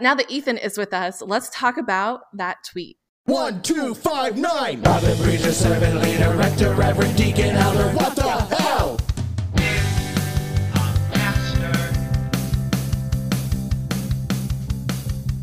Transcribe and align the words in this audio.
Now 0.00 0.14
that 0.14 0.30
Ethan 0.30 0.56
is 0.56 0.78
with 0.78 0.94
us, 0.94 1.20
let's 1.20 1.50
talk 1.50 1.76
about 1.76 2.22
that 2.32 2.64
tweet. 2.64 2.96
One, 3.26 3.60
two, 3.60 3.94
five, 3.94 4.38
nine. 4.38 4.80
Father, 4.82 5.14
preacher, 5.16 5.52
servant, 5.52 6.00
leader, 6.00 6.34
rector, 6.38 6.72
reverend, 6.72 7.18
deacon, 7.18 7.54
elder. 7.54 7.90
What 7.94 8.16
the 8.16 8.22
hell? 8.22 8.98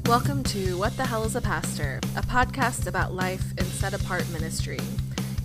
Welcome 0.08 0.42
to 0.46 0.76
What 0.80 0.98
the 0.98 1.06
Hell 1.06 1.24
is 1.26 1.36
a 1.36 1.42
Pastor, 1.42 2.00
a 2.16 2.24
podcast 2.24 2.88
about 2.88 3.14
life 3.14 3.52
in 3.60 3.66
set 3.66 3.94
apart 3.94 4.28
ministry. 4.32 4.80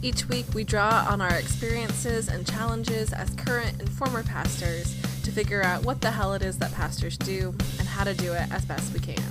Each 0.01 0.27
week, 0.27 0.47
we 0.55 0.65
draw 0.65 1.07
on 1.07 1.21
our 1.21 1.35
experiences 1.35 2.29
and 2.29 2.47
challenges 2.47 3.13
as 3.13 3.29
current 3.35 3.79
and 3.79 3.91
former 3.91 4.23
pastors 4.23 4.97
to 5.23 5.33
figure 5.33 5.63
out 5.63 5.85
what 5.85 6.01
the 6.01 6.11
hell 6.11 6.35
it 6.35 6.43
is 6.43 6.59
that 6.59 6.73
pastors 6.73 7.17
do 7.17 7.55
and 7.79 7.89
how 7.89 8.05
to 8.05 8.15
do 8.15 8.33
it 8.33 8.51
as 8.51 8.65
best 8.65 8.93
we 8.93 9.01
can. 9.01 9.23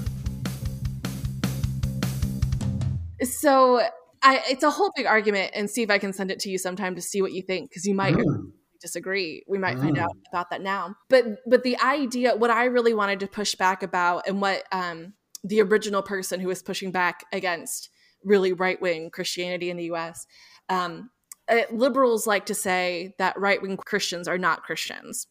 So, 3.23 3.82
I, 4.23 4.41
it's 4.49 4.63
a 4.63 4.70
whole 4.70 4.91
big 4.96 5.05
argument, 5.05 5.52
and 5.55 5.70
see 5.70 5.82
if 5.82 5.90
I 5.90 5.98
can 5.98 6.13
send 6.13 6.32
it 6.32 6.40
to 6.41 6.49
you 6.49 6.58
sometime 6.58 6.96
to 6.96 7.02
see 7.02 7.22
what 7.22 7.34
you 7.34 7.41
think, 7.41 7.70
because 7.70 7.85
you 7.85 7.94
might 7.96 8.16
Mm. 8.16 8.52
disagree. 8.80 9.44
We 9.48 9.58
might 9.58 9.80
find 9.80 9.98
out 9.98 10.12
about 10.32 10.49
that 10.49 10.62
now. 10.62 10.96
But 11.09 11.38
but 11.48 11.63
the 11.63 11.77
idea, 11.80 12.35
what 12.35 12.49
I 12.52 12.66
really 12.66 12.94
wanted 12.94 13.20
to 13.21 13.27
push 13.27 13.55
back 13.55 13.84
about, 13.84 14.27
and 14.27 14.41
what 14.41 14.63
um, 14.71 15.13
the 15.44 15.62
original 15.62 16.02
person 16.02 16.40
who 16.40 16.48
was 16.48 16.62
pushing 16.63 16.91
back 16.91 17.26
against 17.32 17.90
really 18.23 18.54
right 18.54 18.80
wing 18.82 19.10
Christianity 19.12 19.70
in 19.70 19.77
the 19.77 19.85
U.S. 19.85 20.26
Um, 20.70 21.10
uh, 21.48 21.62
liberals 21.71 22.27
like 22.27 22.46
to 22.48 22.55
say 22.55 23.13
that 23.18 23.40
right 23.40 23.62
wing 23.62 23.77
Christians 23.77 24.27
are 24.27 24.38
not 24.38 24.63
Christians 24.63 25.27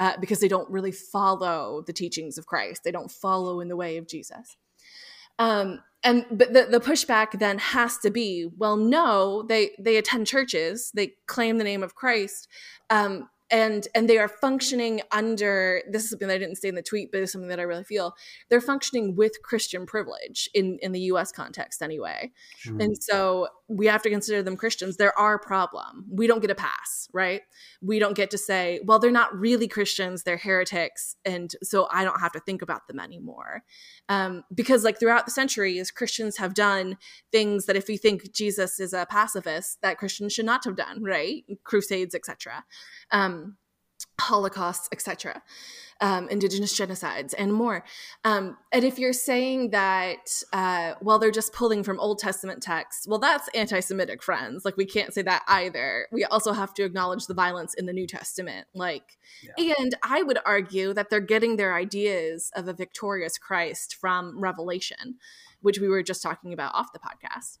uh, 0.00 0.16
because 0.18 0.40
they 0.40 0.48
don't 0.48 0.68
really 0.70 0.90
follow 0.90 1.84
the 1.86 1.92
teachings 1.92 2.38
of 2.38 2.46
Christ. 2.46 2.82
They 2.82 2.90
don't 2.90 3.10
follow 3.10 3.60
in 3.60 3.68
the 3.68 3.76
way 3.76 3.98
of 3.98 4.08
Jesus. 4.08 4.56
Um, 5.38 5.80
and 6.02 6.24
but 6.30 6.54
the, 6.54 6.66
the 6.70 6.80
pushback 6.80 7.38
then 7.38 7.58
has 7.58 7.98
to 7.98 8.10
be, 8.10 8.48
well, 8.56 8.76
no, 8.76 9.42
they 9.42 9.72
they 9.78 9.96
attend 9.98 10.26
churches, 10.26 10.90
they 10.94 11.12
claim 11.26 11.58
the 11.58 11.64
name 11.64 11.82
of 11.82 11.94
Christ, 11.94 12.48
um, 12.88 13.28
and 13.50 13.86
and 13.94 14.08
they 14.08 14.16
are 14.16 14.28
functioning 14.28 15.02
under 15.12 15.82
this 15.90 16.04
is 16.04 16.10
something 16.10 16.28
that 16.28 16.34
I 16.34 16.38
didn't 16.38 16.56
say 16.56 16.68
in 16.68 16.74
the 16.74 16.82
tweet, 16.82 17.12
but 17.12 17.20
it's 17.20 17.32
something 17.32 17.48
that 17.48 17.60
I 17.60 17.64
really 17.64 17.84
feel 17.84 18.14
they're 18.48 18.62
functioning 18.62 19.14
with 19.16 19.42
Christian 19.42 19.84
privilege 19.84 20.48
in 20.54 20.78
in 20.80 20.92
the 20.92 21.00
U.S. 21.00 21.32
context 21.32 21.82
anyway. 21.82 22.30
And 22.66 22.96
so 23.02 23.48
we 23.70 23.86
have 23.86 24.02
to 24.02 24.10
consider 24.10 24.42
them 24.42 24.56
Christians. 24.56 24.96
They're 24.96 25.16
our 25.16 25.38
problem. 25.38 26.04
We 26.10 26.26
don't 26.26 26.40
get 26.40 26.50
a 26.50 26.56
pass, 26.56 27.08
right? 27.12 27.42
We 27.80 28.00
don't 28.00 28.16
get 28.16 28.30
to 28.32 28.38
say, 28.38 28.80
well, 28.84 28.98
they're 28.98 29.12
not 29.12 29.34
really 29.38 29.68
Christians, 29.68 30.24
they're 30.24 30.36
heretics. 30.36 31.14
And 31.24 31.54
so 31.62 31.86
I 31.92 32.02
don't 32.02 32.20
have 32.20 32.32
to 32.32 32.40
think 32.40 32.62
about 32.62 32.88
them 32.88 32.98
anymore. 32.98 33.62
Um, 34.08 34.42
because, 34.52 34.82
like, 34.82 34.98
throughout 34.98 35.24
the 35.24 35.30
centuries, 35.30 35.92
Christians 35.92 36.36
have 36.38 36.52
done 36.52 36.98
things 37.30 37.66
that 37.66 37.76
if 37.76 37.88
you 37.88 37.96
think 37.96 38.32
Jesus 38.32 38.80
is 38.80 38.92
a 38.92 39.06
pacifist, 39.08 39.80
that 39.82 39.98
Christians 39.98 40.32
should 40.32 40.46
not 40.46 40.64
have 40.64 40.74
done, 40.74 41.04
right? 41.04 41.44
Crusades, 41.62 42.16
etc. 42.16 42.64
Um, 43.12 43.56
holocausts 44.20 44.88
etc 44.92 45.42
um, 46.00 46.28
indigenous 46.28 46.78
genocides 46.78 47.34
and 47.36 47.52
more. 47.52 47.84
Um, 48.24 48.56
and 48.72 48.84
if 48.84 48.98
you're 48.98 49.12
saying 49.12 49.70
that 49.70 50.42
uh, 50.52 50.94
well 51.00 51.18
they're 51.18 51.30
just 51.30 51.52
pulling 51.52 51.82
from 51.82 52.00
old 52.00 52.18
testament 52.18 52.62
texts 52.62 53.06
well 53.06 53.18
that's 53.18 53.48
anti-semitic 53.54 54.22
friends. 54.22 54.64
Like 54.64 54.76
we 54.76 54.86
can't 54.86 55.12
say 55.12 55.22
that 55.22 55.42
either. 55.46 56.06
We 56.10 56.24
also 56.24 56.52
have 56.52 56.74
to 56.74 56.84
acknowledge 56.84 57.26
the 57.26 57.34
violence 57.34 57.74
in 57.74 57.86
the 57.86 57.92
new 57.92 58.06
testament. 58.06 58.66
Like 58.74 59.18
and 59.58 59.94
i 60.02 60.22
would 60.22 60.38
argue 60.44 60.92
that 60.92 61.10
they're 61.10 61.20
getting 61.20 61.56
their 61.56 61.74
ideas 61.74 62.50
of 62.56 62.68
a 62.68 62.72
victorious 62.72 63.38
christ 63.38 63.96
from 63.96 64.38
revelation 64.40 65.16
which 65.62 65.78
we 65.78 65.88
were 65.88 66.02
just 66.02 66.22
talking 66.22 66.52
about 66.52 66.74
off 66.74 66.92
the 66.92 66.98
podcast. 66.98 67.58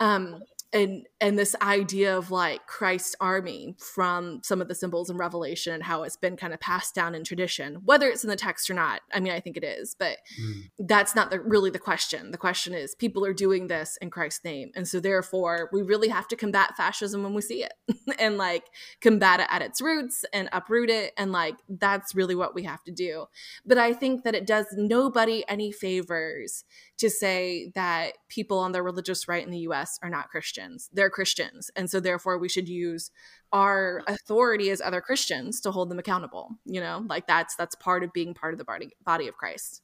Um, 0.00 0.42
and 0.72 1.06
and 1.20 1.38
this 1.38 1.56
idea 1.62 2.16
of 2.16 2.30
like 2.30 2.66
Christ's 2.66 3.16
army 3.20 3.76
from 3.78 4.40
some 4.42 4.60
of 4.60 4.68
the 4.68 4.74
symbols 4.74 5.08
in 5.08 5.16
Revelation 5.16 5.72
and 5.72 5.82
how 5.82 6.02
it's 6.02 6.16
been 6.16 6.36
kind 6.36 6.52
of 6.52 6.60
passed 6.60 6.94
down 6.94 7.14
in 7.14 7.24
tradition, 7.24 7.76
whether 7.84 8.08
it's 8.08 8.24
in 8.24 8.30
the 8.30 8.36
text 8.36 8.68
or 8.68 8.74
not. 8.74 9.00
I 9.12 9.20
mean, 9.20 9.32
I 9.32 9.40
think 9.40 9.56
it 9.56 9.64
is, 9.64 9.96
but 9.98 10.18
hmm. 10.38 10.60
that's 10.78 11.14
not 11.14 11.30
the, 11.30 11.40
really 11.40 11.70
the 11.70 11.78
question. 11.78 12.30
The 12.32 12.38
question 12.38 12.74
is 12.74 12.94
people 12.94 13.24
are 13.24 13.32
doing 13.32 13.68
this 13.68 13.96
in 14.00 14.10
Christ's 14.10 14.44
name, 14.44 14.72
and 14.74 14.86
so 14.86 15.00
therefore 15.00 15.70
we 15.72 15.82
really 15.82 16.08
have 16.08 16.28
to 16.28 16.36
combat 16.36 16.76
fascism 16.76 17.22
when 17.22 17.34
we 17.34 17.42
see 17.42 17.64
it, 17.64 17.74
and 18.18 18.36
like 18.36 18.64
combat 19.00 19.40
it 19.40 19.48
at 19.50 19.62
its 19.62 19.80
roots 19.80 20.24
and 20.32 20.48
uproot 20.52 20.90
it, 20.90 21.12
and 21.16 21.32
like 21.32 21.56
that's 21.68 22.14
really 22.14 22.34
what 22.34 22.54
we 22.54 22.64
have 22.64 22.82
to 22.84 22.92
do. 22.92 23.26
But 23.64 23.78
I 23.78 23.92
think 23.92 24.24
that 24.24 24.34
it 24.34 24.46
does 24.46 24.66
nobody 24.76 25.44
any 25.48 25.72
favors 25.72 26.64
to 26.98 27.10
say 27.10 27.70
that 27.74 28.14
people 28.28 28.58
on 28.58 28.72
the 28.72 28.82
religious 28.82 29.28
right 29.28 29.44
in 29.44 29.50
the 29.50 29.60
US 29.60 29.98
are 30.02 30.10
not 30.10 30.30
Christians. 30.56 30.88
They're 30.92 31.10
Christians. 31.10 31.70
And 31.76 31.90
so 31.90 32.00
therefore 32.00 32.38
we 32.38 32.48
should 32.48 32.68
use 32.68 33.10
our 33.52 34.02
authority 34.06 34.70
as 34.70 34.80
other 34.80 35.00
Christians 35.00 35.60
to 35.60 35.70
hold 35.70 35.90
them 35.90 35.98
accountable. 35.98 36.50
You 36.64 36.80
know, 36.80 37.04
like 37.08 37.26
that's 37.26 37.54
that's 37.56 37.74
part 37.74 38.02
of 38.02 38.12
being 38.12 38.32
part 38.32 38.54
of 38.54 38.58
the 38.58 38.64
body 38.64 38.90
body 39.04 39.28
of 39.28 39.36
Christ. 39.36 39.82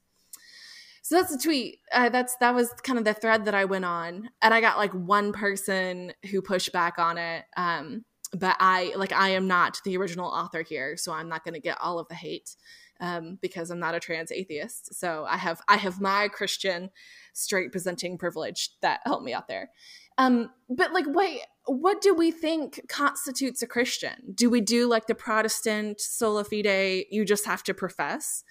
So 1.02 1.16
that's 1.16 1.32
the 1.32 1.42
tweet. 1.42 1.80
Uh, 1.92 2.08
that's 2.08 2.36
that 2.40 2.54
was 2.54 2.72
kind 2.84 2.98
of 2.98 3.04
the 3.04 3.12
thread 3.12 3.44
that 3.44 3.54
I 3.54 3.66
went 3.66 3.84
on, 3.84 4.30
and 4.40 4.54
I 4.54 4.60
got 4.60 4.78
like 4.78 4.92
one 4.92 5.32
person 5.32 6.12
who 6.30 6.40
pushed 6.40 6.72
back 6.72 6.98
on 6.98 7.18
it. 7.18 7.44
Um, 7.56 8.04
but 8.34 8.56
I 8.60 8.94
like 8.96 9.12
I 9.12 9.30
am 9.30 9.46
not 9.46 9.80
the 9.84 9.96
original 9.98 10.28
author 10.28 10.62
here, 10.62 10.96
so 10.96 11.12
I'm 11.12 11.28
not 11.28 11.44
going 11.44 11.54
to 11.54 11.60
get 11.60 11.78
all 11.80 11.98
of 11.98 12.08
the 12.08 12.14
hate 12.14 12.56
um, 13.00 13.36
because 13.42 13.70
I'm 13.70 13.80
not 13.80 13.96
a 13.96 14.00
trans 14.00 14.30
atheist. 14.30 14.94
So 14.94 15.26
I 15.28 15.36
have 15.36 15.60
I 15.68 15.76
have 15.76 16.00
my 16.00 16.28
Christian 16.28 16.90
straight 17.34 17.72
presenting 17.72 18.16
privilege 18.16 18.70
that 18.80 19.00
helped 19.04 19.24
me 19.24 19.34
out 19.34 19.48
there. 19.48 19.70
Um, 20.18 20.50
but 20.68 20.92
like, 20.92 21.06
wait, 21.08 21.40
what 21.66 22.00
do 22.00 22.14
we 22.14 22.30
think 22.30 22.80
constitutes 22.88 23.62
a 23.62 23.66
Christian? 23.66 24.32
Do 24.34 24.50
we 24.50 24.60
do 24.60 24.88
like 24.88 25.06
the 25.06 25.14
Protestant 25.14 26.00
sola 26.00 26.44
fide? 26.44 27.04
You 27.10 27.24
just 27.24 27.46
have 27.46 27.62
to 27.64 27.74
profess. 27.74 28.44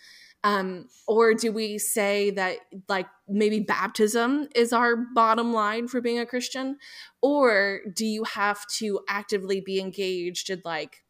Um, 0.44 0.88
or 1.07 1.35
do 1.35 1.51
we 1.51 1.77
say 1.77 2.31
that 2.31 2.57
like 2.89 3.05
maybe 3.27 3.59
baptism 3.59 4.47
is 4.55 4.73
our 4.73 4.95
bottom 4.95 5.53
line 5.53 5.88
for 5.88 6.01
being 6.01 6.19
a 6.19 6.25
Christian? 6.25 6.77
Or 7.21 7.81
do 7.94 8.05
you 8.05 8.23
have 8.23 8.66
to 8.77 9.01
actively 9.07 9.61
be 9.61 9.79
engaged 9.79 10.50
in 10.50 10.61
like 10.66 11.03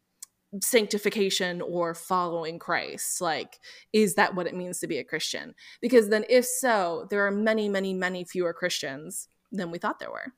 sanctification 0.60 1.62
or 1.62 1.94
following 1.94 2.58
Christ? 2.58 3.20
Like, 3.20 3.58
is 3.92 4.16
that 4.16 4.34
what 4.34 4.46
it 4.46 4.54
means 4.54 4.80
to 4.80 4.86
be 4.86 4.98
a 4.98 5.04
Christian? 5.04 5.54
Because 5.80 6.10
then, 6.10 6.24
if 6.28 6.44
so, 6.44 7.06
there 7.08 7.26
are 7.26 7.30
many, 7.30 7.68
many, 7.70 7.94
many 7.94 8.24
fewer 8.24 8.52
Christians 8.52 9.28
than 9.50 9.70
we 9.70 9.78
thought 9.78 9.98
there 9.98 10.10
were. 10.10 10.34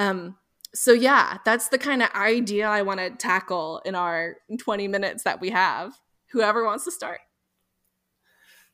Um, 0.00 0.36
so, 0.74 0.92
yeah, 0.92 1.38
that's 1.44 1.68
the 1.68 1.78
kind 1.78 2.02
of 2.02 2.10
idea 2.12 2.66
I 2.66 2.82
want 2.82 3.00
to 3.00 3.10
tackle 3.10 3.82
in 3.84 3.94
our 3.94 4.36
20 4.58 4.88
minutes 4.88 5.24
that 5.24 5.40
we 5.40 5.50
have. 5.50 5.92
Whoever 6.32 6.64
wants 6.64 6.84
to 6.84 6.90
start. 6.90 7.20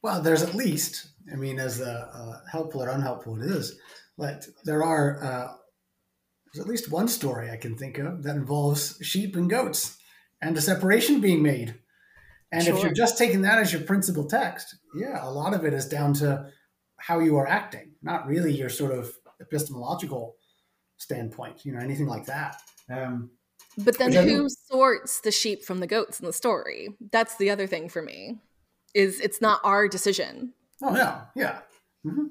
Well, 0.02 0.22
there's 0.22 0.42
at 0.42 0.54
least, 0.54 1.08
I 1.32 1.36
mean, 1.36 1.58
as 1.58 1.80
uh, 1.80 2.08
uh, 2.14 2.40
helpful 2.50 2.82
or 2.82 2.90
unhelpful 2.90 3.42
it 3.42 3.50
is, 3.50 3.76
but 4.16 4.46
there 4.64 4.84
are, 4.84 5.22
uh, 5.22 5.52
there's 6.52 6.64
at 6.64 6.70
least 6.70 6.92
one 6.92 7.08
story 7.08 7.50
I 7.50 7.56
can 7.56 7.76
think 7.76 7.98
of 7.98 8.22
that 8.22 8.36
involves 8.36 8.98
sheep 9.02 9.34
and 9.34 9.50
goats 9.50 9.98
and 10.40 10.56
a 10.56 10.60
separation 10.60 11.20
being 11.20 11.42
made. 11.42 11.74
And 12.52 12.68
if 12.68 12.82
you're 12.82 12.92
just 12.92 13.18
taking 13.18 13.42
that 13.42 13.58
as 13.58 13.72
your 13.72 13.82
principal 13.82 14.26
text, 14.26 14.76
yeah, 14.94 15.18
a 15.22 15.30
lot 15.30 15.54
of 15.54 15.64
it 15.64 15.74
is 15.74 15.88
down 15.88 16.14
to 16.14 16.50
how 16.98 17.18
you 17.18 17.36
are 17.36 17.46
acting, 17.46 17.92
not 18.02 18.26
really 18.26 18.54
your 18.54 18.68
sort 18.68 18.92
of 18.92 19.12
epistemological 19.40 20.36
standpoint, 20.96 21.64
you 21.64 21.72
know, 21.72 21.80
anything 21.80 22.06
like 22.06 22.26
that. 22.26 22.60
Um, 22.90 23.30
But 23.78 23.98
then 23.98 24.10
Which 24.10 24.18
I 24.18 24.24
who 24.24 24.48
sorts 24.48 25.20
the 25.20 25.30
sheep 25.30 25.64
from 25.64 25.80
the 25.80 25.86
goats 25.86 26.20
in 26.20 26.26
the 26.26 26.32
story? 26.32 26.96
That's 27.12 27.36
the 27.36 27.50
other 27.50 27.66
thing 27.66 27.88
for 27.88 28.02
me. 28.02 28.38
Is 28.94 29.20
it's 29.20 29.40
not 29.40 29.60
our 29.64 29.88
decision. 29.88 30.54
Oh 30.82 30.96
yeah, 30.96 31.24
yeah, 31.34 31.58
hmm 32.02 32.26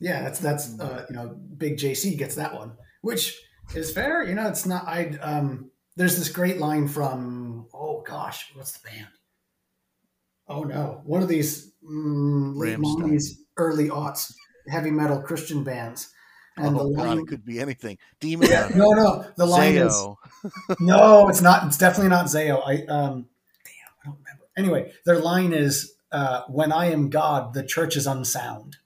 yeah. 0.00 0.22
That's 0.22 0.38
that's 0.38 0.78
uh, 0.80 1.04
you 1.10 1.14
know, 1.16 1.36
Big 1.58 1.76
JC 1.76 2.16
gets 2.16 2.34
that 2.36 2.54
one, 2.54 2.72
which 3.02 3.38
is 3.74 3.92
fair. 3.92 4.22
You 4.22 4.34
know, 4.34 4.48
it's 4.48 4.64
not. 4.64 4.86
I 4.86 5.08
um, 5.20 5.70
there's 5.96 6.16
this 6.16 6.30
great 6.30 6.58
line 6.58 6.88
from 6.88 7.66
oh 7.74 8.02
gosh, 8.06 8.50
what's 8.54 8.72
the 8.78 8.88
band? 8.88 9.08
Oh 10.48 10.62
no, 10.62 11.02
one 11.04 11.22
of 11.22 11.28
these 11.28 11.72
mm, 11.84 12.56
late 12.56 12.78
Rammstein. 12.78 12.98
nineties, 13.00 13.42
early 13.58 13.88
aughts 13.90 14.32
heavy 14.68 14.90
metal 14.90 15.20
Christian 15.20 15.64
bands, 15.64 16.12
and 16.56 16.76
oh 16.76 16.88
the 16.88 16.94
God, 16.94 17.06
line. 17.06 17.18
it 17.18 17.26
could 17.26 17.44
be 17.44 17.60
anything. 17.60 17.98
Demon 18.20 18.48
Hunter, 18.52 18.76
no, 18.76 18.90
no, 18.90 19.26
the 19.36 19.46
line 19.46 19.74
is 19.74 20.06
no, 20.80 21.28
it's 21.28 21.42
not. 21.42 21.66
It's 21.66 21.78
definitely 21.78 22.10
not 22.10 22.26
Zao. 22.26 22.62
I 22.66 22.84
um, 22.86 23.26
damn, 23.64 23.92
I 24.02 24.06
don't 24.06 24.18
remember. 24.18 24.44
Anyway, 24.56 24.92
their 25.04 25.18
line 25.18 25.52
is, 25.52 25.94
uh, 26.12 26.42
"When 26.48 26.72
I 26.72 26.86
am 26.86 27.10
God, 27.10 27.54
the 27.54 27.62
church 27.62 27.96
is 27.96 28.06
unsound." 28.06 28.76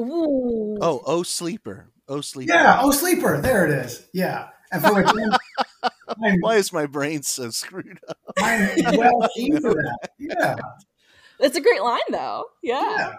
Ooh. 0.00 0.78
Oh, 0.80 1.02
oh, 1.04 1.22
sleeper. 1.22 1.90
Oh, 2.08 2.20
sleeper. 2.20 2.54
Yeah. 2.54 2.78
Oh, 2.80 2.92
sleeper. 2.92 3.40
There 3.40 3.66
it 3.66 3.84
is. 3.84 4.06
Yeah. 4.12 4.48
And 4.70 4.82
for 4.82 4.94
which 4.94 5.08
I'm, 5.08 5.90
I'm, 6.24 6.40
Why 6.40 6.56
is 6.56 6.72
my 6.72 6.86
brain 6.86 7.22
so 7.22 7.50
screwed 7.50 7.98
up? 8.08 8.18
I'm 8.38 8.96
well 8.96 9.28
keen 9.34 9.60
for 9.60 9.74
that. 9.74 10.10
Yeah. 10.18 10.56
It's 11.40 11.56
a 11.56 11.60
great 11.60 11.82
line 11.82 12.00
though. 12.10 12.46
Yeah. 12.62 12.96
Yeah. 12.96 13.14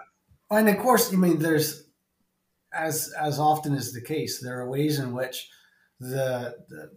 And 0.50 0.68
of 0.68 0.78
course, 0.78 1.12
I 1.12 1.16
mean, 1.16 1.38
there's 1.38 1.84
as 2.72 3.12
as 3.20 3.38
often 3.38 3.74
is 3.74 3.92
the 3.92 4.02
case, 4.02 4.40
there 4.40 4.60
are 4.60 4.70
ways 4.70 4.98
in 4.98 5.12
which 5.12 5.48
the, 5.98 6.54
the 6.68 6.90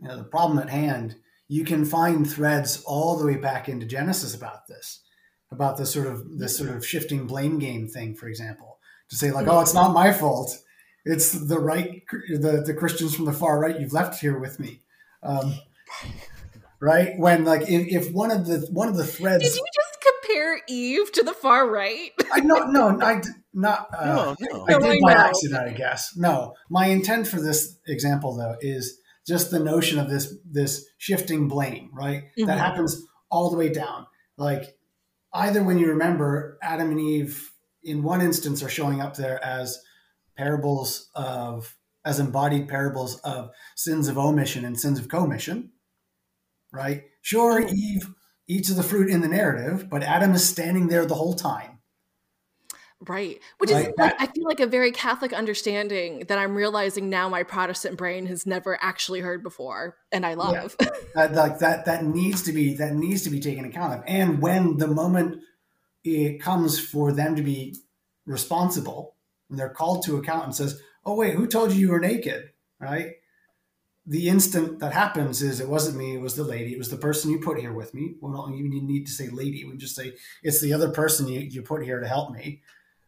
you 0.00 0.08
know 0.08 0.18
the 0.18 0.24
problem 0.24 0.58
at 0.58 0.70
hand 0.70 1.16
you 1.48 1.64
can 1.64 1.84
find 1.84 2.28
threads 2.30 2.82
all 2.86 3.16
the 3.16 3.26
way 3.26 3.36
back 3.36 3.68
into 3.68 3.86
Genesis 3.86 4.34
about 4.34 4.66
this, 4.66 5.02
about 5.50 5.76
this 5.76 5.92
sort 5.92 6.06
of 6.06 6.38
this 6.38 6.56
sort 6.56 6.70
of 6.70 6.86
shifting 6.86 7.26
blame 7.26 7.58
game 7.58 7.86
thing, 7.86 8.14
for 8.14 8.28
example, 8.28 8.78
to 9.10 9.16
say 9.16 9.30
like, 9.30 9.46
oh, 9.46 9.60
it's 9.60 9.74
not 9.74 9.94
my 9.94 10.12
fault, 10.12 10.58
it's 11.04 11.32
the 11.32 11.58
right, 11.58 12.02
the 12.28 12.62
the 12.66 12.74
Christians 12.74 13.14
from 13.14 13.26
the 13.26 13.32
far 13.32 13.60
right 13.60 13.78
you've 13.78 13.92
left 13.92 14.20
here 14.20 14.38
with 14.38 14.58
me, 14.58 14.82
um, 15.22 15.54
right? 16.80 17.18
When 17.18 17.44
like 17.44 17.62
if, 17.62 18.06
if 18.06 18.12
one 18.12 18.30
of 18.30 18.46
the 18.46 18.66
one 18.70 18.88
of 18.88 18.96
the 18.96 19.06
threads, 19.06 19.44
did 19.44 19.54
you 19.54 19.66
just 19.74 19.93
compare 20.34 20.60
Eve 20.68 21.12
to 21.12 21.22
the 21.22 21.32
far 21.34 21.68
right? 21.68 22.10
I 22.32 22.40
no 22.40 22.64
no 22.66 22.98
I 23.00 23.22
not 23.52 23.88
uh, 23.96 24.04
No, 24.06 24.36
no. 24.40 24.64
I 24.68 24.78
did 24.78 24.90
I 24.90 25.00
by 25.00 25.12
accident, 25.12 25.68
I 25.68 25.72
guess. 25.72 26.16
No, 26.16 26.54
my 26.70 26.86
intent 26.86 27.26
for 27.26 27.40
this 27.40 27.78
example 27.86 28.36
though 28.36 28.56
is 28.60 28.98
just 29.26 29.50
the 29.50 29.60
notion 29.60 29.98
of 29.98 30.08
this 30.10 30.34
this 30.44 30.86
shifting 30.98 31.48
blame, 31.48 31.90
right? 31.92 32.24
Mhm. 32.38 32.46
That 32.46 32.58
happens 32.58 33.02
all 33.30 33.50
the 33.50 33.56
way 33.56 33.68
down. 33.68 34.06
Like 34.36 34.76
either 35.32 35.62
when 35.62 35.78
you 35.78 35.88
remember 35.88 36.58
Adam 36.62 36.90
and 36.90 37.00
Eve 37.00 37.50
in 37.82 38.02
one 38.02 38.20
instance 38.20 38.62
are 38.62 38.68
showing 38.68 39.00
up 39.00 39.16
there 39.16 39.42
as 39.44 39.78
parables 40.36 41.10
of 41.14 41.76
as 42.04 42.20
embodied 42.20 42.68
parables 42.68 43.18
of 43.20 43.50
sins 43.76 44.08
of 44.08 44.18
omission 44.18 44.64
and 44.64 44.78
sins 44.78 44.98
of 44.98 45.08
commission, 45.08 45.70
right? 46.72 47.04
Sure, 47.22 47.62
Mhm. 47.62 47.72
Eve 47.72 48.14
eats 48.46 48.70
of 48.70 48.76
the 48.76 48.82
fruit 48.82 49.10
in 49.10 49.20
the 49.20 49.28
narrative, 49.28 49.88
but 49.88 50.02
Adam 50.02 50.32
is 50.32 50.46
standing 50.46 50.88
there 50.88 51.06
the 51.06 51.14
whole 51.14 51.34
time. 51.34 51.74
Right. 53.00 53.40
Which 53.58 53.70
is 53.70 53.76
Like 53.76 53.86
like 53.86 53.96
that- 53.96 54.16
I 54.20 54.26
feel 54.26 54.44
like 54.44 54.60
a 54.60 54.66
very 54.66 54.90
Catholic 54.92 55.32
understanding 55.32 56.24
that 56.28 56.38
I'm 56.38 56.54
realizing 56.54 57.10
now 57.10 57.28
my 57.28 57.42
Protestant 57.42 57.98
brain 57.98 58.26
has 58.26 58.46
never 58.46 58.78
actually 58.80 59.20
heard 59.20 59.42
before 59.42 59.96
and 60.10 60.24
I 60.24 60.34
love. 60.34 60.76
that 61.14 61.34
like 61.34 61.58
that 61.58 61.84
that 61.84 62.04
needs 62.04 62.42
to 62.42 62.52
be 62.52 62.74
that 62.74 62.94
needs 62.94 63.22
to 63.22 63.30
be 63.30 63.40
taken 63.40 63.64
account 63.64 63.94
of 63.94 64.04
and 64.06 64.40
when 64.40 64.78
the 64.78 64.86
moment 64.86 65.42
it 66.02 66.40
comes 66.40 66.78
for 66.80 67.12
them 67.12 67.36
to 67.36 67.42
be 67.42 67.76
responsible 68.26 69.16
when 69.48 69.58
they're 69.58 69.68
called 69.68 70.04
to 70.04 70.16
account 70.16 70.44
and 70.44 70.54
says 70.54 70.80
oh 71.04 71.14
wait 71.14 71.34
who 71.34 71.46
told 71.46 71.72
you 71.72 71.80
you 71.80 71.90
were 71.90 72.00
naked 72.00 72.50
right 72.80 73.12
the 74.06 74.28
instant 74.28 74.78
that 74.80 74.92
happens 74.92 75.40
is 75.42 75.60
it 75.60 75.68
wasn't 75.68 75.96
me 75.96 76.14
it 76.14 76.20
was 76.20 76.36
the 76.36 76.44
lady 76.44 76.72
it 76.72 76.78
was 76.78 76.90
the 76.90 76.96
person 76.96 77.30
you 77.30 77.38
put 77.40 77.58
here 77.58 77.72
with 77.72 77.94
me 77.94 78.14
we 78.20 78.30
don't 78.32 78.54
even 78.54 78.86
need 78.86 79.06
to 79.06 79.12
say 79.12 79.28
lady 79.30 79.64
we 79.64 79.76
just 79.76 79.96
say 79.96 80.12
it's 80.42 80.60
the 80.60 80.72
other 80.74 80.90
person 80.90 81.26
you, 81.26 81.40
you 81.40 81.62
put 81.62 81.82
here 81.82 82.00
to 82.00 82.06
help 82.08 82.30
me 82.32 82.60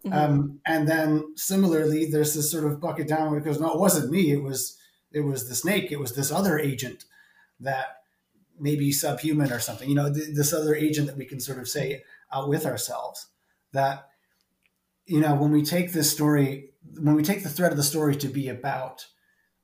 Mhm. 0.05 0.13
um, 0.15 0.61
and 0.67 0.87
then 0.87 1.37
similarly, 1.37 2.05
there's 2.05 2.35
this 2.35 2.51
sort 2.51 2.65
of 2.65 2.81
bucket 2.81 3.09
down 3.09 3.29
where 3.31 3.41
it 3.41 3.45
goes, 3.45 3.59
no, 3.59 3.73
it 3.73 3.81
wasn't 3.81 4.11
me. 4.13 4.31
It 4.31 4.43
was 4.43 4.77
it 5.11 5.21
was 5.21 5.49
the 5.49 5.55
snake. 5.57 5.91
It 5.91 5.99
was 5.99 6.15
this 6.15 6.31
other 6.31 6.59
agent 6.59 7.07
that 7.59 8.03
maybe 8.61 8.93
subhuman 8.93 9.51
or 9.53 9.59
something. 9.59 9.89
You 9.89 9.97
know, 9.97 10.13
th- 10.13 10.35
this 10.35 10.53
other 10.53 10.75
agent 10.77 11.09
that 11.09 11.17
we 11.17 11.25
can 11.25 11.41
sort 11.41 11.59
of 11.59 11.67
say 11.69 12.05
out 12.33 12.49
with 12.49 12.67
ourselves. 12.67 13.27
That 13.73 14.09
you 15.07 15.21
know, 15.21 15.35
when 15.35 15.51
we 15.51 15.63
take 15.63 15.93
this 15.93 16.11
story, 16.13 16.71
when 17.01 17.17
we 17.17 17.25
take 17.25 17.43
the 17.43 17.49
thread 17.49 17.73
of 17.73 17.77
the 17.77 17.83
story 17.83 18.15
to 18.17 18.29
be 18.29 18.49
about 18.49 19.07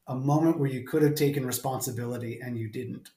a 0.06 0.14
moment 0.16 0.58
where 0.58 0.70
you 0.70 0.84
could 0.86 1.02
have 1.02 1.14
taken 1.14 1.46
responsibility 1.46 2.40
and 2.40 2.58
you 2.58 2.68
didn't, 2.68 3.10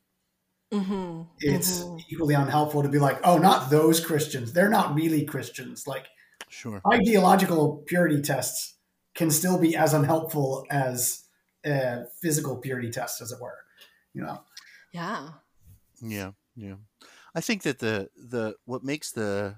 Mhm. 0.72 1.28
it's 1.40 1.82
Mhm. 1.82 2.06
equally 2.10 2.34
unhelpful 2.36 2.84
to 2.84 2.90
be 2.90 3.00
like, 3.00 3.20
oh, 3.24 3.38
not 3.38 3.70
those 3.70 4.00
Christians. 4.04 4.54
They're 4.54 4.70
not 4.70 4.96
really 4.96 5.26
Christians. 5.26 5.88
Like 5.88 6.08
Sure. 6.50 6.86
ideological 6.92 7.80
purity 7.88 8.22
tests 8.22 8.76
can 9.16 9.32
still 9.32 9.60
be 9.60 9.76
as 9.76 9.94
unhelpful 9.94 10.66
as 10.70 11.26
uh, 11.66 12.06
physical 12.22 12.58
purity 12.58 12.92
tests, 12.92 13.22
as 13.22 13.32
it 13.32 13.42
were. 13.42 13.66
You 14.14 14.24
know, 14.24 14.44
Yeah. 14.92 15.34
Yeah, 16.02 16.32
yeah. 16.56 16.76
I 17.34 17.42
think 17.42 17.64
that 17.64 17.80
the 17.80 18.10
the 18.16 18.56
what 18.66 18.84
makes 18.84 19.12
the 19.12 19.58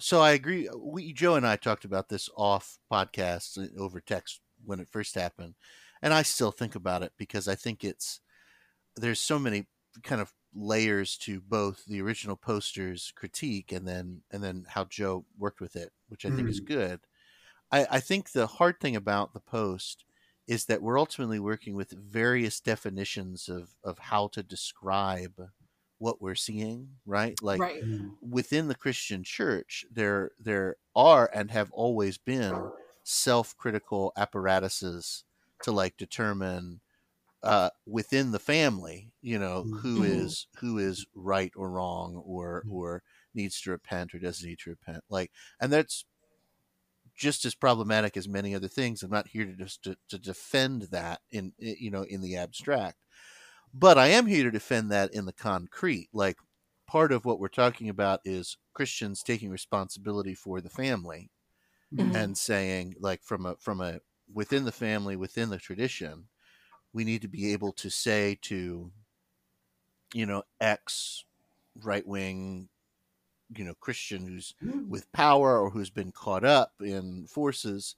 so 0.00 0.20
I 0.20 0.32
agree. 0.32 0.68
We 0.76 1.12
Joe 1.12 1.34
and 1.34 1.46
I 1.46 1.56
talked 1.56 1.84
about 1.84 2.08
this 2.08 2.28
off 2.36 2.78
podcasts 2.90 3.58
uh, 3.58 3.80
over 3.80 4.00
text 4.00 4.40
when 4.64 4.80
it 4.80 4.88
first 4.88 5.14
happened, 5.14 5.54
and 6.02 6.12
I 6.12 6.22
still 6.22 6.50
think 6.50 6.74
about 6.74 7.02
it 7.02 7.12
because 7.16 7.48
I 7.48 7.54
think 7.54 7.84
it's 7.84 8.20
there's 8.96 9.20
so 9.20 9.38
many 9.38 9.66
kind 10.02 10.20
of 10.20 10.32
layers 10.54 11.16
to 11.18 11.40
both 11.40 11.84
the 11.86 12.00
original 12.00 12.36
poster's 12.36 13.12
critique 13.14 13.72
and 13.72 13.86
then 13.86 14.22
and 14.30 14.42
then 14.42 14.66
how 14.68 14.84
Joe 14.84 15.24
worked 15.38 15.60
with 15.60 15.76
it, 15.76 15.92
which 16.08 16.24
I 16.24 16.30
think 16.30 16.48
is 16.48 16.60
mm. 16.60 16.66
good. 16.66 17.00
I, 17.70 17.86
I 17.90 18.00
think 18.00 18.32
the 18.32 18.46
hard 18.46 18.80
thing 18.80 18.96
about 18.96 19.34
the 19.34 19.40
post 19.40 20.04
is 20.46 20.64
that 20.64 20.80
we're 20.82 20.98
ultimately 20.98 21.38
working 21.38 21.74
with 21.76 21.90
various 21.90 22.60
definitions 22.60 23.48
of, 23.48 23.74
of 23.84 23.98
how 23.98 24.28
to 24.28 24.42
describe 24.42 25.34
what 25.98 26.22
we're 26.22 26.34
seeing, 26.34 26.88
right? 27.04 27.40
Like 27.42 27.60
right. 27.60 27.84
Mm. 27.84 28.12
within 28.22 28.68
the 28.68 28.74
Christian 28.74 29.22
church, 29.22 29.84
there 29.92 30.30
there 30.38 30.76
are 30.96 31.30
and 31.34 31.50
have 31.50 31.70
always 31.72 32.16
been 32.16 32.70
self-critical 33.08 34.12
apparatuses 34.16 35.24
to 35.62 35.72
like 35.72 35.96
determine 35.96 36.80
uh, 37.42 37.70
within 37.86 38.32
the 38.32 38.38
family, 38.40 39.12
you 39.22 39.38
know, 39.38 39.68
who 39.82 40.02
Mhm. 40.02 40.04
is 40.04 40.48
who 40.60 40.78
is 40.78 41.06
right 41.14 41.52
or 41.56 41.70
wrong, 41.70 42.16
or 42.16 42.64
or 42.68 43.02
needs 43.34 43.60
to 43.62 43.70
repent 43.70 44.14
or 44.14 44.18
doesn't 44.18 44.48
need 44.48 44.58
to 44.60 44.70
repent. 44.70 45.04
Like, 45.10 45.32
and 45.60 45.72
that's 45.72 46.06
just 47.14 47.44
as 47.44 47.54
problematic 47.54 48.16
as 48.16 48.28
many 48.28 48.54
other 48.54 48.68
things. 48.68 49.02
I'm 49.02 49.10
not 49.10 49.28
here 49.28 49.44
to 49.44 49.52
just 49.54 49.82
to, 49.84 49.96
to 50.08 50.18
defend 50.18 50.82
that 50.82 51.20
in 51.30 51.52
you 51.58 51.90
know 51.90 52.02
in 52.02 52.20
the 52.20 52.36
abstract, 52.36 52.98
but 53.74 53.98
I 53.98 54.08
am 54.08 54.26
here 54.26 54.44
to 54.44 54.50
defend 54.52 54.90
that 54.92 55.14
in 55.14 55.26
the 55.26 55.32
concrete. 55.32 56.10
Like, 56.12 56.38
part 56.86 57.12
of 57.12 57.24
what 57.24 57.40
we're 57.40 57.48
talking 57.48 57.88
about 57.88 58.20
is 58.24 58.58
Christians 58.74 59.22
taking 59.22 59.50
responsibility 59.50 60.34
for 60.34 60.60
the 60.60 60.70
family 60.70 61.30
Mhm. 61.92 62.14
and 62.14 62.36
saying 62.38 62.94
like 63.00 63.22
from 63.22 63.46
a 63.46 63.56
from 63.56 63.80
a 63.80 64.00
within 64.32 64.64
the 64.64 64.72
family 64.72 65.16
within 65.16 65.50
the 65.50 65.58
tradition 65.58 66.28
we 66.92 67.04
need 67.04 67.22
to 67.22 67.28
be 67.28 67.52
able 67.52 67.72
to 67.72 67.90
say 67.90 68.36
to 68.42 68.92
you 70.14 70.26
know 70.26 70.42
ex 70.60 71.24
right 71.76 72.06
wing 72.06 72.68
you 73.56 73.64
know 73.64 73.74
christian 73.80 74.26
who's 74.26 74.54
with 74.88 75.10
power 75.12 75.58
or 75.60 75.70
who's 75.70 75.90
been 75.90 76.12
caught 76.12 76.44
up 76.44 76.72
in 76.80 77.26
forces 77.28 77.96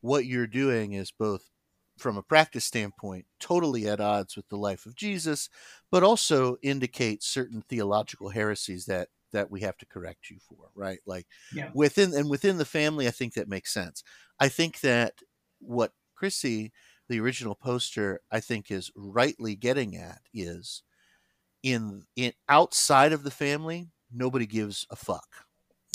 what 0.00 0.26
you're 0.26 0.46
doing 0.48 0.94
is 0.94 1.12
both 1.12 1.50
from 1.98 2.16
a 2.16 2.22
practice 2.22 2.64
standpoint 2.64 3.26
totally 3.40 3.88
at 3.88 4.00
odds 4.00 4.36
with 4.36 4.48
the 4.48 4.58
life 4.58 4.86
of 4.86 4.96
jesus 4.96 5.50
but 5.90 6.02
also 6.04 6.56
indicates 6.62 7.26
certain 7.26 7.62
theological 7.62 8.30
heresies 8.30 8.86
that 8.86 9.08
that 9.34 9.50
we 9.50 9.60
have 9.60 9.76
to 9.78 9.86
correct 9.86 10.30
you 10.30 10.38
for 10.48 10.70
right 10.74 10.98
like 11.06 11.26
Yeah. 11.52 11.70
within 11.74 12.14
and 12.14 12.30
within 12.30 12.56
the 12.58 12.64
family 12.64 13.06
i 13.06 13.10
think 13.10 13.34
that 13.34 13.48
makes 13.48 13.72
sense 13.72 14.02
i 14.40 14.48
think 14.48 14.80
that 14.80 15.14
what 15.60 15.92
chrissy 16.14 16.72
the 17.08 17.20
original 17.20 17.54
poster 17.54 18.20
i 18.32 18.40
think 18.40 18.70
is 18.70 18.90
rightly 18.96 19.54
getting 19.54 19.96
at 19.96 20.20
is 20.32 20.82
in 21.62 22.02
in 22.16 22.32
outside 22.48 23.12
of 23.12 23.22
the 23.24 23.30
family 23.30 23.88
nobody 24.12 24.46
gives 24.46 24.86
a 24.90 24.96
fuck 24.96 25.28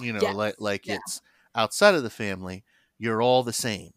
you 0.01 0.13
know 0.13 0.19
Yes, 0.21 0.35
like 0.35 0.55
like 0.59 0.85
yeah. 0.87 0.95
it's 0.95 1.21
outside 1.55 1.95
of 1.95 2.03
the 2.03 2.09
family 2.09 2.63
you're 2.99 3.21
all 3.21 3.43
the 3.43 3.53
same 3.53 3.91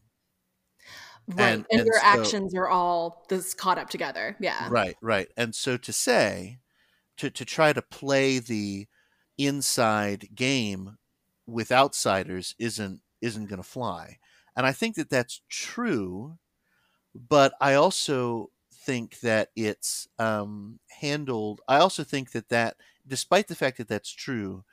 Right. 1.29 1.41
And- 1.53 1.67
And, 1.71 1.81
and 1.81 1.87
your 1.87 2.01
so- 2.01 2.05
actions 2.05 2.55
are 2.55 2.69
all 2.69 3.25
this 3.29 3.55
caught 3.55 3.79
up 3.79 3.89
together. 3.89 4.37
Yeah. 4.41 4.67
Right, 4.69 4.97
right. 5.01 5.29
And 5.37 5.55
so 5.55 5.77
to 5.77 5.93
say, 5.93 6.59
to, 7.19 7.31
to 7.31 7.45
try 7.45 7.73
to 7.73 7.81
play 7.81 8.41
the 8.41 8.89
inside 9.47 10.35
game 10.35 10.99
with 11.47 11.73
outsiders 11.73 12.55
isn't 12.59 13.03
isn't 13.21 13.47
going 13.47 13.63
to 13.63 13.69
fly. 13.69 14.19
And 14.57 14.67
I 14.67 14.73
think 14.73 14.97
that 14.97 15.11
that's 15.11 15.43
true, 15.49 16.39
but 17.15 17.55
I 17.61 17.75
also 17.75 18.51
think 18.73 19.21
that 19.21 19.51
it's 19.57 20.09
um, 20.19 20.81
handled. 20.91 21.61
I 21.69 21.79
also 21.79 22.05
think 22.05 22.33
that 22.33 22.49
that, 22.51 22.77
despite 23.07 23.49
the 23.49 23.55
fact 23.57 23.79
that 23.79 23.89
that's 23.89 24.11
true, 24.11 24.65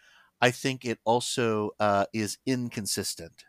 I 0.42 0.52
think 0.52 0.86
it 0.86 1.00
also 1.06 1.72
uh, 1.80 2.06
is 2.14 2.38
inconsistent 2.46 3.46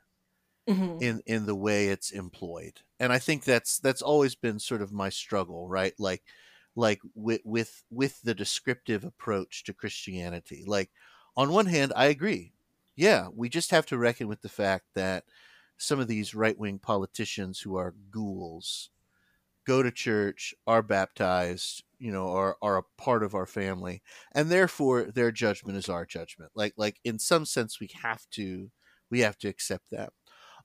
Mhm. 0.66 1.00
in 1.00 1.22
in 1.26 1.46
the 1.46 1.54
way 1.54 1.88
it's 1.88 2.10
employed 2.10 2.80
and 2.98 3.12
i 3.12 3.18
think 3.18 3.44
that's 3.44 3.78
that's 3.78 4.02
always 4.02 4.34
been 4.34 4.58
sort 4.58 4.82
of 4.82 4.92
my 4.92 5.08
struggle 5.08 5.68
right 5.68 5.94
like 5.98 6.22
like 6.76 7.00
with 7.14 7.40
with 7.44 7.82
with 7.90 8.20
the 8.22 8.34
descriptive 8.34 9.02
approach 9.04 9.64
to 9.64 9.72
christianity 9.72 10.62
like 10.66 10.90
on 11.36 11.50
one 11.50 11.66
hand 11.66 11.92
i 11.96 12.06
agree 12.06 12.52
yeah 12.96 13.28
we 13.34 13.48
just 13.48 13.70
have 13.70 13.86
to 13.86 13.98
reckon 13.98 14.28
with 14.28 14.42
the 14.42 14.48
fact 14.48 14.84
that 14.94 15.24
some 15.78 15.98
of 16.00 16.08
these 16.08 16.34
right-wing 16.34 16.78
politicians 16.78 17.60
who 17.60 17.76
are 17.76 17.94
ghouls 18.10 18.90
go 19.66 19.82
to 19.82 19.90
church 19.90 20.54
are 20.66 20.82
baptized 20.82 21.84
you 21.98 22.10
know 22.10 22.28
are 22.28 22.56
are 22.62 22.78
a 22.78 22.84
part 22.96 23.22
of 23.22 23.34
our 23.34 23.46
family 23.46 24.02
and 24.32 24.50
therefore 24.50 25.04
their 25.04 25.30
judgment 25.30 25.76
is 25.76 25.88
our 25.88 26.06
judgment 26.06 26.50
like 26.54 26.72
like 26.76 26.98
in 27.04 27.18
some 27.18 27.44
sense 27.44 27.80
we 27.80 27.88
have 28.02 28.28
to 28.30 28.70
we 29.10 29.20
have 29.20 29.36
to 29.38 29.48
accept 29.48 29.90
that. 29.90 30.12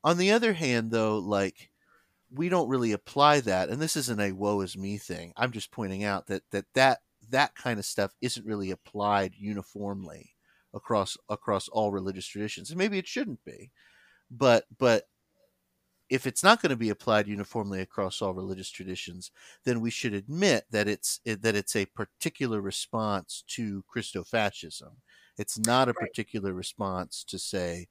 On 0.03 0.17
the 0.17 0.31
other 0.31 0.53
hand, 0.53 0.91
though, 0.91 1.17
like 1.17 1.72
we 2.31 2.50
don't 2.50 2.69
really 2.69 2.91
apply 2.91 3.41
that, 3.41 3.69
and 3.69 3.81
this 3.81 3.95
isn't 3.95 4.19
a 4.22 4.34
woe 4.34 4.62
is 4.62 4.77
me 4.77 4.98
thing. 4.98 5.34
I'm 5.38 5.51
just 5.51 5.72
pointing 5.72 6.03
out 6.03 6.27
that 6.27 6.43
that 6.51 6.65
that 6.75 7.00
that 7.29 7.55
kind 7.55 7.79
of 7.79 7.86
stuff 7.86 8.13
isn't 8.22 8.45
really 8.45 8.72
applied 8.72 9.36
uniformly 9.38 10.35
across 10.75 11.17
across 11.29 11.67
all 11.70 11.91
religious 11.91 12.27
traditions, 12.27 12.70
and 12.70 12.77
maybe 12.77 13.00
it 13.00 13.08
shouldn't 13.08 13.44
be. 13.46 13.72
But 14.29 14.65
but 14.77 15.05
if 16.10 16.27
it's 16.27 16.44
not 16.44 16.62
going 16.62 16.70
to 16.70 16.75
be 16.75 16.89
applied 16.89 17.27
uniformly 17.27 17.82
across 17.82 18.22
all 18.22 18.34
religious 18.34 18.70
traditions, 18.70 19.32
then 19.63 19.82
we 19.82 19.89
should 19.89 20.13
admit 20.13 20.65
that 20.70 20.88
it's 20.88 21.20
that 21.25 21.55
it's 21.55 21.75
a 21.75 21.86
particular 21.86 22.62
response 22.62 23.44
to 23.48 23.84
Christofascism. 23.94 24.91
It's 25.38 25.58
not 25.58 25.89
a 25.89 25.94
particular 25.94 26.53
response 26.53 27.24
to 27.25 27.39
say 27.39 27.88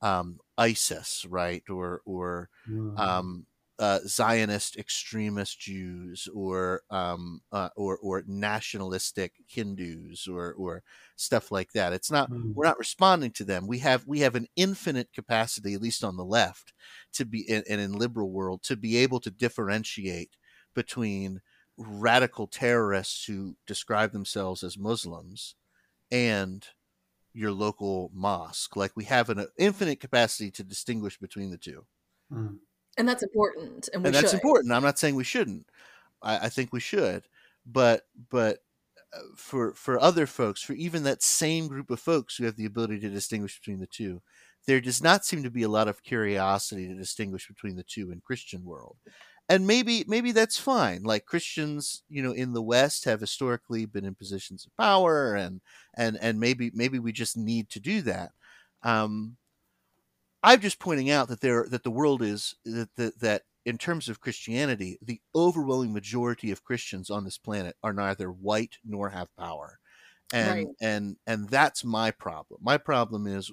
um, 0.00 0.38
ISIS, 0.56 1.26
right, 1.28 1.62
or 1.68 2.00
or 2.06 2.48
mm. 2.68 2.98
um, 2.98 3.46
uh, 3.78 4.00
Zionist 4.06 4.76
extremist 4.76 5.60
Jews 5.60 6.28
or 6.34 6.82
um, 6.90 7.40
uh, 7.52 7.68
or 7.76 7.96
or 7.98 8.24
nationalistic 8.26 9.34
Hindus 9.46 10.26
or 10.26 10.52
or 10.54 10.82
stuff 11.16 11.52
like 11.52 11.72
that. 11.72 11.92
It's 11.92 12.10
not 12.10 12.30
mm. 12.30 12.54
we're 12.54 12.66
not 12.66 12.78
responding 12.78 13.30
to 13.32 13.44
them. 13.44 13.66
We 13.66 13.78
have 13.78 14.06
we 14.06 14.20
have 14.20 14.34
an 14.34 14.48
infinite 14.56 15.12
capacity, 15.12 15.74
at 15.74 15.82
least 15.82 16.02
on 16.02 16.16
the 16.16 16.24
left, 16.24 16.72
to 17.14 17.24
be 17.24 17.48
and 17.48 17.64
in, 17.66 17.92
liberal 17.92 18.30
world 18.30 18.62
to 18.64 18.76
be 18.76 18.96
able 18.96 19.20
to 19.20 19.30
differentiate 19.30 20.36
between 20.74 21.40
radical 21.76 22.48
terrorists 22.48 23.24
who 23.26 23.56
describe 23.66 24.10
themselves 24.10 24.64
as 24.64 24.76
Muslims 24.76 25.54
and 26.10 26.66
your 27.32 27.52
local 27.52 28.10
mosque. 28.12 28.74
Like 28.74 28.92
we 28.96 29.04
have 29.04 29.30
an 29.30 29.46
infinite 29.56 30.00
capacity 30.00 30.50
to 30.52 30.64
distinguish 30.64 31.16
between 31.18 31.50
the 31.50 31.58
two. 31.58 31.86
Mm 32.32 32.58
and 32.98 33.08
that's 33.08 33.22
important 33.22 33.88
and, 33.94 34.04
and 34.04 34.14
that's 34.14 34.30
should. 34.30 34.34
important 34.34 34.72
i'm 34.72 34.82
not 34.82 34.98
saying 34.98 35.14
we 35.14 35.24
shouldn't 35.24 35.66
I, 36.20 36.38
I, 36.38 36.48
think 36.48 36.72
we 36.72 36.80
should 36.80 37.24
but 37.64 38.02
but 38.30 38.58
uh, 39.14 39.20
for 39.36 39.72
for 39.74 40.00
other 40.00 40.26
folks 40.26 40.62
for 40.62 40.74
even 40.74 41.04
that 41.04 41.22
same 41.22 41.68
group 41.68 41.90
of 41.90 42.00
folks 42.00 42.36
who 42.36 42.44
have 42.44 42.56
the 42.56 42.66
ability 42.66 43.00
to 43.00 43.08
distinguish 43.08 43.58
between 43.58 43.80
the 43.80 43.86
two 43.86 44.20
there 44.66 44.80
does 44.80 45.02
not 45.02 45.24
seem 45.24 45.42
to 45.44 45.50
be 45.50 45.62
a 45.62 45.68
lot 45.68 45.88
of 45.88 46.02
curiosity 46.02 46.86
to 46.86 46.94
distinguish 46.94 47.48
between 47.48 47.76
the 47.76 47.84
two 47.84 48.10
in 48.10 48.20
christian 48.20 48.64
world 48.64 48.96
and 49.48 49.66
maybe 49.66 50.04
maybe 50.06 50.32
that's 50.32 50.58
fine 50.58 51.02
like 51.04 51.24
christians 51.24 52.02
you 52.08 52.22
know 52.22 52.32
in 52.32 52.52
the 52.52 52.62
west 52.62 53.04
have 53.04 53.20
historically 53.20 53.86
been 53.86 54.04
in 54.04 54.14
positions 54.14 54.66
of 54.66 54.76
power 54.76 55.34
and 55.34 55.60
and 55.96 56.18
and 56.20 56.38
maybe 56.38 56.70
maybe 56.74 56.98
we 56.98 57.12
just 57.12 57.36
need 57.36 57.70
to 57.70 57.80
do 57.80 58.02
that 58.02 58.30
um 58.82 59.36
I'm 60.42 60.60
just 60.60 60.78
pointing 60.78 61.10
out 61.10 61.28
that 61.28 61.40
there 61.40 61.66
that 61.70 61.82
the 61.82 61.90
world 61.90 62.22
is 62.22 62.54
that, 62.64 62.88
that 62.96 63.20
that 63.20 63.42
in 63.64 63.76
terms 63.76 64.08
of 64.08 64.20
Christianity, 64.20 64.98
the 65.02 65.20
overwhelming 65.34 65.92
majority 65.92 66.50
of 66.50 66.64
Christians 66.64 67.10
on 67.10 67.24
this 67.24 67.38
planet 67.38 67.76
are 67.82 67.92
neither 67.92 68.30
white 68.30 68.78
nor 68.84 69.10
have 69.10 69.34
power. 69.36 69.78
And 70.32 70.50
right. 70.50 70.66
and 70.80 71.16
and 71.26 71.48
that's 71.48 71.84
my 71.84 72.10
problem. 72.10 72.60
My 72.62 72.78
problem 72.78 73.26
is 73.26 73.50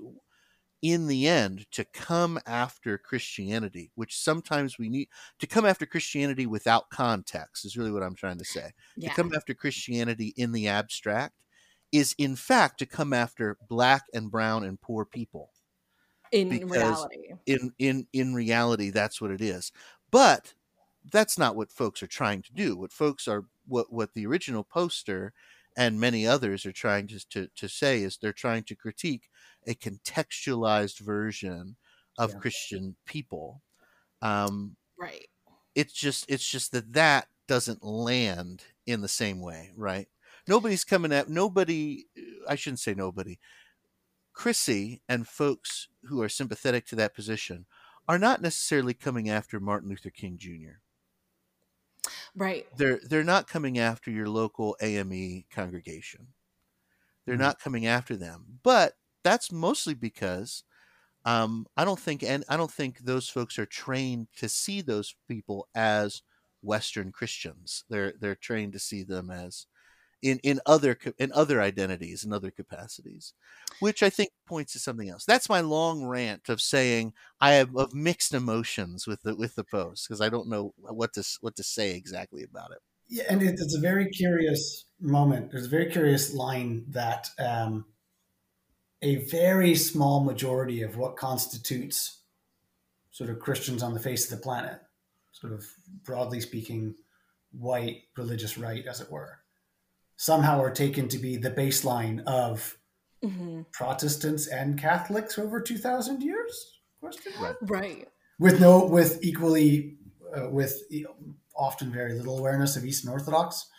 in 0.82 1.08
the 1.08 1.28
end 1.28 1.66
to 1.72 1.84
come 1.84 2.40
after 2.46 2.98
Christianity, 2.98 3.92
which 3.96 4.16
sometimes 4.18 4.78
we 4.78 4.88
need 4.88 5.08
to 5.40 5.48
come 5.48 5.66
after 5.66 5.86
Christianity 5.86 6.46
without 6.46 6.90
context 6.90 7.66
is 7.66 7.76
really 7.76 7.92
what 7.92 8.04
I'm 8.04 8.16
trying 8.16 8.38
to 8.38 8.46
say. 8.46 8.72
Yeah. 8.96 9.10
To 9.10 9.16
come 9.16 9.34
after 9.34 9.54
Christianity 9.54 10.34
in 10.38 10.52
the 10.52 10.68
abstract 10.68 11.44
is 11.92 12.14
in 12.18 12.36
fact 12.36 12.78
to 12.80 12.86
come 12.86 13.14
after 13.14 13.58
black 13.68 14.04
and 14.14 14.30
brown 14.30 14.64
and 14.64 14.80
poor 14.80 15.06
people 15.06 15.50
in 16.32 16.50
reality. 16.68 17.34
in 17.46 17.74
in 17.80 18.08
in 18.14 18.34
reality 18.34 18.90
that's 18.90 19.22
what 19.22 19.32
it 19.32 19.42
is. 19.42 19.72
But 20.12 20.54
that's 21.12 21.38
not 21.38 21.56
what 21.56 21.72
folks 21.72 22.02
are 22.02 22.08
trying 22.08 22.42
to 22.44 22.54
do. 22.54 22.76
What 22.76 22.92
folks 22.92 23.28
are 23.28 23.46
what 23.68 23.92
what 23.92 24.14
the 24.14 24.26
original 24.26 24.64
poster 24.64 25.34
and 25.78 26.00
many 26.00 26.26
others 26.26 26.66
are 26.66 26.72
trying 26.72 27.08
to, 27.08 27.28
to, 27.30 27.50
to 27.56 27.68
say 27.68 28.02
is 28.02 28.18
they're 28.18 28.32
trying 28.32 28.64
to 28.64 28.76
critique 28.76 29.30
a 29.68 29.76
contextualized 29.76 31.00
version 31.00 31.76
of 32.18 32.32
yeah. 32.32 32.40
christian 32.40 32.96
people. 33.06 33.62
Um, 34.22 34.76
right. 34.98 35.28
it's 35.76 35.94
just 35.94 36.26
it's 36.30 36.48
just 36.48 36.72
that 36.72 36.94
that 36.94 37.28
doesn't 37.48 37.84
land 37.84 38.64
in 38.88 39.02
the 39.02 39.08
same 39.08 39.42
way 39.42 39.72
right? 39.76 40.08
Nobody's 40.48 40.84
coming 40.84 41.12
at 41.12 41.28
nobody 41.28 42.06
i 42.48 42.56
shouldn't 42.56 42.80
say 42.80 42.94
nobody 42.94 43.38
Chrissy 44.36 45.02
and 45.10 45.28
folks 45.28 45.88
who 46.04 46.22
are 46.22 46.30
sympathetic 46.30 46.86
to 46.88 46.96
that 46.98 47.16
position 47.16 47.66
are 48.08 48.20
not 48.20 48.42
necessarily 48.42 48.94
coming 48.94 49.30
after 49.30 49.60
Martin 49.60 49.90
Luther 49.90 50.12
King 50.12 50.38
Jr. 50.38 50.82
Right. 52.36 52.68
They're 52.78 53.00
they're 53.02 53.24
not 53.24 53.48
coming 53.48 53.80
after 53.80 54.12
your 54.12 54.30
local 54.30 54.78
AME 54.82 55.46
congregation. 55.50 56.28
They're 57.26 57.36
mm-hmm. 57.36 57.44
not 57.44 57.60
coming 57.60 57.88
after 57.88 58.16
them. 58.16 58.60
But 58.62 58.94
that's 59.24 59.52
mostly 59.52 59.96
because 59.96 60.64
um, 61.24 61.66
I 61.76 61.86
don't 61.86 62.00
think 62.00 62.22
and 62.22 62.44
I 62.48 62.58
don't 62.58 62.72
think 62.72 63.00
those 63.00 63.30
folks 63.30 63.58
are 63.58 63.66
trained 63.66 64.28
to 64.38 64.50
see 64.50 64.82
those 64.82 65.16
people 65.28 65.68
as 65.74 66.22
Western 66.62 67.12
Christians. 67.12 67.86
They're 67.90 68.14
they're 68.20 68.36
trained 68.36 68.74
to 68.74 68.80
see 68.80 69.02
them 69.02 69.32
as 69.32 69.66
in 70.26 70.40
in 70.44 70.60
other 70.66 70.98
in 71.18 71.32
other 71.34 71.62
identities 71.62 72.24
and 72.24 72.34
other 72.34 72.52
capacities 72.52 73.34
which 73.80 74.02
i 74.02 74.10
think 74.10 74.30
points 74.46 74.74
to 74.74 74.80
something 74.80 75.10
else. 75.10 75.26
That's 75.26 75.50
my 75.50 75.62
long 75.62 76.06
rant 76.06 76.50
of 76.50 76.62
saying 76.62 77.14
i 77.40 77.54
have 77.54 77.76
of 77.76 77.94
mixed 77.94 78.34
emotions 78.34 79.08
with 79.08 79.22
the 79.22 79.36
with 79.36 79.56
the 79.56 79.64
post 79.64 80.08
because 80.08 80.22
i 80.22 80.30
don't 80.30 80.50
know 80.50 80.74
what 80.78 81.14
to 81.14 81.24
what 81.42 81.56
to 81.56 81.64
say 81.64 81.96
exactly 81.96 82.44
about 82.44 82.72
it. 82.72 82.80
Yeah 83.08 83.26
and 83.30 83.42
it's 83.42 83.76
a 83.76 83.80
very 83.80 84.10
curious 84.10 84.86
moment. 85.00 85.52
There's 85.52 85.66
a 85.66 85.70
very 85.70 85.92
curious 85.92 86.34
line 86.34 86.86
that 86.90 87.30
um, 87.40 87.86
a 89.02 89.18
very 89.26 89.76
small 89.76 90.24
majority 90.24 90.82
of 90.82 90.98
what 90.98 91.18
constitutes 91.18 92.22
sort 93.12 93.30
of 93.30 93.40
christians 93.40 93.84
on 93.84 93.94
the 93.94 94.00
face 94.00 94.30
of 94.30 94.38
the 94.38 94.44
planet 94.44 94.80
sort 95.32 95.54
of 95.54 95.66
broadly 96.04 96.42
speaking 96.42 96.96
white 97.52 98.04
religious 98.18 98.58
right 98.58 98.86
as 98.88 99.00
it 99.02 99.12
were 99.12 99.40
somehow 100.18 100.62
are 100.62 100.72
taken 100.72 101.08
to 101.10 101.18
be 101.18 101.38
the 101.38 101.52
baseline 101.52 102.24
of 102.26 102.78
mm-hmm. 103.24 103.62
Protestants 103.72 104.48
and 104.48 104.80
Catholics 104.80 105.38
over 105.38 105.62
two 105.62 105.78
thousand 105.78 106.22
years? 106.22 106.80
Question 107.00 107.34
right. 107.40 107.56
right. 107.62 108.08
With 108.40 108.60
no, 108.60 108.86
with 108.86 109.24
equally, 109.24 109.98
uh, 110.36 110.50
with 110.50 110.82
often 111.56 111.92
very 111.92 112.14
little 112.14 112.38
awareness 112.38 112.76
of 112.76 112.86
Eastern 112.86 113.12
Orthodox, 113.12 113.70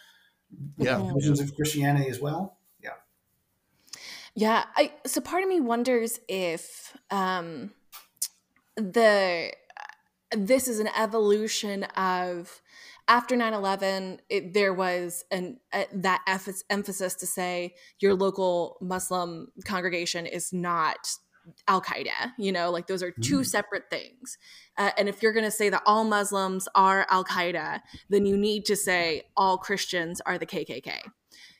yeah, 0.79 1.03
visions 1.15 1.41
of 1.41 1.55
Christianity 1.55 2.09
as 2.09 2.21
well. 2.21 2.59
Yeah, 2.83 2.91
yeah. 4.35 4.65
I 4.77 4.93
so 5.07 5.21
part 5.21 5.43
of 5.43 5.49
me 5.49 5.61
wonders 5.61 6.21
if 6.29 6.97
um, 7.11 7.73
the 8.77 9.53
this 10.31 10.69
is 10.69 10.79
an 10.81 10.89
evolution 10.97 11.85
of 11.97 12.63
after 13.09 13.37
9-11 13.37 14.19
it, 14.29 14.53
there 14.53 14.75
was 14.75 15.25
an 15.31 15.59
that 15.93 16.23
emphasis 16.71 17.15
to 17.15 17.27
say 17.27 17.75
your 18.01 18.15
local 18.15 18.77
muslim 18.81 19.49
congregation 19.65 20.27
is 20.27 20.53
not 20.53 20.99
Al 21.69 21.81
Qaeda, 21.81 22.33
you 22.39 22.51
know, 22.51 22.71
like 22.71 22.87
those 22.87 23.03
are 23.03 23.11
two 23.11 23.41
mm. 23.41 23.47
separate 23.47 23.85
things. 23.89 24.37
Uh, 24.77 24.91
and 24.99 25.09
if 25.09 25.23
you're 25.23 25.33
going 25.33 25.45
to 25.45 25.51
say 25.51 25.69
that 25.69 25.83
all 25.87 26.05
Muslims 26.05 26.69
are 26.75 27.07
Al 27.09 27.25
Qaeda, 27.25 27.81
then 28.11 28.27
you 28.27 28.37
need 28.37 28.65
to 28.67 28.77
say 28.77 29.23
all 29.37 29.57
Christians 29.57 30.21
are 30.27 30.39
the 30.39 30.47
KKK. 30.47 30.93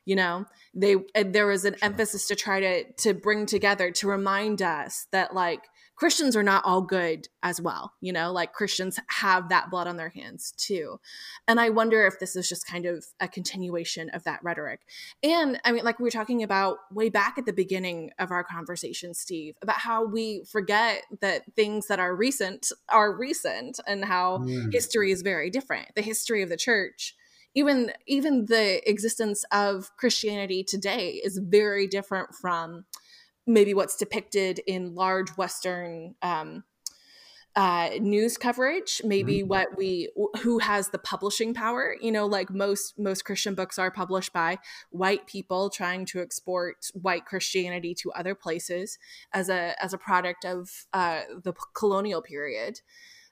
You 0.05 0.17
know, 0.17 0.45
they 0.75 0.97
there 1.25 1.47
was 1.47 1.65
an 1.65 1.77
emphasis 1.83 2.27
to 2.29 2.37
try 2.37 2.61
to 2.61 2.93
to 2.99 3.15
bring 3.15 3.47
together 3.47 3.91
to 3.93 4.09
remind 4.09 4.63
us 4.63 5.07
that 5.13 5.35
like 5.35 5.63
Christians 5.97 6.37
are 6.37 6.43
not 6.43 6.63
all 6.65 6.83
good 6.83 7.29
as 7.43 7.61
well. 7.61 7.95
You 8.01 8.13
know, 8.13 8.31
like 8.31 8.53
Christians 8.53 9.01
have 9.09 9.49
that 9.49 9.71
blood 9.71 9.87
on 9.87 9.97
their 9.97 10.11
hands 10.11 10.53
too. 10.57 11.01
And 11.49 11.59
I 11.59 11.71
wonder 11.71 12.07
if 12.07 12.21
this 12.21 12.37
is 12.37 12.49
just 12.49 12.67
kind 12.67 12.85
of 12.85 13.05
a 13.19 13.27
continuation 13.27 14.11
of 14.11 14.23
that 14.25 14.41
rhetoric. 14.43 14.81
And 15.23 15.59
I 15.65 15.73
mean, 15.73 15.85
like 15.85 15.99
we 15.99 16.05
were 16.05 16.11
talking 16.11 16.43
about 16.43 16.79
way 16.93 17.09
back 17.09 17.39
at 17.39 17.47
the 17.47 17.53
beginning 17.53 18.11
of 18.19 18.31
our 18.31 18.45
conversation, 18.45 19.15
Steve, 19.15 19.57
about 19.63 19.79
how 19.79 20.05
we 20.05 20.45
forget 20.45 21.03
that 21.21 21.43
things 21.57 21.87
that 21.87 21.99
are 21.99 22.15
recent 22.15 22.71
are 22.91 23.17
recent 23.17 23.81
and 23.87 24.05
how 24.05 24.39
mm. 24.39 24.73
history 24.73 25.11
is 25.11 25.23
very 25.23 25.49
different. 25.49 25.89
The 25.95 26.03
history 26.03 26.43
of 26.43 26.51
the 26.51 26.57
church 26.57 27.15
even 27.55 27.91
even 28.07 28.45
the 28.45 28.89
existence 28.89 29.43
of 29.51 29.91
christianity 29.97 30.63
today 30.63 31.13
is 31.25 31.39
very 31.39 31.87
different 31.87 32.35
from 32.35 32.85
maybe 33.47 33.75
what's 33.75 33.97
depicted 33.97 34.61
in 34.67 34.95
large 34.95 35.31
Western 35.37 36.15
um, 36.23 36.65
uh, 37.57 37.89
news 38.01 38.37
coverage 38.37 39.01
maybe 39.03 39.39
mm-hmm. 39.39 39.49
what 39.49 39.79
we 39.79 40.11
who 40.43 40.59
has 40.59 40.91
the 40.91 40.99
publishing 40.99 41.55
power 41.55 41.97
you 42.03 42.13
know 42.13 42.27
like 42.27 42.51
most 42.51 42.99
most 42.99 43.25
christian 43.25 43.55
books 43.55 43.79
are 43.79 43.91
published 43.91 44.31
by 44.31 44.59
white 44.91 45.27
people 45.27 45.71
trying 45.71 46.05
to 46.05 46.21
export 46.21 46.91
white 46.93 47.25
christianity 47.25 47.95
to 47.95 48.13
other 48.13 48.35
places 48.35 48.99
as 49.33 49.49
a 49.49 49.75
as 49.83 49.95
a 49.95 49.99
product 49.99 50.45
of 50.45 50.69
uh, 50.93 51.23
the 51.43 51.55
colonial 51.73 52.21
period 52.21 52.83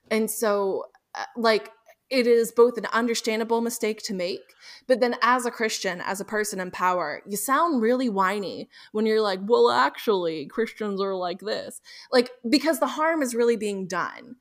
and 0.09 0.31
so 0.31 0.85
uh, 1.13 1.25
like 1.37 1.69
it 2.15 2.27
is 2.27 2.53
both 2.53 2.77
an 2.77 2.85
understandable 2.93 3.59
mistake 3.59 4.01
to 4.03 4.13
make, 4.13 4.53
but 4.87 5.01
then 5.01 5.17
as 5.21 5.45
a 5.45 5.51
Christian, 5.51 5.99
as 5.99 6.21
a 6.21 6.25
person 6.25 6.61
in 6.61 6.71
power, 6.71 7.21
you 7.27 7.35
sound 7.35 7.81
really 7.81 8.07
whiny 8.07 8.69
when 8.93 9.05
you're 9.05 9.19
like, 9.19 9.41
well, 9.43 9.69
actually, 9.69 10.45
Christians 10.45 11.01
are 11.01 11.13
like 11.13 11.41
this. 11.41 11.81
Like, 12.13 12.31
because 12.49 12.79
the 12.79 12.87
harm 12.87 13.21
is 13.21 13.35
really 13.35 13.57
being 13.57 13.85
done. 13.85 14.37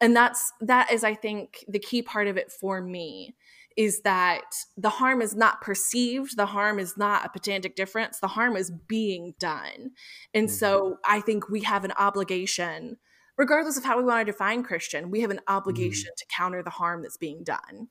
And 0.00 0.14
that's, 0.14 0.52
that 0.60 0.92
is, 0.92 1.02
I 1.02 1.14
think, 1.14 1.64
the 1.66 1.80
key 1.80 2.00
part 2.00 2.28
of 2.28 2.36
it 2.36 2.52
for 2.52 2.80
me 2.80 3.34
is 3.76 4.02
that 4.02 4.44
the 4.76 4.88
harm 4.88 5.20
is 5.20 5.34
not 5.34 5.60
perceived. 5.60 6.36
The 6.36 6.46
harm 6.46 6.78
is 6.78 6.96
not 6.96 7.26
a 7.26 7.28
pedantic 7.28 7.74
difference. 7.74 8.20
The 8.20 8.28
harm 8.28 8.56
is 8.56 8.70
being 8.70 9.34
done. 9.40 9.90
And 10.32 10.46
mm-hmm. 10.46 10.54
so 10.54 10.98
I 11.04 11.20
think 11.20 11.48
we 11.48 11.62
have 11.62 11.84
an 11.84 11.92
obligation 11.98 12.98
regardless 13.36 13.76
of 13.76 13.84
how 13.84 13.98
we 13.98 14.04
want 14.04 14.26
to 14.26 14.32
define 14.32 14.62
Christian, 14.62 15.10
we 15.10 15.20
have 15.20 15.30
an 15.30 15.40
obligation 15.46 16.10
mm. 16.12 16.16
to 16.16 16.26
counter 16.34 16.62
the 16.62 16.70
harm 16.70 17.02
that's 17.02 17.16
being 17.16 17.44
done. 17.44 17.88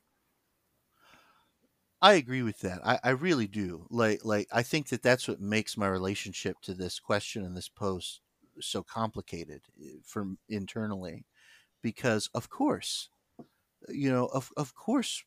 I 2.02 2.14
agree 2.14 2.44
with 2.44 2.60
that. 2.60 2.86
I, 2.86 3.00
I 3.04 3.10
really 3.12 3.48
do. 3.48 3.88
Like, 3.90 4.24
like 4.24 4.48
I 4.52 4.64
think 4.64 4.90
that 4.90 5.02
that's 5.02 5.28
what 5.28 5.42
makes 5.42 5.78
my 5.78 5.88
relationship 5.88 6.58
to 6.64 6.74
this 6.74 7.00
question 7.00 7.44
and 7.44 7.56
this 7.56 7.70
post 7.70 8.22
so 8.60 8.84
complicated 8.84 9.62
eh, 9.82 9.98
from 10.04 10.38
internally, 10.50 11.26
because 11.82 12.30
of 12.34 12.50
course, 12.50 13.10
you 13.90 14.12
know, 14.12 14.28
of 14.28 14.52
of 14.58 14.76
course, 14.76 15.24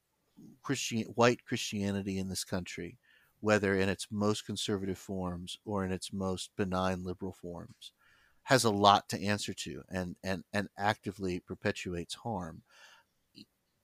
Christian 0.63 1.03
white 1.15 1.45
Christianity 1.45 2.19
in 2.19 2.29
this 2.29 2.45
country, 2.45 2.99
whether 3.41 3.75
in 3.75 3.89
its 3.89 4.09
most 4.11 4.47
conservative 4.47 4.99
forms 4.99 5.59
or 5.65 5.85
in 5.85 5.93
its 5.93 6.13
most 6.13 6.51
benign 6.57 7.03
liberal 7.05 7.33
forms, 7.33 7.93
has 8.49 8.65
a 8.65 8.71
lot 8.71 9.07
to 9.11 9.23
answer 9.23 9.53
to 9.53 9.83
and 9.91 10.17
and 10.25 10.43
and 10.55 10.71
actively 10.79 11.39
perpetuates 11.39 12.15
harm. 12.15 12.63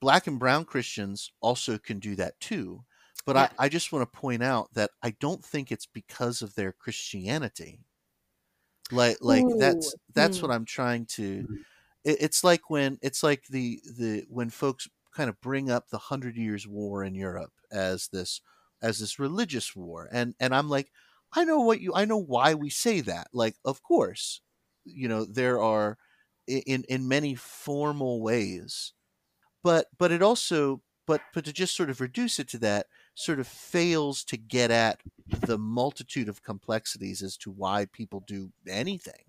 Black 0.01 0.25
and 0.25 0.39
brown 0.39 0.65
Christians 0.65 1.31
also 1.39 1.77
can 1.77 1.99
do 1.99 2.15
that 2.15 2.39
too. 2.39 2.83
But 3.27 3.35
yeah. 3.35 3.49
I, 3.59 3.65
I 3.65 3.69
just 3.69 3.91
want 3.91 4.11
to 4.11 4.19
point 4.19 4.41
out 4.41 4.73
that 4.73 4.89
I 5.03 5.11
don't 5.19 5.45
think 5.45 5.71
it's 5.71 5.85
because 5.85 6.41
of 6.41 6.55
their 6.55 6.71
Christianity. 6.71 7.79
Like 8.91 9.17
like 9.21 9.43
Ooh. 9.43 9.55
that's 9.59 9.93
that's 10.15 10.41
what 10.41 10.49
I'm 10.49 10.65
trying 10.65 11.05
to 11.17 11.43
mm-hmm. 11.43 11.55
it, 12.03 12.17
it's 12.21 12.43
like 12.43 12.67
when 12.67 12.97
it's 13.03 13.21
like 13.21 13.43
the 13.51 13.79
the 13.99 14.25
when 14.29 14.49
folks 14.49 14.89
kind 15.15 15.29
of 15.29 15.39
bring 15.41 15.69
up 15.69 15.89
the 15.89 15.99
hundred 15.99 16.37
years 16.37 16.67
war 16.67 17.03
in 17.03 17.13
Europe 17.13 17.53
as 17.71 18.07
this 18.07 18.41
as 18.81 18.97
this 18.97 19.19
religious 19.19 19.75
war 19.75 20.09
and 20.11 20.33
and 20.39 20.55
I'm 20.55 20.69
like 20.69 20.91
I 21.33 21.43
know 21.43 21.59
what 21.59 21.81
you 21.81 21.93
I 21.93 22.05
know 22.05 22.17
why 22.17 22.55
we 22.55 22.71
say 22.71 23.01
that 23.01 23.27
like 23.31 23.55
of 23.63 23.83
course 23.83 24.41
you 24.85 25.07
know 25.07 25.25
there 25.25 25.61
are 25.61 25.97
in 26.47 26.83
in 26.87 27.07
many 27.07 27.35
formal 27.35 28.21
ways 28.21 28.93
but 29.63 29.87
but 29.97 30.11
it 30.11 30.21
also 30.21 30.81
but 31.07 31.21
but 31.33 31.45
to 31.45 31.53
just 31.53 31.75
sort 31.75 31.89
of 31.89 32.01
reduce 32.01 32.39
it 32.39 32.47
to 32.47 32.57
that 32.57 32.87
sort 33.15 33.39
of 33.39 33.47
fails 33.47 34.23
to 34.23 34.37
get 34.37 34.71
at 34.71 35.01
the 35.41 35.57
multitude 35.57 36.29
of 36.29 36.43
complexities 36.43 37.21
as 37.21 37.37
to 37.37 37.51
why 37.51 37.85
people 37.91 38.23
do 38.27 38.51
anything 38.67 39.25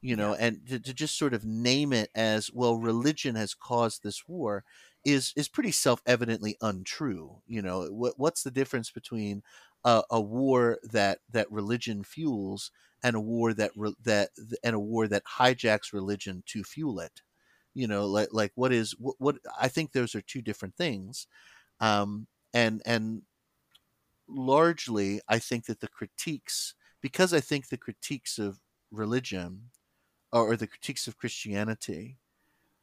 you 0.00 0.16
know 0.16 0.34
and 0.34 0.66
to, 0.66 0.78
to 0.78 0.94
just 0.94 1.18
sort 1.18 1.34
of 1.34 1.44
name 1.44 1.92
it 1.92 2.10
as 2.14 2.50
well 2.52 2.76
religion 2.76 3.34
has 3.34 3.54
caused 3.54 4.02
this 4.02 4.26
war 4.28 4.64
is 5.04 5.32
is 5.36 5.48
pretty 5.48 5.70
self-evidently 5.70 6.56
untrue 6.60 7.40
you 7.46 7.62
know 7.62 7.86
what, 7.90 8.14
what's 8.18 8.42
the 8.42 8.50
difference 8.50 8.90
between 8.90 9.42
a, 9.84 10.02
a 10.10 10.20
war 10.20 10.78
that 10.82 11.20
that 11.30 11.50
religion 11.50 12.02
fuels 12.02 12.70
and 13.06 13.14
a 13.14 13.20
war 13.20 13.54
that 13.54 13.70
that 14.02 14.30
and 14.64 14.74
a 14.74 14.80
war 14.80 15.06
that 15.06 15.22
hijacks 15.24 15.92
religion 15.92 16.42
to 16.44 16.64
fuel 16.64 16.98
it 16.98 17.22
you 17.72 17.86
know 17.86 18.04
like 18.04 18.28
like 18.32 18.50
what 18.56 18.72
is 18.72 18.96
what, 18.98 19.14
what 19.18 19.36
i 19.60 19.68
think 19.68 19.92
those 19.92 20.16
are 20.16 20.22
two 20.22 20.42
different 20.42 20.74
things 20.74 21.28
um 21.78 22.26
and 22.52 22.82
and 22.84 23.22
largely 24.26 25.20
i 25.28 25.38
think 25.38 25.66
that 25.66 25.78
the 25.78 25.86
critiques 25.86 26.74
because 27.00 27.32
i 27.32 27.38
think 27.38 27.68
the 27.68 27.76
critiques 27.76 28.40
of 28.40 28.58
religion 28.90 29.70
or, 30.32 30.56
the 30.56 30.66
critiques 30.66 31.06
of 31.06 31.16
christianity 31.16 32.18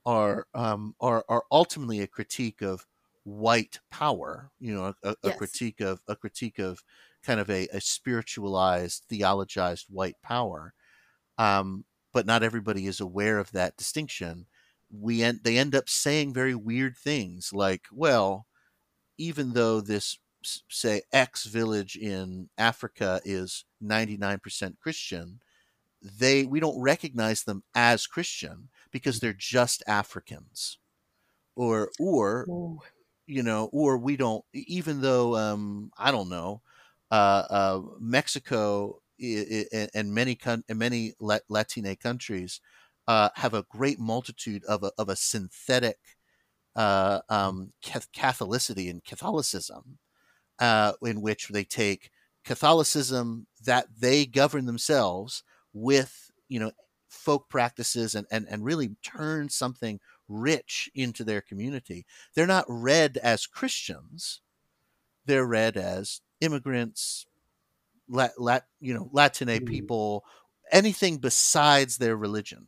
are 0.05 0.47
um 0.53 0.95
are 1.01 1.25
are 1.27 1.43
ultimately 1.51 1.99
a 1.99 2.07
critique 2.07 2.61
of 2.61 2.87
white 3.25 3.79
power 3.91 4.51
you 4.61 4.73
know 4.73 4.93
a, 5.03 5.09
a 5.09 5.15
yes. 5.23 5.37
critique 5.37 5.81
of 5.81 6.01
a 6.07 6.15
critique 6.15 6.59
of 6.59 6.81
kind 7.25 7.39
of 7.39 7.49
a, 7.49 7.67
a 7.73 7.81
spiritualized 7.81 9.03
theologized 9.09 9.85
white 9.89 10.15
power 10.21 10.73
um, 11.37 11.85
but 12.13 12.25
not 12.25 12.43
everybody 12.43 12.85
is 12.85 12.99
aware 12.99 13.39
of 13.39 13.51
that 13.51 13.75
distinction. 13.75 14.45
We 14.91 15.23
end, 15.23 15.39
they 15.43 15.57
end 15.57 15.73
up 15.73 15.89
saying 15.89 16.33
very 16.33 16.53
weird 16.55 16.95
things 16.95 17.51
like 17.51 17.85
well 17.91 18.45
even 19.17 19.53
though 19.53 19.81
this 19.81 20.19
say 20.69 21.01
x 21.11 21.45
village 21.45 21.95
in 21.95 22.49
africa 22.57 23.21
is 23.23 23.65
99% 23.81 24.77
christian 24.79 25.39
they 26.01 26.43
we 26.45 26.59
don't 26.59 26.79
recognize 26.81 27.43
them 27.43 27.63
as 27.73 28.05
christian 28.05 28.69
because 28.91 29.19
they're 29.19 29.33
just 29.33 29.83
africans. 29.87 30.77
Or 31.55 31.89
or 31.99 32.45
Ooh. 32.49 32.79
you 33.27 33.43
know, 33.43 33.69
or 33.71 33.97
we 33.97 34.17
don't, 34.17 34.43
even 34.53 35.01
though, 35.01 35.35
um, 35.35 35.91
I 35.97 36.11
don't 36.11 36.29
know, 36.29 36.61
Mexico 37.99 38.99
and 39.19 40.13
many 40.13 40.37
and 40.45 40.79
many 40.79 41.13
Latine 41.19 41.95
countries 41.95 42.59
uh, 43.07 43.29
have 43.35 43.53
a 43.53 43.65
great 43.69 43.99
multitude 43.99 44.63
of 44.65 44.83
a, 44.83 44.91
of 44.97 45.09
a 45.09 45.15
synthetic 45.15 45.97
uh, 46.75 47.19
um, 47.29 47.71
Catholicity 47.83 48.89
and 48.89 49.03
Catholicism, 49.03 49.99
uh, 50.59 50.93
in 51.01 51.21
which 51.21 51.49
they 51.49 51.63
take 51.63 52.09
Catholicism 52.43 53.47
that 53.63 53.87
they 53.99 54.25
govern 54.25 54.65
themselves 54.65 55.43
with, 55.73 56.31
you 56.49 56.59
know, 56.59 56.71
folk 57.09 57.47
practices 57.49 58.15
and, 58.15 58.25
and, 58.31 58.47
and 58.49 58.65
really 58.65 58.95
turn 59.03 59.49
something 59.49 59.99
rich 60.27 60.89
into 60.95 61.23
their 61.23 61.41
community. 61.41 62.05
They're 62.33 62.47
not 62.47 62.65
read 62.67 63.17
as 63.17 63.45
Christians. 63.45 64.41
They're 65.25 65.45
read 65.45 65.77
as 65.77 66.21
immigrants, 66.43 67.25
lat, 68.07 68.39
lat 68.39 68.65
you 68.79 68.93
know, 68.93 69.09
Latine 69.11 69.47
mm-hmm. 69.47 69.65
people, 69.65 70.25
anything 70.71 71.17
besides 71.17 71.97
their 71.97 72.15
religion. 72.15 72.67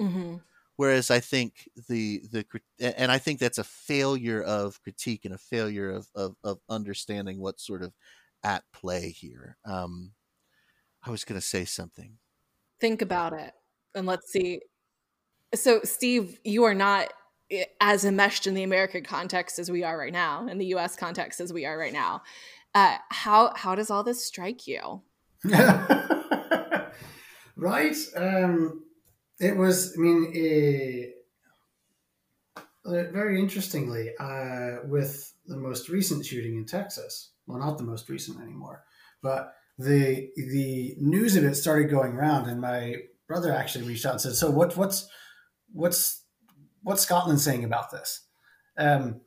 Mm-hmm. 0.00 0.36
Whereas 0.76 1.10
I 1.10 1.20
think 1.20 1.68
the 1.88 2.22
the 2.32 2.44
and 2.80 3.12
I 3.12 3.18
think 3.18 3.38
that's 3.38 3.58
a 3.58 3.64
failure 3.64 4.42
of 4.42 4.82
critique 4.82 5.24
and 5.24 5.34
a 5.34 5.38
failure 5.38 5.90
of 5.90 6.08
of, 6.14 6.36
of 6.42 6.58
understanding 6.68 7.40
what's 7.40 7.64
sort 7.64 7.82
of 7.82 7.92
at 8.42 8.64
play 8.72 9.10
here. 9.10 9.58
Um, 9.64 10.12
I 11.04 11.10
was 11.10 11.24
going 11.24 11.40
to 11.40 11.46
say 11.46 11.64
something. 11.64 12.18
Think 12.80 13.02
about 13.02 13.32
it, 13.32 13.52
and 13.94 14.06
let's 14.06 14.32
see 14.32 14.60
so, 15.54 15.80
Steve, 15.84 16.38
you 16.44 16.64
are 16.64 16.74
not 16.74 17.12
eh, 17.50 17.64
as 17.80 18.04
enmeshed 18.04 18.46
in 18.46 18.54
the 18.54 18.62
American 18.62 19.04
context 19.04 19.58
as 19.58 19.70
we 19.70 19.84
are 19.84 19.98
right 19.98 20.12
now, 20.12 20.46
in 20.46 20.58
the 20.58 20.66
U.S. 20.66 20.96
context 20.96 21.40
as 21.40 21.52
we 21.52 21.66
are 21.66 21.76
right 21.76 21.92
now. 21.92 22.22
Uh, 22.74 22.96
how 23.10 23.52
how 23.54 23.74
does 23.74 23.90
all 23.90 24.02
this 24.02 24.24
strike 24.24 24.66
you? 24.66 25.02
right. 27.56 27.96
Um, 28.16 28.84
it 29.38 29.56
was. 29.56 29.94
I 29.96 30.00
mean, 30.00 30.30
it, 30.34 31.14
uh, 32.84 33.10
very 33.12 33.38
interestingly, 33.40 34.10
uh, 34.18 34.78
with 34.84 35.32
the 35.46 35.56
most 35.56 35.88
recent 35.88 36.24
shooting 36.24 36.56
in 36.56 36.64
Texas. 36.64 37.32
Well, 37.46 37.58
not 37.58 37.76
the 37.76 37.84
most 37.84 38.08
recent 38.08 38.40
anymore, 38.40 38.84
but 39.22 39.52
the 39.78 40.28
the 40.36 40.96
news 40.98 41.36
of 41.36 41.44
it 41.44 41.54
started 41.56 41.90
going 41.90 42.12
around, 42.12 42.48
and 42.48 42.60
my 42.60 42.96
brother 43.26 43.52
actually 43.52 43.86
reached 43.86 44.06
out 44.06 44.12
and 44.12 44.20
said, 44.20 44.34
"So 44.34 44.50
what 44.50 44.76
what's 44.76 45.08
what's 45.72 46.24
what's 46.82 47.02
Scotland 47.02 47.40
saying 47.40 47.64
about 47.64 47.90
this? 47.90 48.26
Um, 48.78 49.20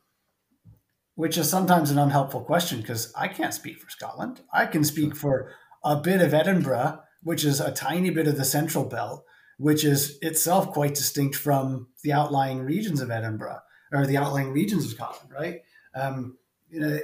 which 1.16 1.38
is 1.38 1.50
sometimes 1.50 1.92
an 1.92 1.98
unhelpful 1.98 2.42
question 2.42 2.82
because 2.82 3.12
I 3.16 3.28
can't 3.28 3.54
speak 3.54 3.80
for 3.80 3.90
Scotland. 3.90 4.42
I 4.54 4.66
can 4.66 4.84
speak 4.84 5.16
for 5.16 5.52
a 5.84 5.96
bit 5.96 6.22
of 6.22 6.34
Edinburgh, 6.34 7.00
which 7.24 7.44
is 7.44 7.60
a 7.60 7.72
tiny 7.72 8.10
bit 8.10 8.28
of 8.28 8.38
the 8.38 8.46
central 8.46 8.86
belt, 8.86 9.24
which 9.58 9.84
is 9.84 10.18
itself 10.22 10.72
quite 10.72 10.96
distinct 10.96 11.36
from 11.36 11.88
the 12.04 12.12
outlying 12.12 12.62
regions 12.62 13.02
of 13.02 13.10
Edinburgh 13.10 13.60
or 13.94 14.06
the 14.06 14.18
outlying 14.18 14.52
regions 14.52 14.86
of 14.86 14.92
Scotland, 14.92 15.32
right? 15.32 15.62
Um, 15.96 16.38
you 16.70 16.82
know, 16.82 17.00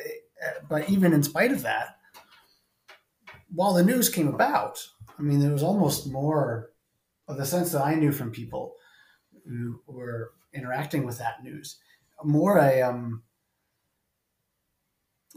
but 0.69 0.89
even 0.89 1.13
in 1.13 1.23
spite 1.23 1.51
of 1.51 1.61
that, 1.63 1.97
while 3.53 3.73
the 3.73 3.83
news 3.83 4.09
came 4.09 4.27
about, 4.27 4.85
I 5.17 5.21
mean, 5.21 5.39
there 5.39 5.51
was 5.51 5.63
almost 5.63 6.11
more 6.11 6.71
of 7.27 7.37
the 7.37 7.45
sense 7.45 7.71
that 7.71 7.85
I 7.85 7.95
knew 7.95 8.11
from 8.11 8.31
people 8.31 8.75
who 9.47 9.81
were 9.87 10.31
interacting 10.53 11.05
with 11.05 11.17
that 11.19 11.43
news. 11.43 11.77
More 12.23 12.57
a 12.57 12.81
um, 12.81 13.23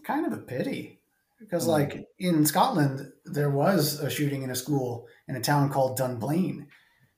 kind 0.04 0.26
of 0.26 0.32
a 0.32 0.38
pity 0.42 1.00
because, 1.40 1.66
like 1.66 2.06
in 2.18 2.46
Scotland, 2.46 3.12
there 3.24 3.50
was 3.50 4.00
a 4.00 4.08
shooting 4.08 4.42
in 4.42 4.50
a 4.50 4.56
school 4.56 5.06
in 5.28 5.36
a 5.36 5.40
town 5.40 5.70
called 5.70 5.96
Dunblane, 5.96 6.68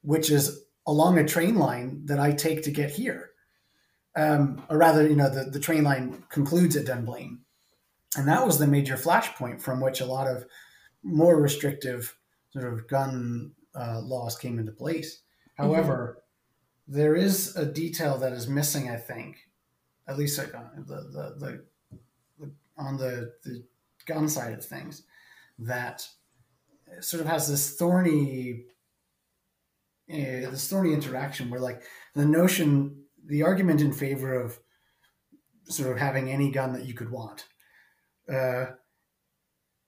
which 0.03 0.31
is 0.31 0.65
along 0.87 1.19
a 1.19 1.27
train 1.27 1.57
line 1.57 2.03
that 2.07 2.19
I 2.19 2.33
take 2.33 2.63
to 2.63 2.71
get 2.71 2.91
here. 2.91 3.31
Um, 4.17 4.63
or 4.71 4.79
rather, 4.79 5.07
you 5.07 5.17
know, 5.17 5.29
the, 5.29 5.51
the 5.51 5.61
train 5.61 5.85
line 5.85 6.25
concludes 6.31 6.75
at 6.77 6.87
Dunblane. 6.87 7.41
And 8.17 8.27
that 8.29 8.47
was 8.47 8.59
the 8.59 8.67
major 8.67 8.97
flashpoint 8.97 9.61
from 9.61 9.81
which 9.81 10.01
a 10.01 10.07
lot 10.07 10.27
of 10.27 10.47
more 11.03 11.41
restrictive 11.41 12.17
sort 12.51 12.73
of 12.73 12.89
gun 12.89 13.53
uh, 13.75 14.01
laws 14.01 14.37
came 14.37 14.59
into 14.59 14.73
place. 14.73 15.23
However, 15.57 16.19
mm-hmm. 16.89 16.97
there 16.97 17.15
is 17.15 17.55
a 17.57 17.67
detail 17.67 18.17
that 18.19 18.33
is 18.33 18.49
missing, 18.49 18.89
I 18.89 18.97
think, 18.97 19.37
at 20.09 20.17
least 20.17 20.39
like, 20.39 20.55
uh, 20.55 20.63
the, 20.79 20.95
the, 20.95 21.35
the, 21.39 21.65
on 22.79 22.97
the, 22.97 23.33
the 23.45 23.65
gun 24.07 24.29
side 24.29 24.53
of 24.53 24.65
things, 24.65 25.03
that 25.59 26.07
sort 27.01 27.21
of 27.21 27.29
has 27.29 27.49
this 27.49 27.77
thorny 27.77 28.65
uh, 30.13 30.51
this 30.51 30.69
thorny 30.69 30.93
interaction 30.93 31.51
where 31.51 31.61
like 31.61 31.83
the 32.15 32.25
notion 32.25 33.05
the 33.27 33.43
argument 33.43 33.81
in 33.81 33.93
favor 33.93 34.41
of 34.41 34.59
sort 35.65 35.91
of 35.91 35.99
having 35.99 36.31
any 36.31 36.51
gun 36.51 36.73
that 36.73 36.85
you 36.85 36.95
could 36.95 37.11
want 37.11 37.47
uh, 38.33 38.67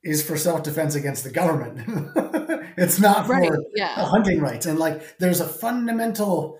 is 0.02 0.22
for 0.26 0.36
self-defense 0.36 0.94
against 0.96 1.22
the 1.22 1.30
government 1.30 1.80
it's 2.76 2.98
not 2.98 3.26
for 3.26 3.34
right, 3.34 3.50
yeah. 3.76 3.94
hunting 4.06 4.40
rights 4.40 4.66
and 4.66 4.78
like 4.78 5.18
there's 5.18 5.40
a 5.40 5.48
fundamental 5.48 6.58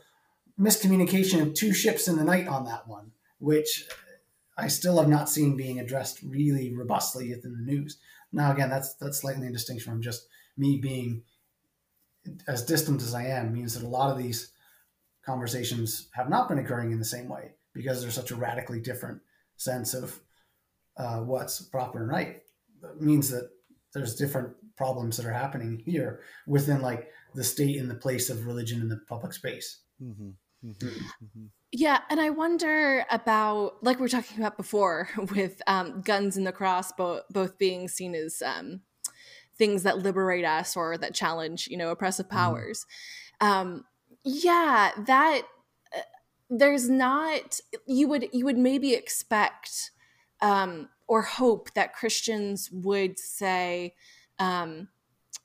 miscommunication 0.59 1.43
of 1.43 1.55
two 1.55 1.73
ships 1.73 2.07
in 2.07 2.17
the 2.17 2.25
night 2.25 2.47
on 2.47 2.65
that 2.65 2.87
one 2.87 3.11
which 3.39 3.89
i 4.59 4.69
still 4.69 4.99
have 4.99 5.09
not 5.09 5.29
seen 5.29 5.57
being 5.57 5.79
addressed 5.79 6.21
really 6.23 6.75
robustly 6.75 7.31
within 7.31 7.53
the 7.53 7.73
news 7.73 7.99
now 8.33 8.53
again 8.53 8.69
that's 8.69 8.95
that's 8.95 9.19
slightly 9.19 9.47
a 9.47 9.53
distinction 9.53 9.93
from 9.93 10.03
just 10.03 10.27
me 10.57 10.77
being 10.77 11.23
as 12.47 12.65
distant 12.65 13.03
as 13.03 13.15
I 13.15 13.25
am 13.27 13.53
means 13.53 13.75
that 13.75 13.87
a 13.87 13.89
lot 13.89 14.11
of 14.11 14.19
these 14.19 14.53
conversations 15.25 16.09
have 16.15 16.29
not 16.29 16.49
been 16.49 16.59
occurring 16.59 16.93
in 16.93 16.99
the 16.99 17.05
same 17.05 17.29
way 17.29 17.53
because 17.75 18.01
there's 18.01 18.15
such 18.15 18.31
a 18.31 18.37
radically 18.37 18.81
different 18.81 19.21
sense 19.57 19.95
of 19.95 20.19
uh, 20.97 21.19
what's 21.19 21.63
proper 21.63 22.01
and 22.01 22.09
right. 22.09 22.43
It 22.83 23.01
means 23.01 23.31
that 23.31 23.51
there's 23.95 24.17
different 24.17 24.55
problems 24.77 25.17
that 25.17 25.27
are 25.27 25.33
happening 25.33 25.83
here 25.85 26.21
within 26.47 26.81
like 26.81 27.09
the 27.35 27.45
state 27.45 27.79
and 27.79 27.91
the 27.91 27.95
place 27.95 28.31
of 28.31 28.47
religion 28.47 28.81
in 28.81 28.89
the 28.89 29.01
public 29.09 29.33
space. 29.33 29.81
Mm-hmm. 30.03 30.31
Mm-hmm. 30.65 30.89
Mm-hmm. 30.89 31.45
Yeah, 31.71 32.01
and 32.11 32.21
I 32.21 32.31
wonder 32.31 33.05
about 33.11 33.83
like 33.83 34.01
we 34.01 34.07
are 34.07 34.09
talking 34.09 34.39
about 34.39 34.57
before 34.57 35.09
with 35.35 35.61
um, 35.67 36.01
guns 36.03 36.37
and 36.37 36.47
the 36.47 36.53
cross, 36.53 36.93
both 36.93 37.23
both 37.31 37.59
being 37.59 37.89
seen 37.89 38.15
as 38.15 38.43
um, 38.45 38.81
things 39.59 39.83
that 39.83 39.99
liberate 39.99 40.45
us 40.45 40.77
or 40.77 40.97
that 40.97 41.15
challenge 41.15 41.67
you 41.67 41.77
know 41.77 41.91
oppressive 41.91 42.27
mm-hmm. 42.27 42.37
powers 42.37 42.87
mm. 43.43 43.47
um 43.47 43.85
yeah 44.25 44.93
that 45.07 45.43
uh, 45.95 46.01
there's 46.49 46.89
not 46.89 47.61
you 47.87 48.09
would 48.09 48.29
you 48.33 48.45
would 48.45 48.57
maybe 48.57 48.95
expect 48.95 49.91
um 50.41 50.89
or 51.09 51.23
hope 51.23 51.75
that 51.75 51.93
christians 51.93 52.71
would 52.73 53.19
say 53.19 53.95
um 54.39 54.89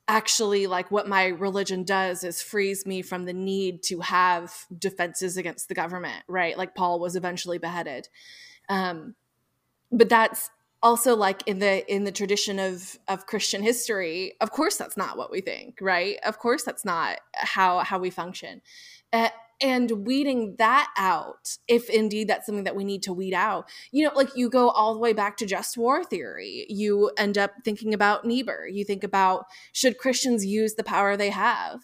actually 0.07 0.67
like 0.67 0.91
what 0.91 1.07
my 1.07 1.27
religion 1.27 1.83
does 1.83 2.23
is 2.23 2.41
frees 2.41 2.85
me 2.85 3.01
from 3.01 3.25
the 3.25 3.33
need 3.33 3.81
to 3.83 4.01
have 4.01 4.53
defenses 4.77 5.37
against 5.37 5.69
the 5.69 5.75
government 5.75 6.23
right? 6.27 6.57
Like 6.57 6.75
paul 6.75 6.99
was 6.99 7.15
eventually 7.15 7.57
beheaded. 7.57 8.09
Um 8.69 9.15
but 9.91 10.09
that's 10.09 10.49
also 10.81 11.15
like 11.15 11.43
in 11.45 11.59
the 11.59 11.89
in 11.93 12.03
the 12.03 12.11
tradition 12.11 12.59
of 12.59 12.99
of 13.07 13.25
christian 13.25 13.63
history 13.63 14.33
of 14.41 14.51
course 14.51 14.75
that's 14.75 14.97
not 14.97 15.17
what 15.17 15.31
we 15.31 15.39
think 15.39 15.77
right? 15.79 16.17
Of 16.25 16.39
course 16.39 16.63
that's 16.63 16.83
not 16.83 17.19
how 17.33 17.79
how 17.79 17.99
we 17.99 18.09
function. 18.09 18.61
Uh, 19.13 19.29
and 19.63 19.89
weeding 20.05 20.55
that 20.59 20.93
out 20.97 21.57
if 21.67 21.89
indeed 21.89 22.27
that's 22.27 22.45
something 22.45 22.65
that 22.65 22.75
we 22.75 22.83
need 22.83 23.01
to 23.03 23.13
weed 23.13 23.33
out. 23.33 23.69
You 23.91 24.05
know 24.05 24.11
like 24.13 24.35
you 24.35 24.49
go 24.49 24.69
all 24.69 24.93
the 24.93 24.99
way 24.99 25.13
back 25.13 25.37
to 25.37 25.45
just 25.45 25.77
war 25.77 26.03
theory. 26.03 26.65
You 26.69 27.11
end 27.17 27.37
up 27.37 27.53
thinking 27.63 27.93
about 27.93 28.25
niebuhr. 28.25 28.67
You 28.67 28.83
think 28.83 29.03
about 29.03 29.45
should 29.71 29.97
christians 29.97 30.45
use 30.45 30.75
the 30.75 30.83
power 30.83 31.15
they 31.15 31.29
have 31.29 31.79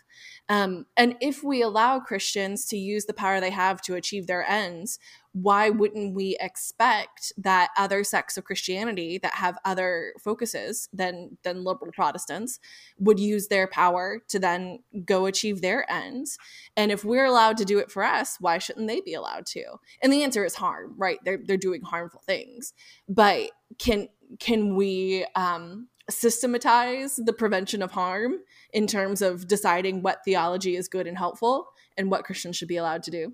um, 0.49 0.85
and 0.97 1.15
if 1.21 1.43
we 1.43 1.61
allow 1.61 1.99
christians 1.99 2.65
to 2.65 2.77
use 2.77 3.05
the 3.05 3.13
power 3.13 3.39
they 3.39 3.51
have 3.51 3.81
to 3.81 3.95
achieve 3.95 4.27
their 4.27 4.43
ends 4.49 4.99
why 5.33 5.69
wouldn't 5.69 6.15
we 6.15 6.35
expect 6.39 7.31
that 7.37 7.69
other 7.77 8.03
sects 8.03 8.37
of 8.37 8.45
Christianity 8.45 9.19
that 9.19 9.35
have 9.35 9.57
other 9.63 10.13
focuses 10.19 10.89
than 10.91 11.37
than 11.43 11.63
liberal 11.63 11.91
Protestants 11.91 12.59
would 12.97 13.19
use 13.19 13.47
their 13.47 13.67
power 13.67 14.21
to 14.29 14.39
then 14.39 14.79
go 15.05 15.25
achieve 15.25 15.61
their 15.61 15.89
ends? 15.91 16.37
And 16.75 16.91
if 16.91 17.05
we're 17.05 17.25
allowed 17.25 17.57
to 17.57 17.65
do 17.65 17.77
it 17.77 17.91
for 17.91 18.03
us, 18.03 18.37
why 18.39 18.57
shouldn't 18.57 18.87
they 18.87 19.01
be 19.01 19.13
allowed 19.13 19.45
to? 19.47 19.63
And 20.01 20.11
the 20.11 20.23
answer 20.23 20.45
is 20.45 20.55
harm, 20.55 20.95
right? 20.97 21.19
They're 21.23 21.39
they're 21.43 21.57
doing 21.57 21.83
harmful 21.83 22.21
things. 22.25 22.73
But 23.07 23.51
can 23.77 24.07
can 24.39 24.75
we 24.75 25.25
um, 25.35 25.89
systematize 26.09 27.17
the 27.17 27.33
prevention 27.33 27.81
of 27.81 27.91
harm 27.91 28.35
in 28.73 28.87
terms 28.87 29.21
of 29.21 29.47
deciding 29.47 30.01
what 30.01 30.23
theology 30.25 30.75
is 30.75 30.87
good 30.87 31.07
and 31.07 31.17
helpful 31.17 31.69
and 31.97 32.09
what 32.09 32.23
Christians 32.23 32.55
should 32.55 32.67
be 32.67 32.77
allowed 32.77 33.03
to 33.03 33.11
do? 33.11 33.33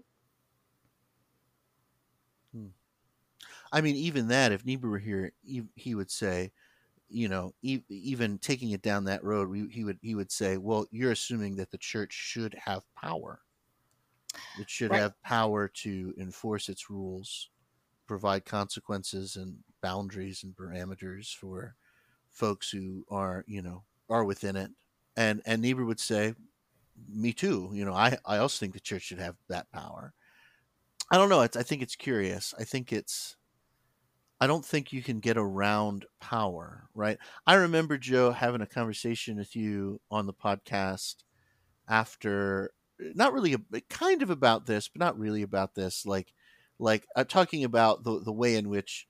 Hmm. 2.54 2.68
I 3.72 3.82
mean, 3.82 3.96
even 3.96 4.28
that, 4.30 4.52
if 4.52 4.66
Niebuhr 4.66 4.90
were 4.90 5.00
here, 5.00 5.34
he, 5.44 5.64
he 5.76 5.96
would 5.96 6.12
say, 6.12 6.52
you 7.10 7.28
know, 7.28 7.54
e- 7.62 7.84
even 7.90 8.38
taking 8.38 8.72
it 8.72 8.82
down 8.82 9.06
that 9.06 9.24
road, 9.24 9.50
we, 9.50 9.68
he 9.70 9.84
would 9.84 10.00
he 10.02 10.16
would 10.16 10.32
say, 10.32 10.58
well, 10.58 10.88
you're 10.92 11.12
assuming 11.12 11.56
that 11.58 11.72
the 11.72 11.78
church 11.78 12.14
should 12.14 12.56
have 12.66 12.84
power. 12.96 13.42
It 14.60 14.70
should 14.70 14.92
right. 14.92 15.02
have 15.02 15.22
power 15.22 15.68
to 15.68 16.14
enforce 16.20 16.68
its 16.68 16.90
rules, 16.90 17.50
provide 18.08 18.46
consequences 18.46 19.36
and 19.36 19.60
boundaries 19.82 20.44
and 20.44 20.56
parameters 20.56 21.34
for 21.34 21.76
folks 22.36 22.70
who 22.70 23.06
are, 23.10 23.44
you 23.48 23.62
know, 23.62 23.84
are 24.10 24.24
within 24.24 24.56
it. 24.56 24.72
And 25.18 25.42
and 25.46 25.62
Niebuhr 25.62 25.86
would 25.86 26.00
say, 26.00 26.36
me 27.10 27.34
too. 27.34 27.72
You 27.74 27.86
know, 27.86 27.94
I 27.94 28.18
I 28.26 28.38
also 28.38 28.60
think 28.60 28.74
the 28.74 28.80
church 28.80 29.04
should 29.04 29.20
have 29.20 29.36
that 29.50 29.72
power. 29.72 30.14
I 31.12 31.18
don't 31.18 31.30
know. 31.30 31.42
It's, 31.42 31.58
I 31.58 31.64
think 31.64 31.82
it's 31.82 31.96
curious. 31.96 32.54
I 32.60 32.64
think 32.64 32.92
it's 32.92 33.38
I 34.40 34.48
don't 34.48 34.66
think 34.66 34.92
you 34.92 35.02
can 35.02 35.20
get 35.20 35.38
around 35.38 36.06
power, 36.20 36.90
right? 36.94 37.18
I 37.48 37.56
remember 37.56 37.98
Joe 37.98 38.32
having 38.32 38.62
a 38.62 38.68
conversation 38.68 39.38
with 39.38 39.56
you 39.56 40.02
on 40.12 40.26
the 40.26 40.34
podcast 40.34 41.24
after 41.88 42.72
not 43.00 43.34
really 43.34 43.54
a, 43.54 43.82
kind 43.90 44.22
of 44.22 44.30
about 44.30 44.66
this, 44.66 44.88
but 44.90 45.00
not 45.00 45.18
really 45.18 45.42
about 45.42 45.76
this 45.76 46.06
like 46.06 46.34
like 46.80 47.06
uh, 47.16 47.24
talking 47.24 47.64
about 47.64 48.04
the 48.04 48.20
the 48.20 48.32
way 48.32 48.56
in 48.56 48.68
which 48.70 49.08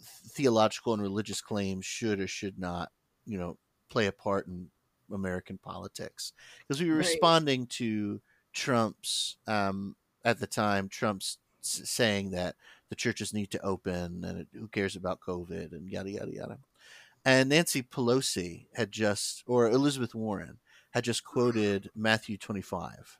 theological 0.00 0.92
and 0.92 1.02
religious 1.02 1.40
claims 1.40 1.86
should 1.86 2.20
or 2.20 2.26
should 2.26 2.58
not, 2.58 2.90
you 3.24 3.38
know, 3.38 3.56
play 3.88 4.06
a 4.06 4.12
part 4.12 4.46
in 4.46 4.68
American 5.12 5.58
politics. 5.58 6.32
Because 6.66 6.80
we 6.80 6.88
were 6.88 6.96
right. 6.96 7.06
responding 7.06 7.66
to 7.66 8.20
Trump's 8.52 9.36
um 9.46 9.96
at 10.24 10.40
the 10.40 10.46
time 10.46 10.88
Trump's 10.88 11.38
saying 11.60 12.30
that 12.30 12.54
the 12.88 12.94
churches 12.94 13.32
need 13.32 13.50
to 13.50 13.64
open 13.64 14.24
and 14.24 14.40
it, 14.40 14.46
who 14.52 14.68
cares 14.68 14.96
about 14.96 15.20
COVID 15.20 15.72
and 15.72 15.88
yada, 15.90 16.10
yada, 16.10 16.32
yada. 16.32 16.58
And 17.24 17.48
Nancy 17.48 17.82
Pelosi 17.82 18.66
had 18.74 18.92
just, 18.92 19.42
or 19.46 19.68
Elizabeth 19.68 20.14
Warren 20.14 20.58
had 20.92 21.04
just 21.04 21.24
quoted 21.24 21.90
Matthew 21.94 22.36
25. 22.36 23.18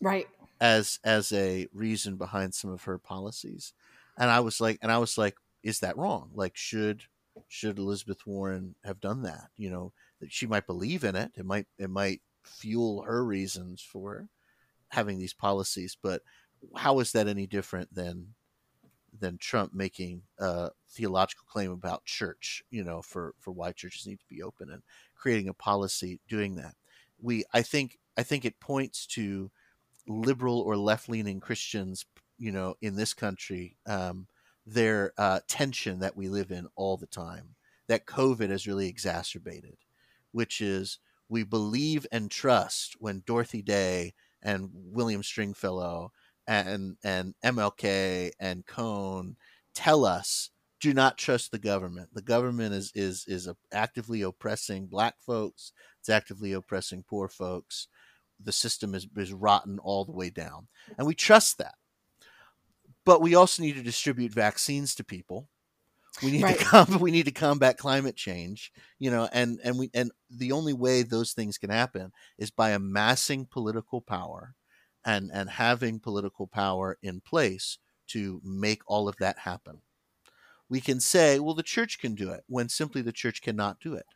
Right. 0.00 0.26
As, 0.60 0.98
as 1.04 1.32
a 1.32 1.68
reason 1.72 2.16
behind 2.16 2.54
some 2.54 2.70
of 2.70 2.84
her 2.84 2.98
policies. 2.98 3.72
And 4.18 4.30
I 4.30 4.40
was 4.40 4.60
like, 4.60 4.78
and 4.82 4.90
I 4.90 4.98
was 4.98 5.16
like, 5.16 5.36
is 5.64 5.80
that 5.80 5.96
wrong? 5.96 6.30
Like, 6.32 6.56
should, 6.56 7.02
should 7.48 7.78
Elizabeth 7.78 8.24
Warren 8.24 8.76
have 8.84 9.00
done 9.00 9.22
that? 9.22 9.48
You 9.56 9.70
know, 9.70 9.92
that 10.20 10.32
she 10.32 10.46
might 10.46 10.68
believe 10.68 11.02
in 11.02 11.16
it. 11.16 11.32
It 11.36 11.44
might, 11.44 11.66
it 11.78 11.90
might 11.90 12.20
fuel 12.44 13.02
her 13.02 13.24
reasons 13.24 13.82
for 13.82 14.28
having 14.88 15.18
these 15.18 15.34
policies, 15.34 15.96
but 16.00 16.22
how 16.76 17.00
is 17.00 17.10
that 17.12 17.26
any 17.26 17.46
different 17.46 17.92
than 17.92 18.34
than 19.20 19.38
Trump 19.38 19.72
making 19.72 20.22
a 20.38 20.70
theological 20.90 21.44
claim 21.48 21.70
about 21.70 22.04
church, 22.04 22.62
you 22.70 22.82
know, 22.82 23.02
for 23.02 23.34
for 23.38 23.52
why 23.52 23.72
churches 23.72 24.06
need 24.06 24.18
to 24.18 24.26
be 24.28 24.42
open 24.42 24.70
and 24.70 24.82
creating 25.14 25.48
a 25.48 25.54
policy 25.54 26.20
doing 26.28 26.56
that. 26.56 26.74
We 27.20 27.44
I 27.52 27.62
think 27.62 27.98
I 28.16 28.22
think 28.22 28.44
it 28.44 28.60
points 28.60 29.06
to 29.08 29.50
liberal 30.06 30.60
or 30.60 30.76
left 30.76 31.08
leaning 31.08 31.40
Christians, 31.40 32.04
you 32.38 32.52
know, 32.52 32.74
in 32.82 32.96
this 32.96 33.14
country, 33.14 33.76
um, 33.86 34.26
their 34.66 35.12
uh, 35.18 35.40
tension 35.48 36.00
that 36.00 36.16
we 36.16 36.28
live 36.28 36.50
in 36.50 36.66
all 36.76 36.96
the 36.96 37.06
time 37.06 37.54
that 37.86 38.06
COVID 38.06 38.50
has 38.50 38.66
really 38.66 38.88
exacerbated, 38.88 39.76
which 40.32 40.60
is 40.60 40.98
we 41.28 41.42
believe 41.42 42.06
and 42.12 42.30
trust 42.30 42.96
when 42.98 43.22
Dorothy 43.26 43.62
Day 43.62 44.14
and 44.42 44.70
William 44.72 45.22
Stringfellow 45.22 46.12
and 46.46 46.96
and 47.02 47.34
MLK 47.44 48.30
and 48.38 48.66
Cone 48.66 49.36
tell 49.74 50.04
us 50.04 50.50
do 50.80 50.92
not 50.92 51.16
trust 51.16 51.50
the 51.50 51.58
government. 51.58 52.10
The 52.12 52.22
government 52.22 52.74
is 52.74 52.92
is 52.94 53.24
is 53.26 53.48
actively 53.72 54.22
oppressing 54.22 54.86
black 54.86 55.14
folks. 55.18 55.72
It's 56.00 56.10
actively 56.10 56.52
oppressing 56.52 57.04
poor 57.08 57.28
folks. 57.28 57.88
The 58.42 58.52
system 58.52 58.94
is 58.94 59.06
is 59.16 59.32
rotten 59.32 59.78
all 59.78 60.04
the 60.04 60.12
way 60.12 60.28
down, 60.30 60.68
and 60.98 61.06
we 61.06 61.14
trust 61.14 61.58
that. 61.58 61.76
But 63.04 63.20
we 63.20 63.34
also 63.34 63.62
need 63.62 63.76
to 63.76 63.82
distribute 63.82 64.32
vaccines 64.32 64.94
to 64.96 65.04
people. 65.04 65.48
We 66.22 66.30
need 66.30 66.42
right. 66.42 66.58
to 66.58 66.64
com- 66.64 66.98
we 67.00 67.10
need 67.10 67.26
to 67.26 67.32
combat 67.32 67.76
climate 67.76 68.16
change, 68.16 68.72
you 68.98 69.10
know, 69.10 69.28
and 69.32 69.60
and 69.64 69.78
we 69.78 69.90
and 69.94 70.12
the 70.30 70.52
only 70.52 70.72
way 70.72 71.02
those 71.02 71.32
things 71.32 71.58
can 71.58 71.70
happen 71.70 72.12
is 72.38 72.50
by 72.50 72.70
amassing 72.70 73.46
political 73.46 74.00
power 74.00 74.54
and 75.04 75.30
and 75.32 75.50
having 75.50 76.00
political 76.00 76.46
power 76.46 76.98
in 77.02 77.20
place 77.20 77.78
to 78.08 78.40
make 78.44 78.82
all 78.86 79.08
of 79.08 79.16
that 79.16 79.38
happen. 79.40 79.80
We 80.68 80.80
can 80.80 81.00
say, 81.00 81.38
well, 81.38 81.54
the 81.54 81.62
church 81.62 81.98
can 81.98 82.14
do 82.14 82.30
it 82.30 82.42
when 82.46 82.68
simply 82.68 83.02
the 83.02 83.12
church 83.12 83.42
cannot 83.42 83.80
do 83.80 83.94
it. 83.94 84.06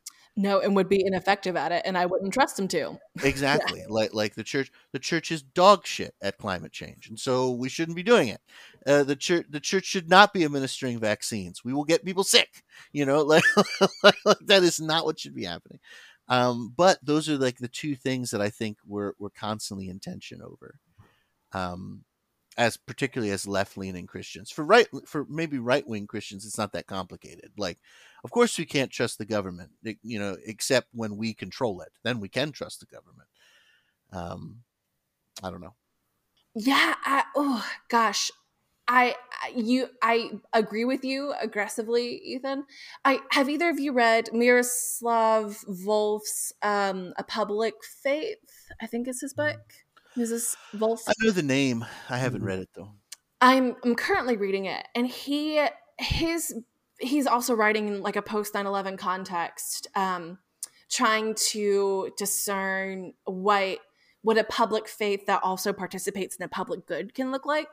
No, 0.40 0.60
and 0.60 0.76
would 0.76 0.88
be 0.88 1.04
ineffective 1.04 1.56
at 1.56 1.72
it, 1.72 1.82
and 1.84 1.98
I 1.98 2.06
wouldn't 2.06 2.32
trust 2.32 2.56
them 2.56 2.68
to. 2.68 2.96
Exactly, 3.24 3.80
yeah. 3.80 3.86
like 3.88 4.14
like 4.14 4.36
the 4.36 4.44
church, 4.44 4.70
the 4.92 5.00
church 5.00 5.32
is 5.32 5.42
dog 5.42 5.84
shit 5.84 6.14
at 6.22 6.38
climate 6.38 6.70
change, 6.70 7.08
and 7.08 7.18
so 7.18 7.50
we 7.50 7.68
shouldn't 7.68 7.96
be 7.96 8.04
doing 8.04 8.28
it. 8.28 8.40
Uh, 8.86 9.02
the 9.02 9.16
church, 9.16 9.46
the 9.50 9.58
church 9.58 9.84
should 9.84 10.08
not 10.08 10.32
be 10.32 10.44
administering 10.44 11.00
vaccines. 11.00 11.64
We 11.64 11.72
will 11.72 11.82
get 11.82 12.04
people 12.04 12.22
sick. 12.22 12.62
You 12.92 13.04
know, 13.04 13.22
like, 13.22 13.42
like 14.02 14.38
that 14.42 14.62
is 14.62 14.80
not 14.80 15.04
what 15.04 15.18
should 15.18 15.34
be 15.34 15.44
happening. 15.44 15.80
Um, 16.28 16.72
but 16.76 16.98
those 17.02 17.28
are 17.28 17.36
like 17.36 17.58
the 17.58 17.66
two 17.66 17.96
things 17.96 18.30
that 18.30 18.40
I 18.40 18.50
think 18.50 18.78
we're 18.86 19.14
we're 19.18 19.30
constantly 19.30 19.88
in 19.88 19.98
tension 19.98 20.40
over. 20.40 20.78
Um, 21.50 22.04
as 22.56 22.76
particularly 22.76 23.32
as 23.32 23.46
left 23.46 23.76
leaning 23.76 24.06
Christians. 24.06 24.52
For 24.52 24.64
right 24.64 24.86
for 25.04 25.26
maybe 25.28 25.58
right 25.58 25.86
wing 25.86 26.06
Christians, 26.06 26.46
it's 26.46 26.58
not 26.58 26.72
that 26.72 26.86
complicated. 26.86 27.50
Like, 27.56 27.78
of 28.24 28.30
course 28.30 28.58
we 28.58 28.64
can't 28.64 28.90
trust 28.90 29.18
the 29.18 29.24
government, 29.24 29.70
you 30.02 30.18
know, 30.18 30.36
except 30.44 30.88
when 30.92 31.16
we 31.16 31.34
control 31.34 31.80
it. 31.80 31.92
Then 32.02 32.20
we 32.20 32.28
can 32.28 32.52
trust 32.52 32.80
the 32.80 32.86
government. 32.86 33.28
Um, 34.12 34.62
I 35.42 35.50
don't 35.50 35.60
know. 35.60 35.74
Yeah. 36.54 36.94
I, 37.04 37.24
oh 37.36 37.64
gosh. 37.88 38.30
I 38.90 39.16
you 39.54 39.88
I 40.02 40.30
agree 40.54 40.86
with 40.86 41.04
you 41.04 41.34
aggressively, 41.38 42.22
Ethan. 42.24 42.64
I 43.04 43.20
have 43.32 43.50
either 43.50 43.68
of 43.68 43.78
you 43.78 43.92
read 43.92 44.30
Miroslav 44.32 45.62
Volf's 45.68 46.54
um, 46.62 47.12
A 47.18 47.22
Public 47.22 47.74
Faith? 48.02 48.38
I 48.80 48.86
think 48.86 49.06
is 49.06 49.20
his 49.20 49.34
book. 49.34 49.60
Mrs. 50.16 50.56
Volf. 50.74 51.00
I 51.06 51.12
know 51.20 51.30
the 51.30 51.42
name. 51.42 51.84
I 52.08 52.16
haven't 52.16 52.40
mm-hmm. 52.40 52.48
read 52.48 52.58
it 52.60 52.70
though. 52.74 52.92
I'm 53.40 53.76
I'm 53.84 53.94
currently 53.94 54.36
reading 54.36 54.64
it, 54.64 54.86
and 54.94 55.06
he 55.06 55.64
his 55.98 56.54
he's 56.98 57.26
also 57.26 57.54
writing 57.54 57.88
in 57.88 58.02
like 58.02 58.16
a 58.16 58.22
post 58.22 58.54
9/11 58.54 58.98
context, 58.98 59.86
um, 59.94 60.38
trying 60.90 61.34
to 61.34 62.10
discern 62.16 63.12
what 63.24 63.78
what 64.22 64.38
a 64.38 64.44
public 64.44 64.88
faith 64.88 65.26
that 65.26 65.42
also 65.42 65.72
participates 65.72 66.36
in 66.36 66.44
a 66.44 66.48
public 66.48 66.86
good 66.86 67.14
can 67.14 67.30
look 67.30 67.46
like. 67.46 67.68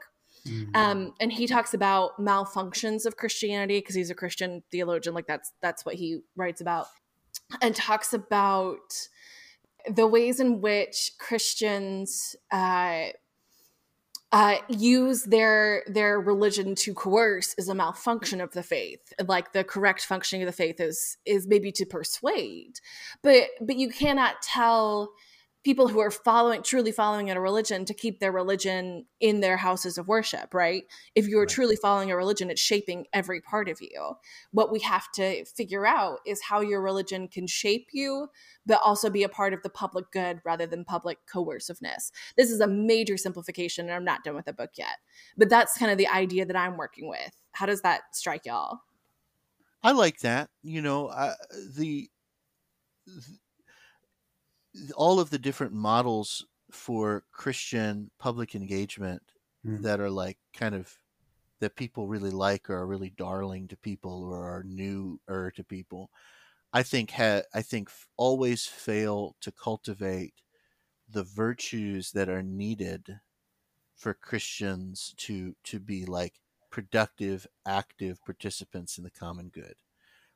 Mm-hmm. 0.48 0.76
Um, 0.76 1.14
and 1.20 1.32
he 1.32 1.48
talks 1.48 1.74
about 1.74 2.20
malfunctions 2.20 3.06
of 3.06 3.18
Christianity 3.18 3.80
because 3.80 3.96
he's 3.96 4.12
a 4.12 4.16
Christian 4.16 4.64
theologian. 4.72 5.16
Like 5.16 5.28
that's 5.28 5.52
that's 5.62 5.86
what 5.86 5.96
he 5.96 6.20
writes 6.36 6.62
about, 6.62 6.88
and 7.62 7.76
talks 7.76 8.14
about 8.14 9.10
the 9.88 10.08
ways 10.08 10.40
in 10.40 10.62
which 10.62 11.14
Christians 11.20 12.36
uh, 12.52 13.08
uh, 14.36 14.58
use 14.68 15.24
their 15.24 15.82
their 15.88 16.20
religion 16.20 16.76
to 16.76 16.94
coerce 16.94 17.56
is 17.58 17.70
a 17.70 17.74
malfunction 17.74 18.42
of 18.42 18.52
the 18.52 18.64
faith. 18.64 19.14
Like 19.26 19.54
the 19.54 19.64
correct 19.64 20.04
functioning 20.04 20.44
of 20.44 20.48
the 20.48 20.52
faith 20.52 20.82
is 20.82 21.16
is 21.26 21.48
maybe 21.48 21.72
to 21.72 21.86
persuade, 21.86 22.82
but 23.22 23.46
but 23.62 23.78
you 23.78 23.90
cannot 23.90 24.42
tell 24.42 25.14
people 25.66 25.88
who 25.88 26.00
are 26.00 26.12
following 26.12 26.62
truly 26.62 26.92
following 26.92 27.32
a 27.32 27.42
religion 27.42 27.84
to 27.86 27.94
keep 27.94 28.20
their 28.20 28.32
religion 28.32 29.04
in 29.20 29.40
their 29.42 29.58
houses 29.58 29.98
of 29.98 30.08
worship 30.08 30.54
right? 30.54 30.84
If 31.16 31.28
you're 31.28 31.42
right. 31.42 31.50
truly 31.50 31.76
following 31.76 32.12
a 32.12 32.16
religion 32.16 32.52
it's 32.52 32.62
shaping 32.62 33.08
every 33.12 33.42
part 33.42 33.68
of 33.68 33.82
you. 33.82 34.16
What 34.52 34.72
we 34.72 34.80
have 34.82 35.12
to 35.14 35.44
figure 35.46 35.86
out 35.86 36.20
is 36.26 36.44
how 36.44 36.62
your 36.62 36.82
religion 36.82 37.28
can 37.28 37.48
shape 37.48 37.90
you 37.92 38.30
but 38.68 38.80
also 38.84 39.10
be 39.10 39.24
a 39.24 39.30
part 39.30 39.54
of 39.54 39.64
the 39.64 39.70
public 39.70 40.12
good 40.12 40.40
rather 40.46 40.68
than 40.68 40.86
public 40.86 41.18
coerciveness. 41.26 42.12
This 42.38 42.52
is 42.52 42.62
a 42.62 42.68
major 42.68 43.18
simplification 43.18 43.86
and 43.88 43.96
i'm 43.96 44.06
not 44.06 44.24
done 44.24 44.36
with 44.36 44.46
the 44.46 44.54
book 44.54 44.72
yet 44.76 44.98
but 45.36 45.50
that's 45.50 45.78
kind 45.78 45.92
of 45.92 45.98
the 45.98 46.08
idea 46.08 46.46
that 46.46 46.56
i'm 46.56 46.78
working 46.78 47.10
with. 47.10 47.32
How 47.54 47.66
does 47.66 47.82
that 47.82 48.02
strike 48.16 48.46
y'all? 48.46 48.82
I 49.82 49.94
like 49.94 50.20
that 50.20 50.52
you 50.62 50.84
know 50.84 51.08
uh, 51.08 51.34
the 51.76 52.08
all 54.96 55.20
of 55.20 55.30
the 55.30 55.40
different 55.40 55.74
models 55.74 56.46
for 56.72 57.24
Christian 57.32 58.12
public 58.20 58.56
engagement 58.56 59.22
mm. 59.66 59.82
that 59.82 60.00
are 60.00 60.10
like 60.10 60.38
kind 60.54 60.76
of 60.76 60.98
that 61.60 61.76
people 61.76 62.08
really 62.08 62.32
like 62.32 62.70
or 62.70 62.76
are 62.76 62.88
really 62.88 63.12
darling 63.12 63.68
to 63.70 63.78
people 63.78 64.24
or 64.24 64.44
are 64.44 64.64
newer 64.68 65.52
to 65.56 65.64
people, 65.64 66.10
I 66.74 66.84
think 66.84 67.12
ha- 67.12 67.44
I 67.54 67.62
think 67.62 67.90
always 68.18 68.66
fail 68.66 69.36
to 69.42 69.52
cultivate 69.52 70.34
the 71.10 71.24
virtues 71.24 72.12
that 72.12 72.30
are 72.30 72.44
needed 72.44 73.20
for 73.96 74.14
Christians 74.14 75.14
to 75.18 75.56
to 75.64 75.80
be 75.80 76.06
like 76.06 76.34
productive, 76.70 77.48
active 77.66 78.24
participants 78.26 78.98
in 78.98 79.06
the 79.06 79.12
common 79.12 79.48
good. 79.48 79.76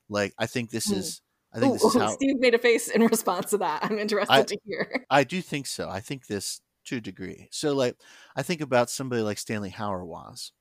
Like 0.08 0.34
I 0.38 0.46
think 0.46 0.70
this 0.70 0.90
mm. 0.90 0.98
is 0.98 1.22
I 1.54 1.60
think 1.60 1.72
ooh, 1.72 1.74
this 1.74 1.84
is 1.84 1.94
how 2.02 2.10
Steve 2.10 2.40
made 2.40 2.54
a 2.54 2.60
face 2.60 2.88
in 2.88 3.06
response 3.06 3.52
to 3.52 3.58
that. 3.60 3.84
I'm 3.84 3.98
interested 3.98 4.34
I, 4.34 4.44
to 4.44 4.58
hear. 4.66 5.06
I 5.10 5.24
do 5.24 5.42
think 5.42 5.68
so. 5.68 5.90
I 5.90 6.00
think 6.00 6.28
this 6.28 6.62
to 6.86 6.98
a 6.98 7.02
degree. 7.02 7.48
So, 7.52 7.74
like, 7.74 7.98
I 8.36 8.44
think 8.44 8.62
about 8.62 8.90
somebody 8.90 9.22
like 9.22 9.38
Stanley 9.38 9.72
Hauerwas, 9.72 10.52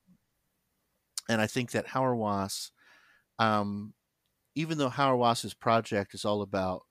and 1.29 1.41
I 1.41 1.47
think 1.47 1.73
that 1.73 1.89
Hauerwas, 1.89 2.71
um, 3.39 3.95
even 4.55 4.79
though 4.79 4.91
Hauerwas's 4.91 5.55
project 5.55 6.15
is 6.15 6.25
all 6.25 6.43
about 6.43 6.83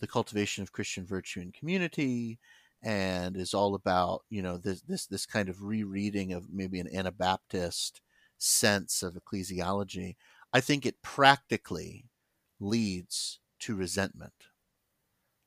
the 0.00 0.06
cultivation 0.06 0.62
of 0.62 0.72
Christian 0.72 1.06
virtue 1.06 1.40
and 1.40 1.54
community, 1.54 2.38
and 2.82 3.36
is 3.36 3.54
all 3.54 3.74
about 3.74 4.22
you 4.30 4.42
know 4.42 4.58
this 4.58 4.82
this 4.82 5.06
this 5.06 5.26
kind 5.26 5.48
of 5.48 5.62
rereading 5.62 6.32
of 6.32 6.52
maybe 6.52 6.80
an 6.80 6.94
Anabaptist 6.94 8.00
sense 8.38 9.02
of 9.02 9.14
ecclesiology, 9.14 10.16
I 10.52 10.60
think 10.60 10.84
it 10.84 11.02
practically 11.02 12.06
leads 12.60 13.40
to 13.60 13.74
resentment. 13.74 14.32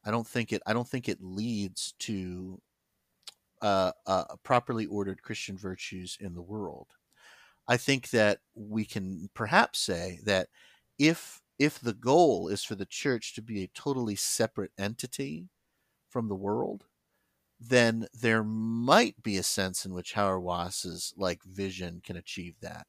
I 0.05 0.11
don't 0.11 0.27
think 0.27 0.53
it. 0.53 0.61
I 0.65 0.73
don't 0.73 0.87
think 0.87 1.09
it 1.09 1.21
leads 1.21 1.93
to 1.99 2.61
uh, 3.61 3.91
uh, 4.05 4.23
properly 4.43 4.85
ordered 4.85 5.21
Christian 5.21 5.57
virtues 5.57 6.17
in 6.19 6.33
the 6.33 6.41
world. 6.41 6.87
I 7.67 7.77
think 7.77 8.09
that 8.11 8.39
we 8.55 8.85
can 8.85 9.29
perhaps 9.33 9.79
say 9.79 10.19
that 10.23 10.47
if 10.97 11.41
if 11.59 11.79
the 11.79 11.93
goal 11.93 12.47
is 12.49 12.63
for 12.63 12.75
the 12.75 12.85
church 12.85 13.33
to 13.35 13.41
be 13.41 13.63
a 13.63 13.69
totally 13.73 14.15
separate 14.15 14.71
entity 14.77 15.49
from 16.09 16.29
the 16.29 16.35
world, 16.35 16.85
then 17.59 18.07
there 18.13 18.43
might 18.43 19.21
be 19.23 19.37
a 19.37 19.43
sense 19.43 19.85
in 19.85 19.93
which 19.93 20.13
Howard 20.13 20.43
Hauerwas's 20.43 21.13
like 21.17 21.43
vision 21.43 22.01
can 22.03 22.17
achieve 22.17 22.55
that. 22.61 22.87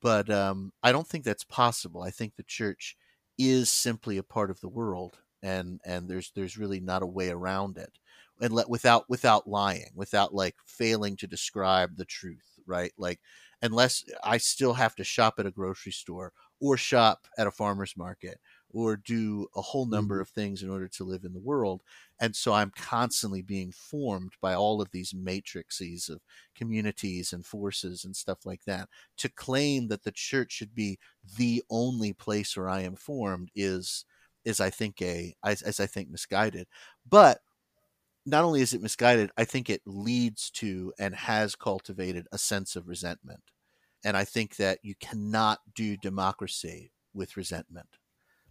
But 0.00 0.30
um, 0.30 0.72
I 0.82 0.92
don't 0.92 1.06
think 1.06 1.24
that's 1.24 1.44
possible. 1.44 2.02
I 2.02 2.10
think 2.10 2.34
the 2.34 2.42
church 2.42 2.96
is 3.40 3.70
simply 3.70 4.18
a 4.18 4.22
part 4.22 4.50
of 4.50 4.60
the 4.60 4.68
world 4.68 5.18
and 5.42 5.80
and 5.84 6.08
there's 6.08 6.32
there's 6.36 6.58
really 6.58 6.80
not 6.80 7.02
a 7.02 7.06
way 7.06 7.30
around 7.30 7.78
it 7.78 7.98
and 8.42 8.52
let 8.52 8.68
without 8.68 9.08
without 9.08 9.48
lying 9.48 9.90
without 9.94 10.34
like 10.34 10.56
failing 10.66 11.16
to 11.16 11.26
describe 11.26 11.96
the 11.96 12.04
truth 12.04 12.44
right? 12.66 12.92
Like 12.98 13.20
unless 13.62 14.04
i 14.24 14.38
still 14.38 14.72
have 14.74 14.94
to 14.96 15.04
shop 15.04 15.34
at 15.38 15.46
a 15.46 15.50
grocery 15.50 15.92
store 15.92 16.32
or 16.60 16.76
shop 16.76 17.26
at 17.38 17.46
a 17.46 17.50
farmer's 17.50 17.96
market 17.96 18.40
or 18.72 18.96
do 18.96 19.46
a 19.56 19.60
whole 19.60 19.86
number 19.86 20.16
mm-hmm. 20.16 20.22
of 20.22 20.28
things 20.28 20.62
in 20.62 20.70
order 20.70 20.88
to 20.88 21.04
live 21.04 21.24
in 21.24 21.32
the 21.32 21.40
world. 21.40 21.82
And 22.20 22.34
so 22.34 22.52
I'm 22.52 22.72
constantly 22.76 23.42
being 23.42 23.72
formed 23.72 24.32
by 24.40 24.54
all 24.54 24.80
of 24.80 24.90
these 24.90 25.14
matrices 25.14 26.08
of 26.08 26.20
communities 26.54 27.32
and 27.32 27.44
forces 27.44 28.04
and 28.04 28.14
stuff 28.14 28.44
like 28.44 28.64
that. 28.66 28.88
To 29.18 29.28
claim 29.28 29.88
that 29.88 30.04
the 30.04 30.12
church 30.12 30.52
should 30.52 30.74
be 30.74 30.98
the 31.36 31.62
only 31.70 32.12
place 32.12 32.56
where 32.56 32.68
I 32.68 32.82
am 32.82 32.96
formed 32.96 33.50
is 33.54 34.04
is 34.44 34.60
I 34.60 34.70
think 34.70 35.02
a 35.02 35.34
as, 35.44 35.62
as 35.62 35.80
I 35.80 35.86
think 35.86 36.10
misguided. 36.10 36.66
But 37.08 37.40
not 38.26 38.44
only 38.44 38.60
is 38.60 38.74
it 38.74 38.82
misguided, 38.82 39.30
I 39.36 39.44
think 39.44 39.70
it 39.70 39.82
leads 39.86 40.50
to 40.50 40.92
and 40.98 41.14
has 41.14 41.54
cultivated 41.54 42.26
a 42.32 42.38
sense 42.38 42.76
of 42.76 42.88
resentment. 42.88 43.42
And 44.04 44.16
I 44.16 44.24
think 44.24 44.56
that 44.56 44.78
you 44.82 44.94
cannot 45.00 45.60
do 45.74 45.96
democracy 45.96 46.92
with 47.12 47.36
resentment. 47.36 47.88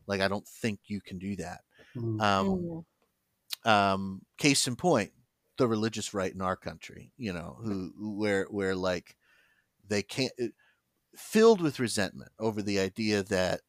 Like 0.09 0.21
I 0.21 0.27
don't 0.27 0.47
think 0.47 0.79
you 0.87 0.99
can 0.99 1.19
do 1.19 1.35
that. 1.37 1.61
Mm. 1.95 2.21
Um, 2.21 2.85
um, 3.71 4.21
case 4.37 4.67
in 4.67 4.75
point, 4.75 5.11
the 5.57 5.67
religious 5.67 6.13
right 6.13 6.33
in 6.33 6.41
our 6.41 6.55
country, 6.55 7.13
you 7.17 7.31
know, 7.31 7.57
who 7.63 7.93
where 8.17 8.45
where 8.45 8.75
like 8.75 9.15
they 9.87 10.01
can't 10.01 10.33
uh, 10.41 10.47
filled 11.15 11.61
with 11.61 11.79
resentment 11.79 12.31
over 12.39 12.61
the 12.61 12.79
idea 12.79 13.23
that 13.23 13.61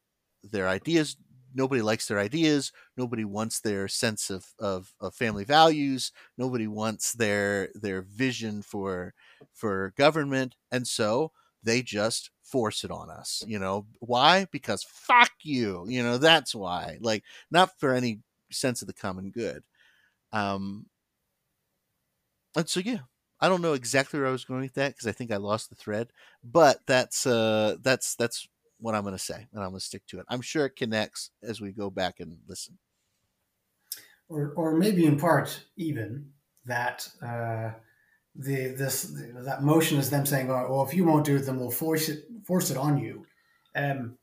their 0.43 0.67
ideas 0.67 1.15
nobody 1.53 1.81
likes 1.81 2.07
their 2.07 2.19
ideas 2.19 2.71
nobody 2.97 3.25
wants 3.25 3.59
their 3.59 3.87
sense 3.87 4.29
of, 4.29 4.45
of, 4.57 4.93
of 5.01 5.13
family 5.13 5.43
values 5.43 6.11
nobody 6.37 6.65
wants 6.65 7.11
their 7.13 7.69
their 7.75 8.01
vision 8.01 8.61
for 8.61 9.13
for 9.53 9.93
government 9.97 10.55
and 10.71 10.87
so 10.87 11.31
they 11.61 11.81
just 11.81 12.31
force 12.51 12.83
it 12.83 12.91
on 12.91 13.09
us 13.09 13.43
you 13.47 13.59
know? 13.59 13.85
Why? 13.99 14.45
Because 14.51 14.83
fuck 14.83 15.31
you 15.41 15.85
you 15.87 16.03
know 16.03 16.17
that's 16.17 16.53
why 16.53 16.97
like 17.01 17.23
not 17.49 17.79
for 17.79 17.93
any 17.93 18.19
sense 18.51 18.81
of 18.81 18.87
the 18.87 18.93
common 18.93 19.31
good. 19.31 19.63
Um 20.31 20.87
and 22.55 22.67
so 22.67 22.79
yeah 22.79 22.99
i 23.39 23.47
don't 23.47 23.61
know 23.61 23.73
exactly 23.73 24.19
where 24.19 24.27
i 24.27 24.31
was 24.31 24.45
going 24.45 24.61
with 24.61 24.73
that 24.73 24.89
because 24.89 25.07
i 25.07 25.11
think 25.11 25.31
i 25.31 25.37
lost 25.37 25.69
the 25.69 25.75
thread 25.75 26.11
but 26.43 26.79
that's 26.85 27.25
uh 27.25 27.75
that's 27.81 28.15
that's 28.15 28.47
what 28.79 28.95
i'm 28.95 29.03
going 29.03 29.15
to 29.15 29.19
say 29.19 29.47
and 29.53 29.63
i'm 29.63 29.69
going 29.69 29.79
to 29.79 29.85
stick 29.85 30.05
to 30.07 30.19
it. 30.19 30.25
I'm 30.27 30.41
sure 30.41 30.65
it 30.65 30.75
connects 30.75 31.31
as 31.43 31.61
we 31.61 31.71
go 31.71 31.89
back 31.89 32.19
and 32.19 32.37
listen. 32.47 32.77
Or 34.27 34.53
or 34.55 34.77
maybe 34.77 35.05
in 35.05 35.17
part 35.17 35.63
even 35.75 36.31
that 36.65 37.07
uh 37.21 37.71
the 38.35 38.73
this 38.77 39.13
that 39.45 39.63
motion 39.63 39.97
is 39.97 40.09
them 40.09 40.25
saying, 40.25 40.49
"Oh, 40.49 40.67
well, 40.69 40.83
if 40.83 40.93
you 40.93 41.03
won't 41.05 41.25
do 41.25 41.35
it, 41.35 41.45
then 41.45 41.59
we'll 41.59 41.71
force 41.71 42.09
it 42.09 42.23
force 42.45 42.71
it 42.71 42.77
on 42.77 42.97
you." 42.97 43.25
Um, 43.75 44.17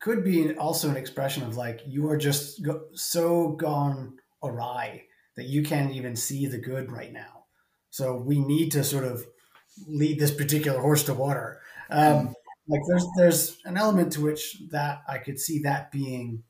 could 0.00 0.22
be 0.22 0.54
also 0.56 0.90
an 0.90 0.96
expression 0.96 1.42
of 1.42 1.56
like 1.56 1.80
you 1.86 2.08
are 2.08 2.16
just 2.16 2.62
go, 2.62 2.82
so 2.92 3.52
gone 3.52 4.18
awry 4.42 5.04
that 5.36 5.46
you 5.46 5.62
can't 5.62 5.92
even 5.92 6.14
see 6.14 6.46
the 6.46 6.58
good 6.58 6.92
right 6.92 7.12
now. 7.12 7.46
So 7.90 8.16
we 8.16 8.38
need 8.38 8.70
to 8.72 8.84
sort 8.84 9.04
of 9.04 9.26
lead 9.88 10.20
this 10.20 10.30
particular 10.30 10.80
horse 10.80 11.04
to 11.04 11.14
water. 11.14 11.60
Um, 11.90 12.34
like 12.68 12.80
there's 12.86 13.06
there's 13.16 13.58
an 13.64 13.76
element 13.76 14.12
to 14.12 14.20
which 14.20 14.58
that 14.70 15.02
I 15.08 15.18
could 15.18 15.40
see 15.40 15.60
that 15.60 15.90
being 15.90 16.44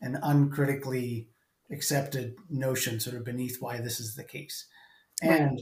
an 0.00 0.18
uncritically 0.22 1.28
accepted 1.70 2.36
notion, 2.50 3.00
sort 3.00 3.16
of 3.16 3.24
beneath 3.24 3.58
why 3.60 3.80
this 3.80 4.00
is 4.00 4.14
the 4.14 4.24
case 4.24 4.66
and 5.20 5.60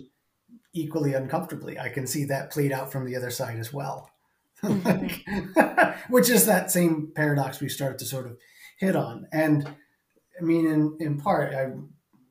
equally 0.72 1.14
uncomfortably. 1.14 1.78
I 1.78 1.88
can 1.88 2.06
see 2.06 2.24
that 2.26 2.52
played 2.52 2.72
out 2.72 2.92
from 2.92 3.06
the 3.06 3.16
other 3.16 3.30
side 3.30 3.58
as 3.58 3.72
well. 3.72 4.10
Mm-hmm. 4.62 5.92
Which 6.12 6.28
is 6.28 6.44
that 6.44 6.70
same 6.70 7.12
paradox 7.16 7.60
we 7.60 7.70
started 7.70 7.98
to 8.00 8.04
sort 8.04 8.26
of 8.26 8.36
hit 8.78 8.94
on. 8.94 9.26
And 9.32 9.66
I 10.38 10.44
mean, 10.44 10.66
in, 10.66 10.98
in 11.00 11.16
part, 11.16 11.54
I, 11.54 11.70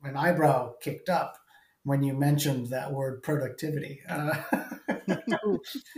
an 0.08 0.16
eyebrow 0.16 0.74
kicked 0.80 1.08
up 1.08 1.40
when 1.82 2.04
you 2.04 2.14
mentioned 2.14 2.68
that 2.68 2.92
word 2.92 3.24
productivity. 3.24 4.00
Uh, 4.08 4.34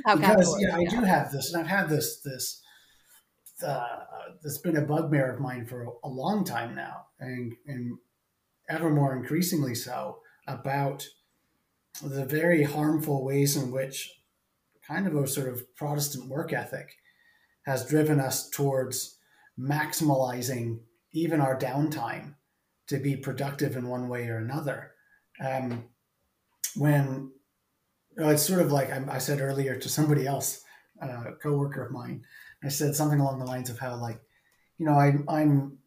because 0.06 0.56
yeah, 0.58 0.76
I 0.76 0.84
do 0.84 1.02
have 1.02 1.32
this, 1.32 1.52
and 1.52 1.62
I've 1.62 1.68
had 1.68 1.88
this 1.88 2.20
this 2.20 2.62
uh, 3.62 3.86
that's 4.42 4.58
been 4.58 4.76
a 4.76 4.82
bugbear 4.82 5.32
of 5.32 5.40
mine 5.40 5.66
for 5.66 5.84
a, 5.84 5.88
a 6.04 6.08
long 6.08 6.44
time 6.44 6.74
now, 6.74 7.06
and 7.20 7.52
and 7.66 7.98
ever 8.68 8.90
more 8.90 9.14
increasingly 9.14 9.74
so 9.74 10.18
about 10.46 11.06
the 12.02 12.24
very 12.24 12.62
harmful 12.62 13.24
ways 13.24 13.56
in 13.56 13.70
which 13.70 14.10
kind 14.86 15.06
of 15.06 15.14
a 15.14 15.26
sort 15.26 15.48
of 15.48 15.74
Protestant 15.76 16.28
work 16.28 16.52
ethic 16.52 16.96
has 17.64 17.86
driven 17.86 18.18
us 18.18 18.48
towards 18.50 19.18
maximalizing 19.58 20.80
even 21.12 21.40
our 21.40 21.58
downtime 21.58 22.34
to 22.88 22.98
be 22.98 23.16
productive 23.16 23.76
in 23.76 23.88
one 23.88 24.08
way 24.08 24.28
or 24.28 24.38
another. 24.38 24.92
Um, 25.44 25.84
when 26.74 27.30
you 28.16 28.22
know, 28.22 28.30
it's 28.30 28.42
sort 28.42 28.60
of 28.60 28.72
like 28.72 28.90
I, 28.90 29.02
I, 29.08 29.18
said 29.18 29.40
earlier 29.40 29.76
to 29.76 29.88
somebody 29.88 30.26
else, 30.26 30.62
a 31.00 31.32
coworker 31.42 31.84
of 31.86 31.92
mine, 31.92 32.24
I 32.62 32.68
said 32.68 32.94
something 32.94 33.20
along 33.20 33.38
the 33.38 33.46
lines 33.46 33.70
of 33.70 33.78
how 33.78 33.96
like, 33.96 34.20
you 34.78 34.86
know, 34.86 34.92
I, 34.92 35.14
I'm 35.28 35.78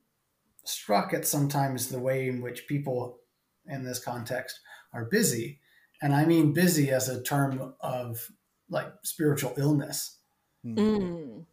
struck 0.64 1.14
at 1.14 1.28
sometimes 1.28 1.88
the 1.88 2.00
way 2.00 2.28
in 2.28 2.42
which 2.42 2.68
people 2.68 3.20
in 3.68 3.84
this 3.84 4.00
context 4.00 4.60
are 4.94 5.06
busy 5.06 5.60
and 6.02 6.14
I 6.14 6.26
mean 6.26 6.54
busy 6.54 6.92
as 6.92 7.10
a 7.10 7.22
term 7.22 7.74
of 7.82 8.30
like 8.70 8.88
spiritual 9.04 9.54
illness. 9.58 10.20
Mm. 10.66 11.46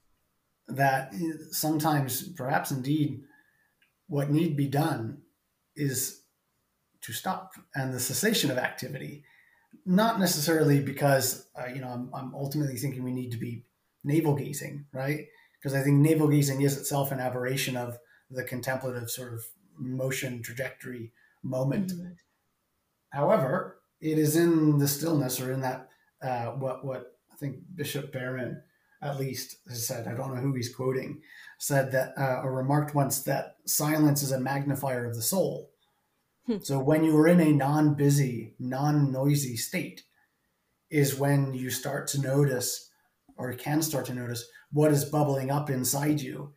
That 0.68 1.12
sometimes, 1.51 2.29
perhaps 2.33 2.70
indeed, 2.70 3.22
what 4.09 4.31
need 4.31 4.57
be 4.57 4.68
done 4.68 5.18
is 5.77 6.22
to 7.03 7.12
stop 7.12 7.53
and 7.75 7.92
the 7.92 8.01
cessation 8.01 8.51
of 8.51 8.59
activity. 8.59 9.25
Not 9.85 10.20
necessarily 10.20 10.81
because 10.81 11.48
uh, 11.57 11.66
you 11.66 11.81
know 11.81 11.88
I'm, 11.88 12.11
I'm 12.14 12.35
ultimately 12.35 12.77
thinking 12.77 13.03
we 13.03 13.12
need 13.12 13.33
to 13.33 13.38
be 13.38 13.64
navel 14.05 14.35
gazing, 14.35 14.87
right? 14.92 15.27
Because 15.59 15.75
I 15.75 15.83
think 15.83 15.98
navel 15.98 16.29
gazing 16.29 16.62
is 16.62 16.77
itself 16.77 17.12
an 17.12 17.20
aberration 17.20 17.77
of 17.77 17.98
the 18.31 18.44
contemplative 18.44 19.11
sort 19.11 19.35
of 19.35 19.44
motion 19.79 20.42
trajectory 20.42 21.12
moment. 21.42 21.92
Mm-hmm. 21.92 22.12
However, 23.11 23.81
it 24.00 24.18
is 24.18 24.37
in 24.37 24.78
the 24.78 24.88
stillness 24.88 25.40
or 25.40 25.52
in 25.52 25.61
that 25.61 25.88
uh, 26.22 26.46
what 26.52 26.85
what 26.85 27.16
I 27.33 27.37
think 27.37 27.57
Bishop 27.74 28.12
Barron 28.12 28.62
at 29.02 29.18
least 29.18 29.57
has 29.68 29.87
said. 29.87 30.07
I 30.07 30.14
don't 30.14 30.35
know 30.35 30.40
who 30.40 30.55
he's 30.55 30.74
quoting. 30.74 31.20
Said 31.59 31.92
that 31.92 32.14
uh, 32.16 32.40
or 32.42 32.55
remarked 32.55 32.94
once 32.94 33.22
that 33.22 33.57
silence 33.66 34.22
is 34.22 34.33
a 34.33 34.40
magnifier 34.40 35.07
of 35.07 35.16
the 35.16 35.22
soul. 35.22 35.70
Hmm. 36.46 36.59
So 36.62 36.78
when 36.78 37.05
you 37.05 37.16
are 37.18 37.28
in 37.28 37.40
a 37.40 37.52
non-busy, 37.52 38.55
non-noisy 38.59 39.57
state, 39.57 40.02
is 40.90 41.18
when 41.18 41.55
you 41.55 41.70
start 41.70 42.07
to 42.09 42.20
notice, 42.20 42.90
or 43.37 43.52
can 43.55 43.81
start 43.83 44.07
to 44.07 44.14
notice, 44.14 44.44
what 44.72 44.92
is 44.92 45.05
bubbling 45.05 45.50
up 45.50 45.70
inside 45.70 46.20
you, 46.20 46.52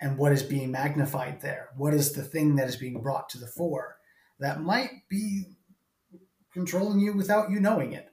and 0.00 0.18
what 0.18 0.32
is 0.32 0.42
being 0.42 0.70
magnified 0.70 1.40
there. 1.40 1.68
What 1.76 1.94
is 1.94 2.12
the 2.12 2.22
thing 2.22 2.56
that 2.56 2.68
is 2.68 2.76
being 2.76 3.00
brought 3.00 3.28
to 3.30 3.38
the 3.38 3.46
fore? 3.46 3.97
That 4.40 4.60
might 4.60 5.08
be 5.08 5.56
controlling 6.52 7.00
you 7.00 7.12
without 7.12 7.50
you 7.50 7.60
knowing 7.60 7.92
it. 7.92 8.10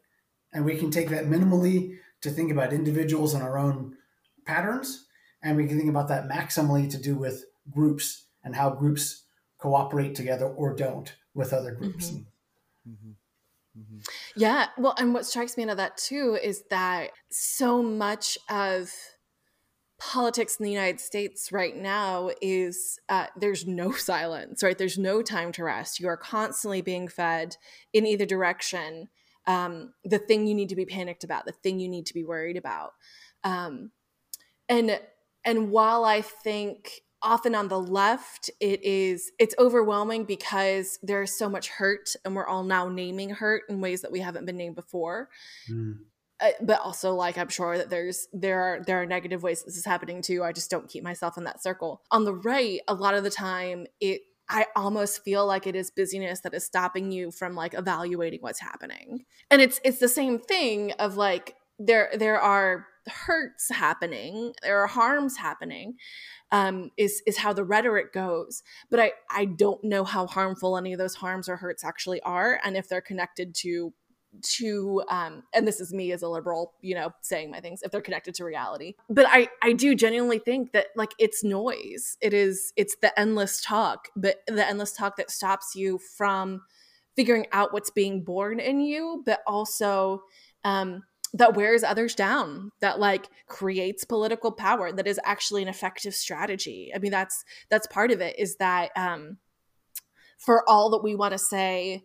And 0.53 0.65
we 0.65 0.77
can 0.77 0.91
take 0.91 1.09
that 1.09 1.25
minimally 1.25 1.97
to 2.21 2.29
think 2.29 2.51
about 2.51 2.73
individuals 2.73 3.33
and 3.33 3.43
our 3.43 3.57
own 3.57 3.97
patterns. 4.45 5.05
And 5.41 5.57
we 5.57 5.67
can 5.67 5.77
think 5.77 5.89
about 5.89 6.07
that 6.07 6.27
maximally 6.27 6.89
to 6.89 6.97
do 6.97 7.15
with 7.15 7.45
groups 7.69 8.25
and 8.43 8.55
how 8.55 8.69
groups 8.69 9.23
cooperate 9.57 10.15
together 10.15 10.47
or 10.47 10.75
don't 10.75 11.15
with 11.33 11.53
other 11.53 11.71
groups. 11.71 12.11
Mm-hmm. 12.11 12.91
Mm-hmm. 12.91 13.79
Mm-hmm. 13.79 13.97
Yeah. 14.35 14.67
Well, 14.77 14.95
and 14.97 15.13
what 15.13 15.25
strikes 15.25 15.57
me 15.57 15.63
out 15.63 15.69
of 15.69 15.77
that 15.77 15.97
too 15.97 16.37
is 16.41 16.63
that 16.69 17.11
so 17.29 17.83
much 17.83 18.37
of 18.49 18.91
politics 19.97 20.57
in 20.57 20.65
the 20.65 20.71
United 20.71 20.99
States 20.99 21.51
right 21.51 21.75
now 21.75 22.29
is 22.41 22.99
uh, 23.09 23.27
there's 23.37 23.65
no 23.65 23.91
silence, 23.93 24.63
right? 24.63 24.77
There's 24.77 24.97
no 24.97 25.21
time 25.21 25.51
to 25.53 25.63
rest. 25.63 25.99
You 25.99 26.07
are 26.07 26.17
constantly 26.17 26.81
being 26.81 27.07
fed 27.07 27.57
in 27.93 28.05
either 28.05 28.25
direction 28.25 29.09
um, 29.47 29.93
the 30.03 30.19
thing 30.19 30.47
you 30.47 30.55
need 30.55 30.69
to 30.69 30.75
be 30.75 30.85
panicked 30.85 31.23
about, 31.23 31.45
the 31.45 31.51
thing 31.51 31.79
you 31.79 31.87
need 31.89 32.07
to 32.07 32.13
be 32.13 32.23
worried 32.23 32.57
about. 32.57 32.93
Um, 33.43 33.91
and 34.67 34.99
and 35.43 35.69
while 35.69 36.03
I 36.03 36.21
think 36.21 37.01
often 37.21 37.55
on 37.55 37.67
the 37.67 37.79
left 37.79 38.49
it 38.59 38.83
is 38.83 39.31
it's 39.39 39.55
overwhelming 39.57 40.25
because 40.25 40.99
there's 41.01 41.31
so 41.31 41.49
much 41.49 41.69
hurt 41.69 42.09
and 42.23 42.35
we're 42.35 42.45
all 42.45 42.63
now 42.63 42.87
naming 42.89 43.29
hurt 43.29 43.63
in 43.69 43.81
ways 43.81 44.01
that 44.01 44.11
we 44.11 44.19
haven't 44.19 44.45
been 44.45 44.57
named 44.57 44.75
before. 44.75 45.29
Mm. 45.69 45.99
Uh, 46.41 46.49
but 46.61 46.81
also 46.81 47.13
like 47.13 47.37
i'm 47.37 47.47
sure 47.47 47.77
that 47.77 47.89
there's 47.89 48.27
there 48.33 48.61
are 48.61 48.81
there 48.85 49.01
are 49.01 49.05
negative 49.05 49.41
ways 49.41 49.63
this 49.63 49.77
is 49.77 49.85
happening 49.85 50.21
too. 50.21 50.43
I 50.43 50.51
just 50.51 50.69
don't 50.69 50.89
keep 50.89 51.03
myself 51.03 51.37
in 51.37 51.45
that 51.45 51.63
circle. 51.63 52.01
On 52.11 52.25
the 52.25 52.33
right 52.33 52.81
a 52.87 52.93
lot 52.93 53.13
of 53.13 53.23
the 53.23 53.29
time 53.29 53.87
it 54.01 54.21
i 54.49 54.65
almost 54.75 55.23
feel 55.23 55.47
like 55.47 55.65
it 55.65 55.75
is 55.75 55.91
busyness 55.91 56.41
that 56.41 56.53
is 56.53 56.65
stopping 56.65 57.11
you 57.11 57.31
from 57.31 57.55
like 57.55 57.73
evaluating 57.73 58.41
what's 58.41 58.59
happening. 58.59 59.23
And 59.49 59.61
it's 59.61 59.79
it's 59.85 59.99
the 59.99 60.09
same 60.09 60.39
thing 60.39 60.91
of 60.93 61.15
like 61.15 61.55
there 61.79 62.09
there 62.17 62.39
are 62.39 62.87
hurts 63.07 63.69
happening 63.69 64.53
there 64.63 64.79
are 64.79 64.87
harms 64.87 65.37
happening 65.37 65.95
um, 66.51 66.91
is 66.97 67.21
is 67.27 67.37
how 67.37 67.53
the 67.53 67.63
rhetoric 67.63 68.13
goes. 68.13 68.63
But 68.89 68.99
I 68.99 69.11
I 69.29 69.45
don't 69.45 69.83
know 69.83 70.03
how 70.03 70.27
harmful 70.27 70.77
any 70.77 70.93
of 70.93 70.99
those 70.99 71.15
harms 71.15 71.49
or 71.49 71.57
hurts 71.57 71.83
actually 71.83 72.21
are, 72.21 72.59
and 72.63 72.77
if 72.77 72.87
they're 72.87 73.01
connected 73.01 73.55
to 73.55 73.93
to 74.41 75.03
um 75.09 75.43
and 75.53 75.67
this 75.67 75.79
is 75.79 75.93
me 75.93 76.11
as 76.11 76.21
a 76.21 76.27
liberal 76.27 76.73
you 76.81 76.95
know 76.95 77.11
saying 77.21 77.51
my 77.51 77.59
things 77.59 77.81
if 77.81 77.91
they're 77.91 78.01
connected 78.01 78.35
to 78.35 78.45
reality. 78.45 78.93
But 79.09 79.25
i 79.29 79.47
i 79.61 79.73
do 79.73 79.95
genuinely 79.95 80.39
think 80.39 80.71
that 80.73 80.87
like 80.95 81.11
it's 81.19 81.43
noise. 81.43 82.17
It 82.21 82.33
is 82.33 82.73
it's 82.75 82.95
the 83.01 83.17
endless 83.19 83.61
talk 83.61 84.09
but 84.15 84.37
the 84.47 84.67
endless 84.67 84.93
talk 84.93 85.17
that 85.17 85.31
stops 85.31 85.75
you 85.75 85.99
from 86.17 86.61
figuring 87.15 87.47
out 87.51 87.73
what's 87.73 87.89
being 87.89 88.23
born 88.23 88.59
in 88.59 88.79
you 88.79 89.23
but 89.25 89.41
also 89.47 90.23
um 90.63 91.03
that 91.33 91.55
wears 91.55 91.83
others 91.83 92.15
down 92.15 92.71
that 92.79 92.97
like 92.97 93.27
creates 93.47 94.05
political 94.05 94.51
power 94.51 94.93
that 94.93 95.05
is 95.05 95.19
actually 95.25 95.61
an 95.61 95.67
effective 95.67 96.15
strategy. 96.15 96.91
I 96.95 96.99
mean 96.99 97.11
that's 97.11 97.43
that's 97.69 97.87
part 97.87 98.11
of 98.11 98.21
it 98.21 98.39
is 98.39 98.55
that 98.57 98.91
um 98.95 99.37
for 100.37 100.67
all 100.69 100.89
that 100.91 101.03
we 101.03 101.15
want 101.15 101.33
to 101.33 101.37
say 101.37 102.03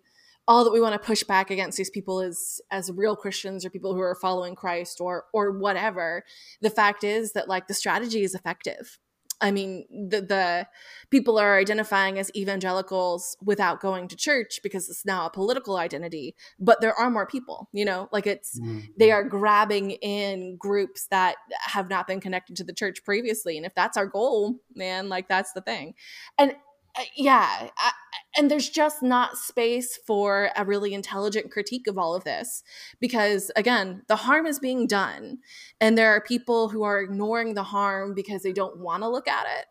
all 0.51 0.65
that 0.65 0.73
we 0.73 0.81
want 0.81 1.01
to 1.01 1.07
push 1.07 1.23
back 1.23 1.49
against 1.53 1.79
these 1.79 1.91
people 1.91 2.21
is 2.21 2.61
as 2.73 2.91
real 2.91 3.15
Christians 3.15 3.65
or 3.65 3.71
people 3.71 3.95
who 3.95 4.01
are 4.01 4.17
following 4.17 4.57
Christ 4.57 5.01
or 5.01 5.27
or 5.33 5.53
whatever. 5.53 6.25
The 6.61 6.71
fact 6.71 7.05
is 7.05 7.33
that 7.35 7.49
like 7.49 7.69
the 7.69 7.75
strategy 7.75 8.25
is 8.25 8.35
effective. 8.35 8.99
I 9.41 9.53
mean, 9.53 9.87
the, 10.11 10.21
the 10.21 10.67
people 11.11 11.39
are 11.39 11.57
identifying 11.57 12.19
as 12.19 12.31
evangelicals 12.37 13.37
without 13.41 13.81
going 13.81 14.09
to 14.09 14.17
church 14.17 14.61
because 14.63 14.91
it's 14.91 15.07
now 15.07 15.25
a 15.25 15.31
political 15.31 15.77
identity, 15.77 16.35
but 16.59 16.83
there 16.83 16.93
are 16.93 17.09
more 17.11 17.27
people, 17.27 17.71
you 17.73 17.87
know, 17.87 18.11
like 18.13 18.27
it's, 18.27 18.61
mm-hmm. 18.61 18.81
they 18.99 19.11
are 19.11 19.25
grabbing 19.25 19.93
in 19.93 20.59
groups 20.59 21.07
that 21.07 21.37
have 21.63 21.89
not 21.89 22.07
been 22.07 22.21
connected 22.21 22.55
to 22.57 22.65
the 22.65 22.75
church 22.75 23.03
previously. 23.03 23.57
And 23.57 23.65
if 23.65 23.75
that's 23.75 23.97
our 23.97 24.07
goal, 24.07 24.57
man, 24.75 25.09
like 25.09 25.27
that's 25.27 25.53
the 25.53 25.63
thing. 25.63 25.95
And 26.39 26.55
uh, 26.99 27.05
yeah, 27.17 27.69
I, 27.79 27.93
and 28.37 28.51
there's 28.51 28.69
just 28.69 29.03
not 29.03 29.37
space 29.37 29.99
for 30.07 30.51
a 30.57 30.65
really 30.65 30.95
intelligent 30.95 31.51
critique 31.51 31.87
of 31.87 31.99
all 31.99 32.15
of 32.15 32.25
this 32.25 32.63
because 33.01 33.51
again 33.57 34.03
the 34.09 34.17
harm 34.17 34.47
is 34.47 34.59
being 34.59 34.87
done 34.87 35.39
and 35.81 35.97
there 35.97 36.11
are 36.11 36.21
people 36.21 36.69
who 36.69 36.83
are 36.83 37.01
ignoring 37.01 37.55
the 37.55 37.63
harm 37.63 38.15
because 38.15 38.43
they 38.43 38.53
don't 38.53 38.79
want 38.79 39.03
to 39.03 39.09
look 39.09 39.29
at 39.29 39.47
it. 39.59 39.67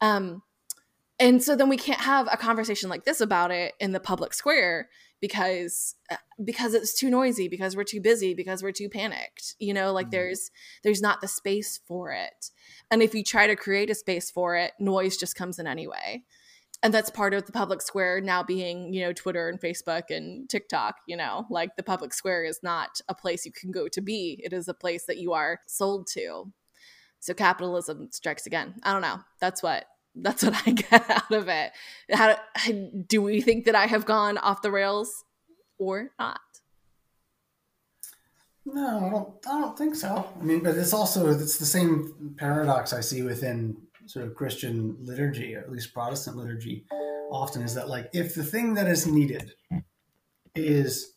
Um, 0.00 0.42
and 1.18 1.42
so 1.42 1.54
then 1.54 1.68
we 1.68 1.76
can't 1.76 2.00
have 2.00 2.28
a 2.30 2.36
conversation 2.36 2.90
like 2.90 3.04
this 3.04 3.20
about 3.20 3.50
it 3.50 3.74
in 3.78 3.92
the 3.92 4.00
public 4.00 4.34
square 4.34 4.88
because 5.20 5.94
uh, 6.10 6.16
because 6.44 6.74
it's 6.74 6.98
too 6.98 7.08
noisy 7.08 7.46
because 7.48 7.76
we're 7.76 7.84
too 7.84 8.00
busy 8.00 8.34
because 8.34 8.62
we're 8.62 8.72
too 8.72 8.88
panicked 8.88 9.54
you 9.60 9.72
know 9.72 9.92
like 9.92 10.06
mm-hmm. 10.06 10.16
there's 10.16 10.50
there's 10.82 11.00
not 11.00 11.20
the 11.20 11.28
space 11.28 11.80
for 11.86 12.10
it. 12.10 12.50
And 12.90 13.02
if 13.02 13.14
you 13.14 13.22
try 13.22 13.46
to 13.46 13.56
create 13.56 13.88
a 13.88 13.94
space 13.94 14.30
for 14.30 14.56
it 14.56 14.72
noise 14.78 15.16
just 15.16 15.36
comes 15.36 15.58
in 15.58 15.66
anyway 15.66 16.24
and 16.82 16.92
that's 16.92 17.10
part 17.10 17.34
of 17.34 17.46
the 17.46 17.52
public 17.52 17.80
square 17.80 18.20
now 18.20 18.42
being 18.42 18.92
you 18.92 19.00
know 19.00 19.12
twitter 19.12 19.48
and 19.48 19.60
facebook 19.60 20.04
and 20.10 20.48
tiktok 20.48 20.96
you 21.06 21.16
know 21.16 21.46
like 21.50 21.76
the 21.76 21.82
public 21.82 22.12
square 22.12 22.44
is 22.44 22.60
not 22.62 23.00
a 23.08 23.14
place 23.14 23.46
you 23.46 23.52
can 23.52 23.70
go 23.70 23.88
to 23.88 24.00
be. 24.00 24.40
It 24.42 24.52
is 24.52 24.68
a 24.68 24.74
place 24.74 25.04
that 25.06 25.18
you 25.18 25.32
are 25.32 25.60
sold 25.66 26.06
to. 26.08 26.52
So 27.20 27.34
capitalism 27.34 28.08
strikes 28.10 28.46
again. 28.46 28.74
I 28.82 28.92
don't 28.92 29.02
know. 29.02 29.20
That's 29.40 29.62
what 29.62 29.86
that's 30.14 30.42
what 30.42 30.54
i 30.66 30.72
get 30.72 31.10
out 31.10 31.30
of 31.30 31.48
it. 31.48 31.72
How 32.12 32.36
do 33.06 33.22
we 33.22 33.40
think 33.40 33.64
that 33.64 33.74
i 33.74 33.86
have 33.86 34.04
gone 34.04 34.36
off 34.38 34.62
the 34.62 34.70
rails 34.70 35.24
or 35.78 36.10
not? 36.18 36.40
No 38.64 39.06
i 39.06 39.10
don't 39.10 39.46
i 39.46 39.60
don't 39.60 39.78
think 39.78 39.94
so. 39.94 40.28
I 40.38 40.44
mean 40.44 40.62
but 40.62 40.76
it's 40.76 40.92
also 40.92 41.30
it's 41.30 41.58
the 41.58 41.66
same 41.66 42.34
paradox 42.36 42.92
i 42.92 43.00
see 43.00 43.22
within 43.22 43.76
sort 44.12 44.26
of 44.26 44.34
Christian 44.34 44.96
liturgy, 45.00 45.54
or 45.54 45.60
at 45.60 45.72
least 45.72 45.94
Protestant 45.94 46.36
liturgy, 46.36 46.84
often 47.30 47.62
is 47.62 47.74
that 47.74 47.88
like 47.88 48.10
if 48.12 48.34
the 48.34 48.44
thing 48.44 48.74
that 48.74 48.86
is 48.86 49.06
needed 49.06 49.52
is 50.54 51.14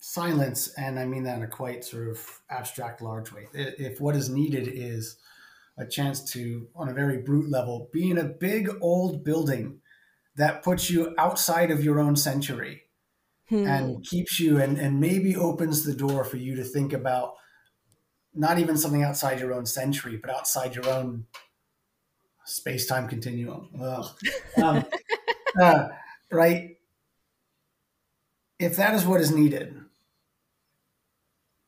silence, 0.00 0.74
and 0.76 0.98
I 0.98 1.04
mean 1.04 1.22
that 1.24 1.36
in 1.36 1.44
a 1.44 1.48
quite 1.48 1.84
sort 1.84 2.08
of 2.08 2.40
abstract, 2.50 3.00
large 3.00 3.32
way, 3.32 3.46
if 3.54 4.00
what 4.00 4.16
is 4.16 4.28
needed 4.28 4.66
is 4.66 5.16
a 5.78 5.86
chance 5.86 6.32
to, 6.32 6.66
on 6.74 6.88
a 6.88 6.94
very 6.94 7.18
brute 7.18 7.48
level, 7.48 7.88
be 7.92 8.10
in 8.10 8.18
a 8.18 8.24
big 8.24 8.68
old 8.80 9.22
building 9.22 9.78
that 10.36 10.64
puts 10.64 10.90
you 10.90 11.14
outside 11.18 11.70
of 11.70 11.84
your 11.84 12.00
own 12.00 12.16
century 12.16 12.82
hmm. 13.48 13.64
and 13.64 14.04
keeps 14.04 14.40
you 14.40 14.60
and, 14.60 14.76
and 14.76 14.98
maybe 14.98 15.36
opens 15.36 15.84
the 15.84 15.94
door 15.94 16.24
for 16.24 16.36
you 16.36 16.56
to 16.56 16.64
think 16.64 16.92
about 16.92 17.34
not 18.34 18.58
even 18.58 18.76
something 18.76 19.04
outside 19.04 19.38
your 19.38 19.52
own 19.54 19.66
century, 19.66 20.18
but 20.20 20.30
outside 20.30 20.74
your 20.74 20.88
own 20.88 21.26
space 22.44 22.86
time 22.86 23.08
continuum. 23.08 23.68
Um, 24.60 24.84
uh, 25.60 25.88
right? 26.30 26.76
If 28.58 28.76
that 28.76 28.94
is 28.94 29.06
what 29.06 29.20
is 29.20 29.30
needed, 29.30 29.80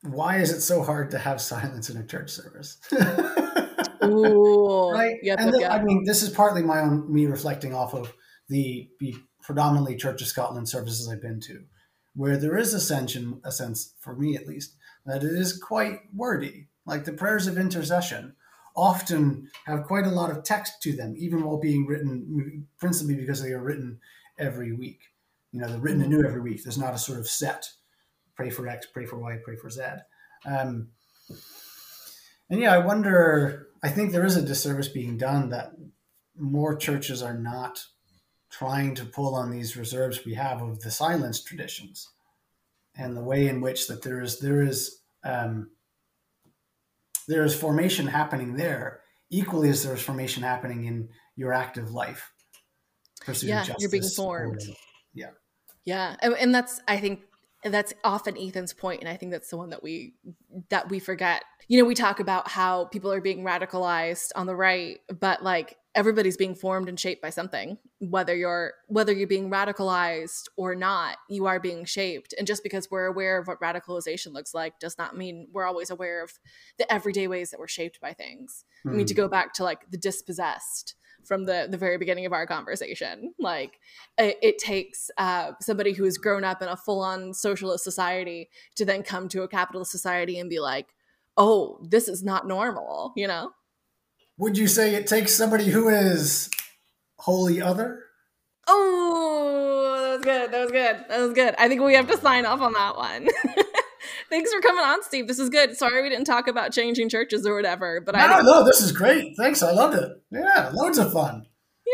why 0.03 0.37
is 0.37 0.51
it 0.51 0.61
so 0.61 0.83
hard 0.83 1.11
to 1.11 1.17
have 1.17 1.41
silence 1.41 1.89
in 1.89 1.97
a 1.97 2.05
church 2.05 2.29
service? 2.29 2.77
Ooh, 4.03 4.91
right? 4.91 5.15
Yep, 5.23 5.39
and 5.39 5.55
yep, 5.59 5.71
I 5.71 5.81
mean, 5.81 6.03
this 6.05 6.21
is 6.21 6.29
partly 6.29 6.61
my 6.61 6.81
own 6.81 7.11
me 7.11 7.25
reflecting 7.25 7.73
off 7.73 7.93
of 7.93 8.13
the, 8.49 8.89
the 8.99 9.15
predominantly 9.41 9.95
Church 9.95 10.21
of 10.21 10.27
Scotland 10.27 10.67
services 10.67 11.09
I've 11.09 11.21
been 11.21 11.39
to, 11.41 11.63
where 12.15 12.37
there 12.37 12.57
is 12.57 12.73
a 12.73 12.79
sense, 12.81 13.17
a 13.43 13.51
sense 13.51 13.93
for 13.99 14.15
me 14.15 14.35
at 14.35 14.47
least, 14.47 14.75
that 15.05 15.23
it 15.23 15.31
is 15.31 15.57
quite 15.57 15.99
wordy. 16.13 16.67
Like 16.85 17.05
the 17.05 17.13
prayers 17.13 17.47
of 17.47 17.57
intercession 17.57 18.35
often 18.75 19.49
have 19.65 19.83
quite 19.83 20.05
a 20.05 20.11
lot 20.11 20.31
of 20.31 20.43
text 20.43 20.81
to 20.81 20.93
them, 20.93 21.13
even 21.17 21.43
while 21.43 21.59
being 21.59 21.85
written 21.85 22.67
principally 22.79 23.15
because 23.15 23.41
they 23.41 23.51
are 23.51 23.61
written 23.61 23.99
every 24.37 24.71
week. 24.71 24.99
You 25.51 25.61
know, 25.61 25.67
they're 25.67 25.79
written 25.79 26.01
anew 26.01 26.23
every 26.25 26.41
week. 26.41 26.63
There's 26.63 26.77
not 26.77 26.95
a 26.95 26.97
sort 26.97 27.19
of 27.19 27.27
set 27.27 27.69
pray 28.35 28.49
for 28.49 28.67
X, 28.67 28.87
pray 28.87 29.05
for 29.05 29.17
Y, 29.17 29.37
pray 29.43 29.55
for 29.55 29.69
Z. 29.69 29.81
Um, 30.45 30.89
and 32.49 32.59
yeah, 32.59 32.73
I 32.73 32.79
wonder, 32.79 33.67
I 33.81 33.89
think 33.89 34.11
there 34.11 34.25
is 34.25 34.35
a 34.35 34.41
disservice 34.41 34.87
being 34.87 35.17
done 35.17 35.49
that 35.49 35.73
more 36.37 36.75
churches 36.75 37.21
are 37.21 37.37
not 37.37 37.85
trying 38.49 38.95
to 38.95 39.05
pull 39.05 39.35
on 39.35 39.49
these 39.49 39.77
reserves 39.77 40.25
we 40.25 40.35
have 40.35 40.61
of 40.61 40.81
the 40.81 40.91
silence 40.91 41.41
traditions 41.41 42.09
and 42.95 43.17
the 43.17 43.23
way 43.23 43.47
in 43.47 43.61
which 43.61 43.87
that 43.87 44.03
there 44.03 44.21
is 44.21 44.39
there 44.39 44.61
is 44.61 44.99
um, 45.23 45.71
there 47.27 47.43
is 47.43 47.55
formation 47.55 48.07
happening 48.07 48.55
there 48.55 49.01
equally 49.29 49.69
as 49.69 49.83
there's 49.83 50.01
formation 50.01 50.43
happening 50.43 50.85
in 50.85 51.09
your 51.35 51.53
active 51.53 51.91
life. 51.91 52.31
Yeah, 53.41 53.65
you're 53.79 53.89
being 53.89 54.03
formed. 54.03 54.61
Or, 54.61 54.75
yeah, 55.13 55.29
yeah, 55.85 56.15
and, 56.21 56.33
and 56.33 56.53
that's 56.53 56.81
I 56.87 56.97
think 56.97 57.21
that's 57.63 57.93
often 58.03 58.37
Ethan's 58.37 58.73
point, 58.73 58.99
and 58.99 59.09
I 59.09 59.15
think 59.15 59.31
that's 59.31 59.49
the 59.49 59.57
one 59.57 59.69
that 59.69 59.81
we 59.81 60.15
that 60.69 60.89
we 60.89 60.99
forget. 60.99 61.43
You 61.69 61.79
know, 61.79 61.85
we 61.85 61.95
talk 61.95 62.19
about 62.19 62.49
how 62.49 62.85
people 62.85 63.13
are 63.13 63.21
being 63.21 63.45
radicalized 63.45 64.31
on 64.35 64.45
the 64.45 64.55
right, 64.55 64.99
but 65.19 65.41
like 65.41 65.77
everybody's 65.95 66.37
being 66.37 66.55
formed 66.55 66.89
and 66.89 66.99
shaped 66.99 67.21
by 67.21 67.29
something 67.29 67.77
whether 67.99 68.35
you're 68.35 68.73
whether 68.87 69.13
you're 69.13 69.27
being 69.27 69.49
radicalized 69.49 70.47
or 70.57 70.75
not 70.75 71.17
you 71.29 71.45
are 71.45 71.59
being 71.59 71.85
shaped 71.85 72.33
and 72.37 72.47
just 72.47 72.63
because 72.63 72.89
we're 72.89 73.05
aware 73.05 73.37
of 73.37 73.47
what 73.47 73.59
radicalization 73.61 74.33
looks 74.33 74.53
like 74.53 74.79
does 74.79 74.97
not 74.97 75.15
mean 75.17 75.47
we're 75.51 75.65
always 75.65 75.89
aware 75.89 76.23
of 76.23 76.31
the 76.77 76.91
everyday 76.91 77.27
ways 77.27 77.51
that 77.51 77.59
we're 77.59 77.67
shaped 77.67 77.99
by 78.01 78.13
things 78.13 78.65
mm. 78.85 78.91
i 78.91 78.93
mean 78.95 79.05
to 79.05 79.13
hmm. 79.13 79.21
go 79.21 79.27
back 79.27 79.53
to 79.53 79.63
like 79.63 79.89
the 79.91 79.97
dispossessed 79.97 80.95
from 81.23 81.45
the 81.45 81.67
the 81.69 81.77
very 81.77 81.97
beginning 81.97 82.25
of 82.25 82.33
our 82.33 82.45
conversation 82.45 83.33
like 83.39 83.79
it, 84.17 84.37
it 84.41 84.57
takes 84.57 85.09
uh, 85.17 85.51
somebody 85.61 85.93
who 85.93 86.03
has 86.03 86.17
grown 86.17 86.43
up 86.43 86.61
in 86.61 86.67
a 86.67 86.75
full-on 86.75 87.33
socialist 87.33 87.83
society 87.83 88.49
to 88.75 88.83
then 88.83 89.03
come 89.03 89.29
to 89.29 89.43
a 89.43 89.47
capitalist 89.47 89.91
society 89.91 90.39
and 90.39 90.49
be 90.49 90.59
like 90.59 90.87
oh 91.37 91.79
this 91.89 92.07
is 92.07 92.23
not 92.23 92.47
normal 92.47 93.13
you 93.15 93.27
know 93.27 93.51
would 94.37 94.57
you 94.57 94.67
say 94.67 94.95
it 94.95 95.07
takes 95.07 95.33
somebody 95.33 95.65
who 95.65 95.89
is 95.89 96.49
wholly 97.17 97.61
other? 97.61 98.03
Oh, 98.67 99.99
that 100.01 100.17
was 100.17 100.25
good. 100.25 100.51
That 100.51 100.61
was 100.61 100.71
good. 100.71 101.05
That 101.09 101.19
was 101.19 101.33
good. 101.33 101.55
I 101.57 101.67
think 101.67 101.81
we 101.81 101.93
have 101.95 102.07
to 102.09 102.17
sign 102.17 102.45
off 102.45 102.61
on 102.61 102.73
that 102.73 102.95
one. 102.95 103.27
Thanks 104.29 104.51
for 104.53 104.61
coming 104.61 104.83
on, 104.83 105.03
Steve. 105.03 105.27
This 105.27 105.39
is 105.39 105.49
good. 105.49 105.77
Sorry 105.77 106.01
we 106.01 106.09
didn't 106.09 106.25
talk 106.25 106.47
about 106.47 106.71
changing 106.71 107.09
churches 107.09 107.45
or 107.45 107.55
whatever, 107.55 108.01
but 108.01 108.15
no, 108.15 108.21
I 108.21 108.41
no, 108.41 108.65
this 108.65 108.81
is 108.81 108.91
great. 108.91 109.35
Thanks, 109.37 109.61
I 109.61 109.71
loved 109.71 109.95
it. 109.95 110.11
Yeah, 110.31 110.71
loads 110.73 110.97
of 110.97 111.13
fun. 111.13 111.45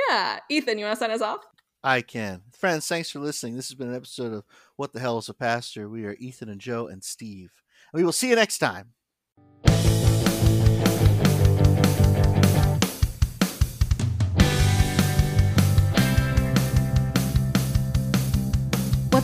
Yeah, 0.07 0.39
Ethan, 0.49 0.77
you 0.77 0.85
want 0.85 0.97
to 0.97 1.03
sign 1.03 1.11
us 1.11 1.21
off? 1.21 1.41
I 1.83 2.01
can. 2.01 2.43
Friends, 2.57 2.87
thanks 2.87 3.09
for 3.09 3.19
listening. 3.19 3.55
This 3.55 3.69
has 3.69 3.75
been 3.75 3.89
an 3.89 3.95
episode 3.95 4.33
of 4.33 4.43
What 4.75 4.93
the 4.93 4.99
Hell 4.99 5.17
is 5.17 5.29
a 5.29 5.33
Pastor? 5.33 5.89
We 5.89 6.05
are 6.05 6.15
Ethan 6.19 6.49
and 6.49 6.61
Joe 6.61 6.87
and 6.87 7.03
Steve. 7.03 7.51
And 7.91 7.99
We 7.99 8.03
will 8.03 8.11
see 8.11 8.29
you 8.29 8.35
next 8.35 8.59
time. 8.59 8.93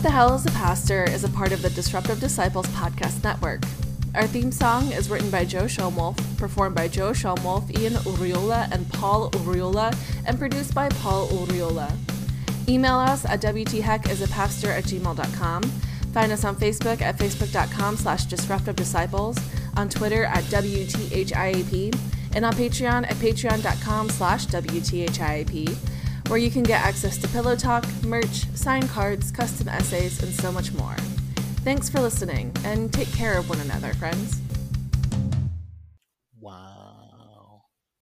The 0.05 0.11
Hell 0.11 0.35
is 0.35 0.45
a 0.45 0.51
Pastor 0.51 1.03
is 1.05 1.23
a 1.23 1.29
part 1.29 1.51
of 1.51 1.63
the 1.63 1.69
Disruptive 1.71 2.19
Disciples 2.19 2.67
podcast 2.67 3.23
network. 3.23 3.63
Our 4.13 4.27
theme 4.27 4.51
song 4.51 4.91
is 4.91 5.09
written 5.09 5.31
by 5.31 5.45
Joe 5.45 5.63
Schomolf, 5.63 6.15
performed 6.37 6.75
by 6.75 6.87
Joe 6.87 7.09
Schomolf, 7.09 7.75
Ian 7.79 7.93
Uriola, 7.93 8.71
and 8.71 8.87
Paul 8.93 9.31
Uriola, 9.31 9.97
and 10.27 10.37
produced 10.37 10.75
by 10.75 10.89
Paul 10.89 11.27
Uriola. 11.29 11.91
Email 12.69 12.93
us 12.99 13.25
at 13.25 13.41
wtheckisapastor 13.41 14.67
at 14.67 14.83
gmail.com. 14.83 15.63
Find 15.63 16.31
us 16.31 16.45
on 16.45 16.55
Facebook 16.55 17.01
at 17.01 17.17
facebook.com 17.17 17.97
slash 17.97 18.25
disruptive 18.25 18.75
disciples, 18.75 19.39
on 19.75 19.89
Twitter 19.89 20.25
at 20.25 20.43
WTHIAP, 20.43 21.99
and 22.35 22.45
on 22.45 22.53
Patreon 22.53 23.09
at 23.09 23.15
patreon.com 23.15 24.11
slash 24.11 24.45
WTHIAP 24.45 25.94
where 26.27 26.39
you 26.39 26.49
can 26.49 26.63
get 26.63 26.83
access 26.83 27.17
to 27.17 27.27
Pillow 27.27 27.55
Talk, 27.55 27.85
merch, 28.03 28.47
signed 28.55 28.89
cards, 28.89 29.31
custom 29.31 29.67
essays, 29.67 30.21
and 30.23 30.33
so 30.33 30.51
much 30.51 30.73
more. 30.73 30.95
Thanks 31.63 31.89
for 31.89 31.99
listening, 31.99 32.51
and 32.63 32.91
take 32.91 33.11
care 33.11 33.37
of 33.37 33.49
one 33.49 33.59
another, 33.59 33.93
friends. 33.93 34.41